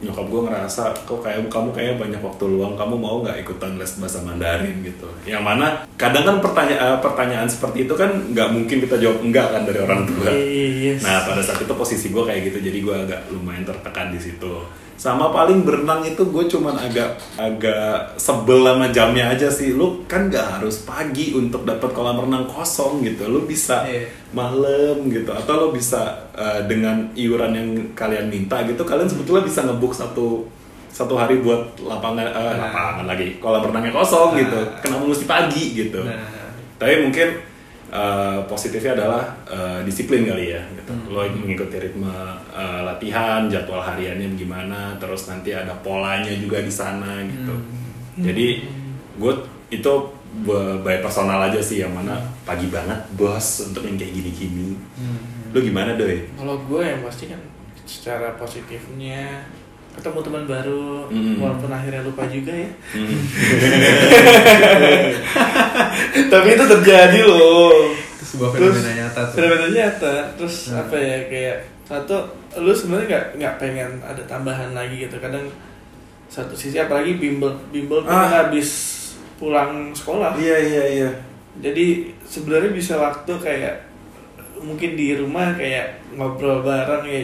nyokap 0.01 0.27
gue 0.33 0.41
ngerasa 0.49 0.83
kok 1.05 1.21
kayak 1.21 1.53
kamu 1.53 1.69
kayaknya 1.77 1.97
banyak 2.01 2.21
waktu 2.25 2.45
luang 2.49 2.73
kamu 2.73 2.95
mau 2.97 3.21
nggak 3.21 3.45
ikutan 3.45 3.77
les 3.77 3.93
bahasa 4.01 4.25
Mandarin? 4.25 4.81
gitu. 4.81 5.09
Yang 5.29 5.43
mana 5.45 5.67
kadang 6.01 6.25
kan 6.25 6.37
pertanyaan 6.41 6.99
pertanyaan 7.05 7.49
seperti 7.49 7.85
itu 7.85 7.93
kan 7.93 8.09
nggak 8.33 8.49
mungkin 8.49 8.81
kita 8.81 8.97
jawab 8.97 9.21
enggak 9.21 9.47
kan 9.53 9.63
dari 9.69 9.79
orang 9.85 10.09
tua. 10.09 10.33
Yes. 10.33 11.05
nah 11.05 11.23
pada 11.29 11.45
saat 11.45 11.61
itu 11.61 11.75
posisi 11.77 12.09
gue 12.09 12.25
kayak 12.25 12.41
gitu 12.51 12.59
jadi 12.65 12.79
gue 12.81 12.97
agak 13.09 13.21
lumayan 13.31 13.63
tertekan 13.69 14.09
di 14.11 14.21
situ 14.21 14.65
sama 15.01 15.33
paling 15.33 15.65
berenang 15.65 16.05
itu 16.05 16.21
gue 16.29 16.45
cuman 16.45 16.77
agak 16.77 17.17
agak 17.41 18.21
sebel 18.21 18.61
sama 18.61 18.93
jamnya 18.93 19.33
aja 19.33 19.49
sih 19.49 19.73
lu 19.73 20.05
kan 20.05 20.29
nggak 20.29 20.61
harus 20.61 20.85
pagi 20.85 21.33
untuk 21.33 21.65
dapat 21.65 21.89
kolam 21.91 22.21
renang 22.21 22.45
kosong 22.45 23.01
gitu 23.01 23.25
lu 23.25 23.49
bisa 23.49 23.81
Iya. 23.89 24.05
malam 24.37 25.09
gitu 25.09 25.33
atau 25.33 25.57
lo 25.57 25.67
bisa 25.73 26.29
uh, 26.37 26.61
dengan 26.69 27.09
iuran 27.17 27.53
yang 27.57 27.69
kalian 27.97 28.29
minta 28.29 28.61
gitu 28.63 28.85
kalian 28.85 29.09
sebetulnya 29.09 29.41
bisa 29.41 29.65
ngebook 29.65 29.97
satu 29.97 30.45
satu 30.93 31.17
hari 31.17 31.41
buat 31.41 31.81
lapangan 31.81 32.29
uh, 32.29 32.53
Nah. 32.53 32.69
lapangan 32.69 33.07
lagi 33.09 33.41
kolam 33.41 33.65
renangnya 33.65 33.97
kosong 33.97 34.37
Nah. 34.37 34.41
gitu 34.45 34.61
kenapa 34.85 35.09
mesti 35.09 35.25
pagi 35.25 35.65
gitu 35.81 36.05
Nah. 36.05 36.29
tapi 36.77 37.01
mungkin 37.01 37.41
uh, 37.91 38.39
positifnya 38.47 38.95
adalah 38.97 39.25
uh, 39.47 39.81
disiplin 39.83 40.25
kali 40.25 40.55
ya 40.55 40.63
gitu. 40.75 40.91
Hmm. 40.91 41.07
lo 41.11 41.23
mengikuti 41.27 41.77
ritme 41.79 42.07
uh, 42.07 42.81
latihan 42.83 43.47
jadwal 43.47 43.79
hariannya 43.79 44.35
gimana 44.35 44.95
terus 44.97 45.27
nanti 45.27 45.51
ada 45.51 45.75
polanya 45.83 46.31
juga 46.35 46.63
di 46.63 46.73
sana 46.73 47.23
gitu 47.27 47.55
Hmm. 48.11 48.27
jadi 48.27 48.67
gue 49.17 49.33
itu 49.71 49.93
by 50.83 50.99
personal 50.99 51.39
aja 51.41 51.63
sih 51.63 51.79
yang 51.79 51.95
mana 51.95 52.19
pagi 52.43 52.67
banget 52.67 52.99
bos 53.15 53.71
untuk 53.71 53.87
yang 53.87 53.95
kayak 53.95 54.13
gini-gini 54.13 54.75
Hmm. 54.99 55.55
lu 55.55 55.59
gimana 55.63 55.95
doi 55.95 56.27
Kalau 56.35 56.59
gue 56.59 56.83
yang 56.83 57.01
pasti 57.03 57.31
kan 57.31 57.39
secara 57.87 58.35
positifnya 58.35 59.47
ketemu 59.93 60.19
teman 60.21 60.45
baru 60.45 61.05
Mm. 61.07 61.37
walaupun 61.37 61.69
akhirnya 61.69 62.01
lupa 62.01 62.25
juga 62.25 62.49
ya. 62.53 62.71
Hmm. 62.95 63.21
Tapi 66.31 66.47
itu 66.51 66.65
terjadi 66.69 67.21
loh. 67.23 67.93
Itu 67.93 68.23
sebuah 68.29 68.49
Terus, 68.55 68.75
fenomena 68.77 68.93
nyata 68.97 69.21
tuh. 69.23 69.33
Fenomena 69.35 69.67
nyata. 69.69 70.13
Terus 70.37 70.55
Hmm. 70.71 70.79
apa 70.79 70.95
ya 70.97 71.17
kayak 71.27 71.57
satu 71.83 72.15
lu 72.57 72.71
sebenarnya 72.71 73.07
nggak 73.09 73.25
nggak 73.37 73.55
pengen 73.59 73.91
ada 74.01 74.23
tambahan 74.25 74.71
lagi 74.71 74.95
gitu. 75.01 75.17
Kadang 75.19 75.45
satu 76.27 76.53
sisi 76.55 76.77
apalagi 76.79 77.17
bimbel 77.17 77.51
bimbel 77.69 78.01
tuh 78.01 78.09
Ah. 78.09 78.25
kan 78.25 78.29
habis 78.47 78.69
pulang 79.37 79.91
sekolah. 79.91 80.37
iya 80.37 80.57
iya 80.57 80.83
iya 80.87 81.11
Jadi 81.59 82.07
sebenarnya 82.23 82.71
bisa 82.71 82.95
waktu 82.95 83.27
kayak 83.35 83.90
mungkin 84.61 84.93
di 84.93 85.15
rumah 85.15 85.53
kayak 85.53 85.87
ngobrol 86.13 86.61
bareng 86.61 87.03
ya 87.03 87.21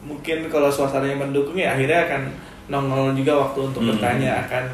mungkin 0.00 0.48
kalau 0.48 0.66
suasananya 0.66 1.16
mendukung 1.18 1.54
ya 1.54 1.70
akhirnya 1.70 2.04
akan 2.04 2.22
nongol 2.66 3.12
juga 3.12 3.36
waktu 3.38 3.58
untuk 3.64 3.82
Hmm. 3.82 3.90
bertanya 3.92 4.30
akan 4.40 4.64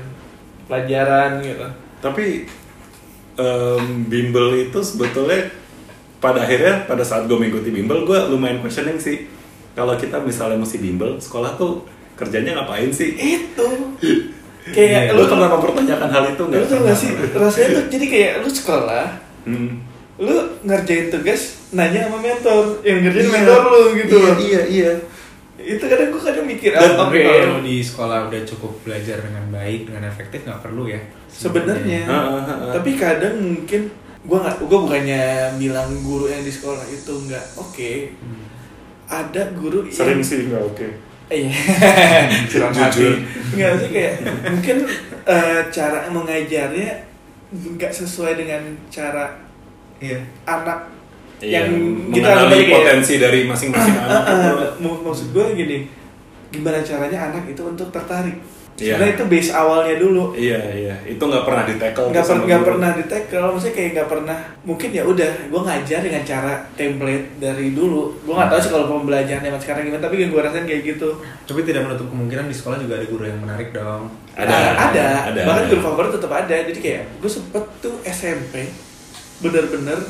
pelajaran 0.65 1.39
gitu. 1.41 1.67
tapi 1.99 2.47
em, 3.35 3.85
bimbel 4.07 4.47
itu 4.61 4.79
sebetulnya 4.79 5.51
pada 6.17 6.43
akhirnya 6.43 6.85
pada 6.85 7.03
saat 7.03 7.25
gue 7.25 7.35
mengikuti 7.35 7.71
bimbel 7.71 8.03
gue 8.03 8.19
lumayan 8.29 8.59
questioning 8.59 8.97
sih 8.97 9.27
kalau 9.73 9.93
kita 9.95 10.17
misalnya 10.19 10.57
mesti 10.57 10.79
bimbel 10.79 11.17
sekolah 11.17 11.55
tuh 11.55 11.85
kerjanya 12.15 12.57
ngapain 12.57 12.89
sih 12.89 13.13
Itu 13.13 13.69
kayak 14.75 15.13
lu 15.13 15.23
lu 15.23 15.29
pernah 15.29 15.49
mempertanyakan 15.49 16.09
hal 16.09 16.25
itu 16.29 16.43
nggak 16.43 16.59
lu 16.59 16.67
tau 16.67 16.81
gak 16.83 16.97
sih 16.97 17.11
rasanya 17.33 17.69
tuh 17.73 17.85
jadi 17.89 18.07
kayak 18.07 18.33
lu 18.41 18.49
sekolah 18.49 19.07
Hmm. 19.47 19.79
lu 20.19 20.35
ngerjain 20.61 21.07
tugas 21.07 21.66
nanya 21.77 22.01
sama 22.03 22.19
mentor 22.19 22.63
yang 22.81 22.99
ngerjain 23.01 23.23
Iya. 23.23 23.35
mentor 23.37 23.61
lu 23.67 23.83
gitu 23.95 24.15
iya 24.15 24.25
loh. 24.25 24.37
iya 24.41 24.63
iya 24.67 24.91
itu 25.59 25.83
kadang 25.83 26.09
gue 26.09 26.23
kadang 26.23 26.47
mikir 26.47 26.71
Dan 26.71 26.95
ah, 26.95 26.95
tapi 27.03 27.19
oke 27.19 27.33
kalau 27.43 27.61
di 27.61 27.77
sekolah 27.81 28.19
udah 28.27 28.41
cukup 28.45 28.73
belajar 28.83 29.19
dengan 29.19 29.45
baik, 29.51 29.81
dengan 29.85 30.05
efektif 30.05 30.41
nggak 30.43 30.61
perlu 30.61 30.85
ya. 30.87 31.01
sebenarnya 31.27 32.03
Ah, 32.05 32.39
ah, 32.41 32.73
tapi 32.73 32.95
kadang 32.95 33.35
mungkin 33.37 33.89
gue 34.21 34.39
nggak 34.39 34.57
gue 34.59 34.79
bukannya 34.81 35.23
bilang 35.55 35.91
guru 36.01 36.27
yang 36.27 36.41
di 36.41 36.51
sekolah 36.51 36.83
itu 36.85 37.13
nggak 37.21 37.45
oke 37.55 37.93
Hmm. 38.17 38.43
ada 39.07 39.43
guru 39.53 39.87
sering 39.87 40.19
yang 40.19 40.23
sih 40.23 40.39
nggak 40.47 40.65
oke 40.65 40.89
iya 41.29 41.51
Curang 42.51 42.73
hati 42.73 42.91
jujur. 42.97 43.15
nggak 43.53 43.73
sih 43.77 43.89
kayak 43.89 44.15
mungkin 44.47 44.77
eh, 45.25 45.61
cara 45.69 45.99
mengajarnya 46.09 46.91
nggak 47.49 47.93
sesuai 47.93 48.35
dengan 48.37 48.63
cara 48.87 49.31
Iya. 49.97 50.21
anak 50.45 50.85
Iya, 51.39 51.53
yang 51.59 51.69
kita 52.09 52.27
mengenali 52.27 52.57
kayak- 52.59 52.73
potensi 52.73 53.15
dari 53.17 53.41
masing-masing 53.45 53.95
anak 53.99 54.09
Ah, 54.09 54.25
ah, 54.25 54.37
itu. 54.41 54.57
mak- 54.81 55.03
maksud 55.03 55.27
gue 55.31 55.45
gini 55.55 55.79
gimana 56.49 56.79
caranya 56.81 57.19
anak 57.27 57.45
itu 57.47 57.63
untuk 57.63 57.89
tertarik 57.91 58.37
Iya. 58.75 58.93
sebenarnya 58.93 59.15
itu 59.15 59.25
base 59.27 59.51
awalnya 59.51 59.97
dulu 59.97 60.25
Iya 60.33 60.61
iya, 60.71 60.95
itu 61.03 61.17
nggak 61.19 61.45
pernah 61.45 61.65
di 61.65 61.75
tackle. 61.75 62.13
nggak 62.13 62.29
per, 62.29 62.61
pernah 62.67 62.91
di 62.93 63.05
tackle 63.07 63.49
maksudnya 63.51 63.73
kayak 63.75 63.91
nggak 63.95 64.09
pernah 64.11 64.37
mungkin 64.63 64.89
ya 64.91 65.03
udah 65.03 65.31
gue 65.47 65.61
ngajar 65.63 66.01
dengan 66.03 66.23
cara 66.23 66.53
template 66.75 67.27
dari 67.37 67.73
dulu 67.73 68.13
gue 68.19 68.35
nggak 68.35 68.49
tahu 68.49 68.61
sih 68.61 68.71
kalau 68.71 68.85
pembelajaran 68.91 69.41
zaman 69.43 69.57
sekarang 69.59 69.83
gimana 69.83 70.03
tapi 70.03 70.21
gue 70.23 70.37
rasain 70.39 70.65
kayak 70.65 70.83
gitu 70.87 71.09
Tapi 71.43 71.61
tidak 71.63 71.85
menutup 71.85 72.05
kemungkinan 72.07 72.45
di 72.45 72.55
sekolah 72.55 72.77
juga 72.77 72.95
ada 72.95 73.07
guru 73.07 73.25
yang 73.25 73.41
menarik 73.41 73.73
dong. 73.73 74.13
Ada, 74.35 74.45
Nah, 74.47 74.73
ada, 74.87 75.07
ada, 75.27 75.41
bahkan 75.43 75.63
ada. 75.63 75.71
guru 75.71 75.81
favorit 75.83 76.11
tetap 76.13 76.33
ada 76.35 76.57
jadi 76.63 76.77
kayak 76.79 77.03
gue 77.17 77.31
sempet 77.31 77.65
tuh 77.79 77.97
SMP 78.03 78.69
bener-bener 79.39 80.01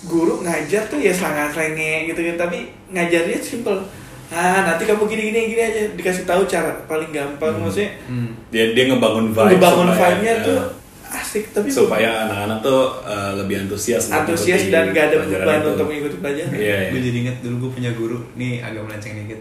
guru 0.00 0.40
ngajar 0.40 0.82
tuh 0.84 0.96
ya 0.96 1.10
selangan-selenge 1.10 1.90
gitu 2.06 2.20
gitu 2.20 2.36
tapi 2.36 2.58
ngajarnya 2.88 3.38
simple 3.38 3.80
ah 4.28 4.62
nanti 4.62 4.84
kamu 4.84 5.02
gini 5.04 5.22
gini 5.26 5.40
gini 5.48 5.62
aja 5.64 5.80
dikasih 5.90 6.22
tahu 6.22 6.44
cara 6.44 6.70
paling 6.84 7.08
gampang 7.08 7.50
Hmm. 7.50 7.64
maksudnya 7.64 7.90
Hmm. 8.04 8.30
Dia 8.48 8.70
dia 8.70 8.84
ngebangun 8.86 9.30
vibe. 9.30 9.56
ngebangun 9.56 9.86
supaya- 9.88 10.00
vibe-nya 10.14 10.32
ya, 10.32 10.44
tuh 10.44 10.60
asik 11.08 11.44
tapi 11.50 11.66
supaya 11.66 12.08
anak-anak 12.22 12.58
tuh 12.60 12.80
uh, 13.00 13.32
lebih 13.34 13.56
antusias. 13.58 14.12
antusias 14.12 14.68
dan 14.68 14.92
gak 14.92 15.08
ada 15.08 15.24
beban 15.24 15.64
untuk 15.66 15.88
mengikuti 15.88 16.16
pelajaran 16.18 16.52
Iya. 16.52 16.60
iya. 16.60 16.88
Gue 16.90 17.00
jadi 17.00 17.16
inget 17.18 17.36
dulu 17.40 17.54
gue 17.58 17.70
punya 17.74 17.90
guru, 17.92 18.18
nih 18.34 18.60
agak 18.60 18.82
melenceng 18.82 19.16
dikit. 19.16 19.40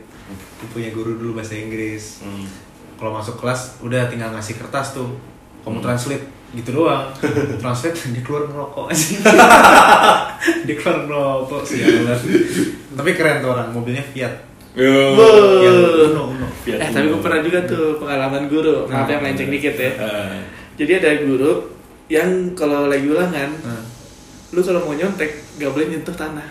Gue 0.58 0.70
punya 0.72 0.90
guru 0.90 1.12
dulu 1.14 1.36
bahasa 1.36 1.54
Inggris. 1.54 2.24
Hmm. 2.24 2.48
Kalau 2.96 3.12
masuk 3.14 3.36
kelas 3.36 3.78
udah 3.80 4.08
tinggal 4.08 4.32
ngasih 4.32 4.56
kertas 4.56 4.96
tuh, 4.96 5.12
kamu 5.62 5.78
Hmm. 5.78 5.86
translate 5.86 6.24
gitu 6.50 6.70
doang. 6.74 7.12
translate 7.62 7.98
dia 8.08 8.22
keluar 8.22 8.46
ngerokok 8.46 8.86
aja. 8.92 9.08
dia 10.64 10.76
keluar 10.76 10.98
ngerokok 11.04 11.62
sih. 11.64 11.80
Tapi 12.90 13.10
keren 13.14 13.40
tuh 13.40 13.52
orang, 13.52 13.70
mobilnya 13.70 14.04
Fiat. 14.06 14.34
Yo. 14.74 14.94
Yang 15.60 15.78
Uno 16.08 16.24
Uno. 16.32 16.48
Fiat 16.62 16.78
eh 16.78 16.90
tapi 16.90 17.06
gue 17.08 17.18
pernah 17.18 17.42
juga 17.42 17.60
tuh 17.64 17.98
pengalaman 17.98 18.46
guru 18.46 18.86
maaf 18.86 19.04
Nah. 19.04 19.10
yang 19.10 19.22
melenceng 19.22 19.50
dikit 19.50 19.74
ya 19.76 19.90
Eh, 19.90 20.38
jadi 20.78 20.92
ada 21.00 21.12
guru 21.20 21.52
yang 22.08 22.30
kalau 22.54 22.86
lagi 22.86 23.04
ulangan 23.04 23.50
Nah, 23.58 23.82
lu 24.48 24.62
kalau 24.62 24.80
mau 24.82 24.94
nyontek 24.94 25.34
gak 25.56 25.72
boleh 25.72 25.90
nyentuh 25.90 26.14
tanah 26.14 26.46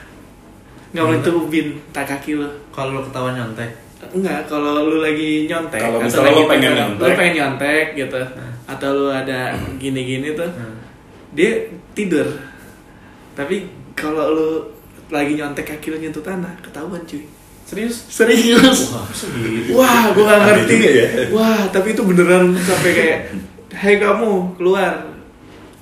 nggak 0.88 1.02
boleh 1.02 1.16
nyentuh 1.16 1.34
ubin 1.38 1.66
tak 1.90 2.04
kaki 2.04 2.34
lu 2.34 2.44
kalau 2.68 2.92
lo 2.92 3.02
ketahuan 3.02 3.32
nyontek, 3.32 3.70
enggak 4.10 4.42
kalau 4.44 4.84
lu 4.84 4.98
lagi 4.98 5.44
nyontek 5.44 5.78
Kalau 5.78 5.98
misalnya 5.98 6.32
lu 6.32 6.44
pengen 6.46 6.72
nyontek. 6.72 7.00
lu 7.00 7.14
pengen 7.14 7.34
nyontek 7.36 7.86
gitu. 7.94 8.20
Atau 8.66 8.88
lu 8.92 9.06
ada 9.08 9.54
gini-gini 9.78 10.34
tuh 10.34 10.46
nah, 10.46 10.74
dia 11.32 11.70
tidur 11.94 12.26
tapi 13.32 13.66
kalau 13.94 14.34
lu 14.34 14.48
lagi 15.08 15.38
nyontek 15.38 15.62
kaki 15.64 15.94
lu 15.94 15.98
nyentuh 15.98 16.22
tanah 16.22 16.52
ketahuan 16.62 17.02
cuy 17.06 17.22
Serius? 17.66 18.06
Serius. 18.06 18.94
Wah, 19.74 20.14
gue 20.14 20.22
gak 20.22 20.38
ngerti. 20.38 20.76
ya. 20.86 21.06
Wah, 21.34 21.66
tapi 21.66 21.98
itu 21.98 22.06
beneran 22.06 22.54
sampai 22.54 22.94
kayak, 22.94 23.18
Hei 23.74 23.98
kamu 23.98 24.54
keluar. 24.54 25.02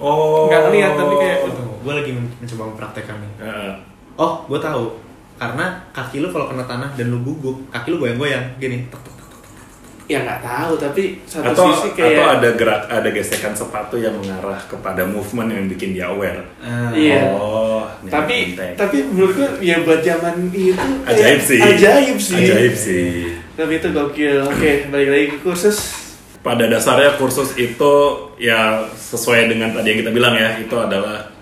Oh. 0.01 0.49
Nggak 0.49 0.73
ngeliat, 0.73 0.93
tapi 0.97 1.15
kayak- 1.21 1.45
gue 1.85 1.93
lagi 1.93 2.11
men- 2.17 2.33
mencoba 2.41 2.63
mempraktekkan 2.73 3.17
nih 3.21 3.33
Heeh. 3.45 3.73
oh 4.17 4.41
gue 4.49 4.57
tahu 4.57 4.97
karena 5.37 5.77
kaki 5.93 6.25
lu 6.25 6.33
kalau 6.33 6.49
kena 6.49 6.65
tanah 6.65 6.89
dan 6.97 7.13
lu 7.13 7.21
gugup 7.21 7.61
kaki 7.69 7.93
lu 7.93 8.01
goyang-goyang 8.01 8.57
gini 8.57 8.89
tek, 8.89 9.01
tek. 9.05 9.14
Ya 10.05 10.21
nggak 10.21 10.45
tahu, 10.45 10.73
tapi 10.77 11.03
satu 11.25 11.49
atau 11.49 11.65
sisi 11.73 11.97
kayak 11.97 12.13
atau 12.13 12.27
ada 12.37 12.49
gerak 12.53 12.81
ada 12.87 13.09
gesekan 13.09 13.57
sepatu 13.57 13.97
yang 13.97 14.13
mengarah 14.13 14.61
kepada 14.63 15.01
movement 15.03 15.49
yang 15.49 15.65
bikin 15.65 15.97
dia 15.97 16.13
aware. 16.13 16.45
Ah, 16.61 16.93
Iya. 16.93 17.33
Oh, 17.33 17.89
tapi 18.05 18.53
penting. 18.53 18.77
tapi 18.77 18.97
menurut 19.01 19.33
gue 19.33 19.49
ya 19.65 19.81
buat 19.81 20.05
zaman 20.05 20.53
itu 20.53 20.77
kayak 20.77 21.09
ajaib 21.09 21.41
sih. 21.41 21.57
ajaib 21.59 22.19
sih 22.21 22.37
Ajaib 22.37 22.75
sih. 22.77 23.09
tapi 23.55 23.73
itu 23.79 23.89
gokil 23.91 24.45
oke 24.45 24.71
balik 24.89 25.09
lagi 25.09 25.27
ke 25.31 25.39
kursus 25.41 25.79
Pada 26.45 26.69
dasarnya 26.69 27.17
kursus 27.17 27.57
itu 27.57 27.93
ya 28.37 28.85
sesuai 28.93 29.49
dengan 29.49 29.73
tadi 29.73 29.89
yang 29.89 30.01
kita 30.05 30.13
bilang 30.13 30.37
ya, 30.37 30.61
itu 30.61 30.77
adalah 30.77 31.33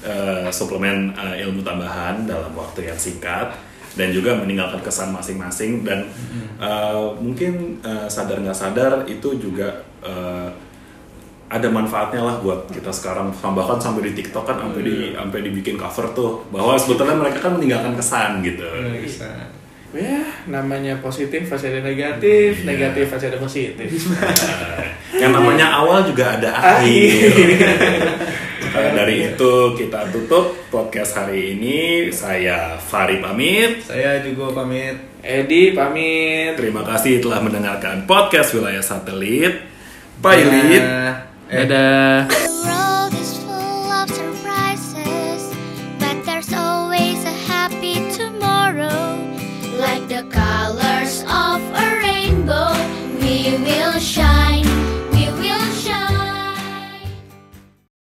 eh, 0.00 0.52
suplemen 0.52 1.16
eh, 1.16 1.40
ilmu 1.40 1.64
tambahan 1.64 2.28
dalam 2.28 2.52
waktu 2.52 2.84
yang 2.84 2.98
singkat 3.00 3.48
dan 3.94 4.08
juga 4.10 4.38
meninggalkan 4.38 4.78
kesan 4.80 5.10
masing-masing 5.10 5.82
dan 5.82 6.06
eh, 6.56 7.06
mungkin 7.18 7.78
eh, 7.80 8.06
sadar 8.06 8.38
nggak 8.38 8.54
sadar 8.54 8.92
itu 9.04 9.34
juga 9.36 9.82
eh, 10.00 10.48
ada 11.50 11.66
manfaatnya 11.66 12.22
lah 12.22 12.38
buat 12.38 12.70
kita 12.70 12.94
sekarang. 12.94 13.34
Bahkan 13.34 13.82
sampai 13.82 14.06
di 14.06 14.22
TikTok 14.22 14.46
kan 14.46 14.54
sampai 14.62 14.86
di 14.86 14.94
sampai 15.18 15.42
dibikin 15.42 15.74
cover 15.74 16.06
tuh 16.14 16.46
bahwa 16.54 16.78
sebetulnya 16.78 17.18
mereka 17.18 17.42
kan 17.42 17.58
meninggalkan 17.58 17.98
kesan 17.98 18.38
gitu. 18.46 18.62
Bisa. 19.02 19.26
Ya 19.90 20.22
namanya 20.46 20.94
positif 21.02 21.50
pasti 21.50 21.66
ada 21.66 21.82
negatif 21.82 22.62
Iya. 22.62 22.66
negatif 22.70 23.10
pasti 23.10 23.26
ada 23.26 23.42
positif. 23.42 23.90
Yang 25.18 25.32
namanya 25.34 25.82
awal 25.82 26.06
juga 26.06 26.38
ada 26.38 26.78
akhir. 26.78 27.34
Eh, 28.70 28.90
dari 28.94 29.16
itu 29.26 29.74
kita 29.74 30.14
tutup 30.14 30.54
podcast 30.70 31.18
hari 31.18 31.58
ini. 31.58 32.06
Saya 32.14 32.78
Fari 32.78 33.18
pamit. 33.18 33.82
saya 33.82 34.22
juga 34.22 34.62
pamit 34.62 34.94
Edi 35.20 35.74
pamit 35.74 36.54
Terima 36.54 36.86
kasih 36.86 37.18
telah 37.18 37.42
mendengarkan 37.42 38.06
podcast 38.06 38.54
wilayah 38.54 38.80
satelit. 38.80 39.66
Bye, 40.22 40.46
Lid. 40.46 40.82
Dadah. 40.86 41.14
Eh, 41.50 41.66
dadah 41.66 42.89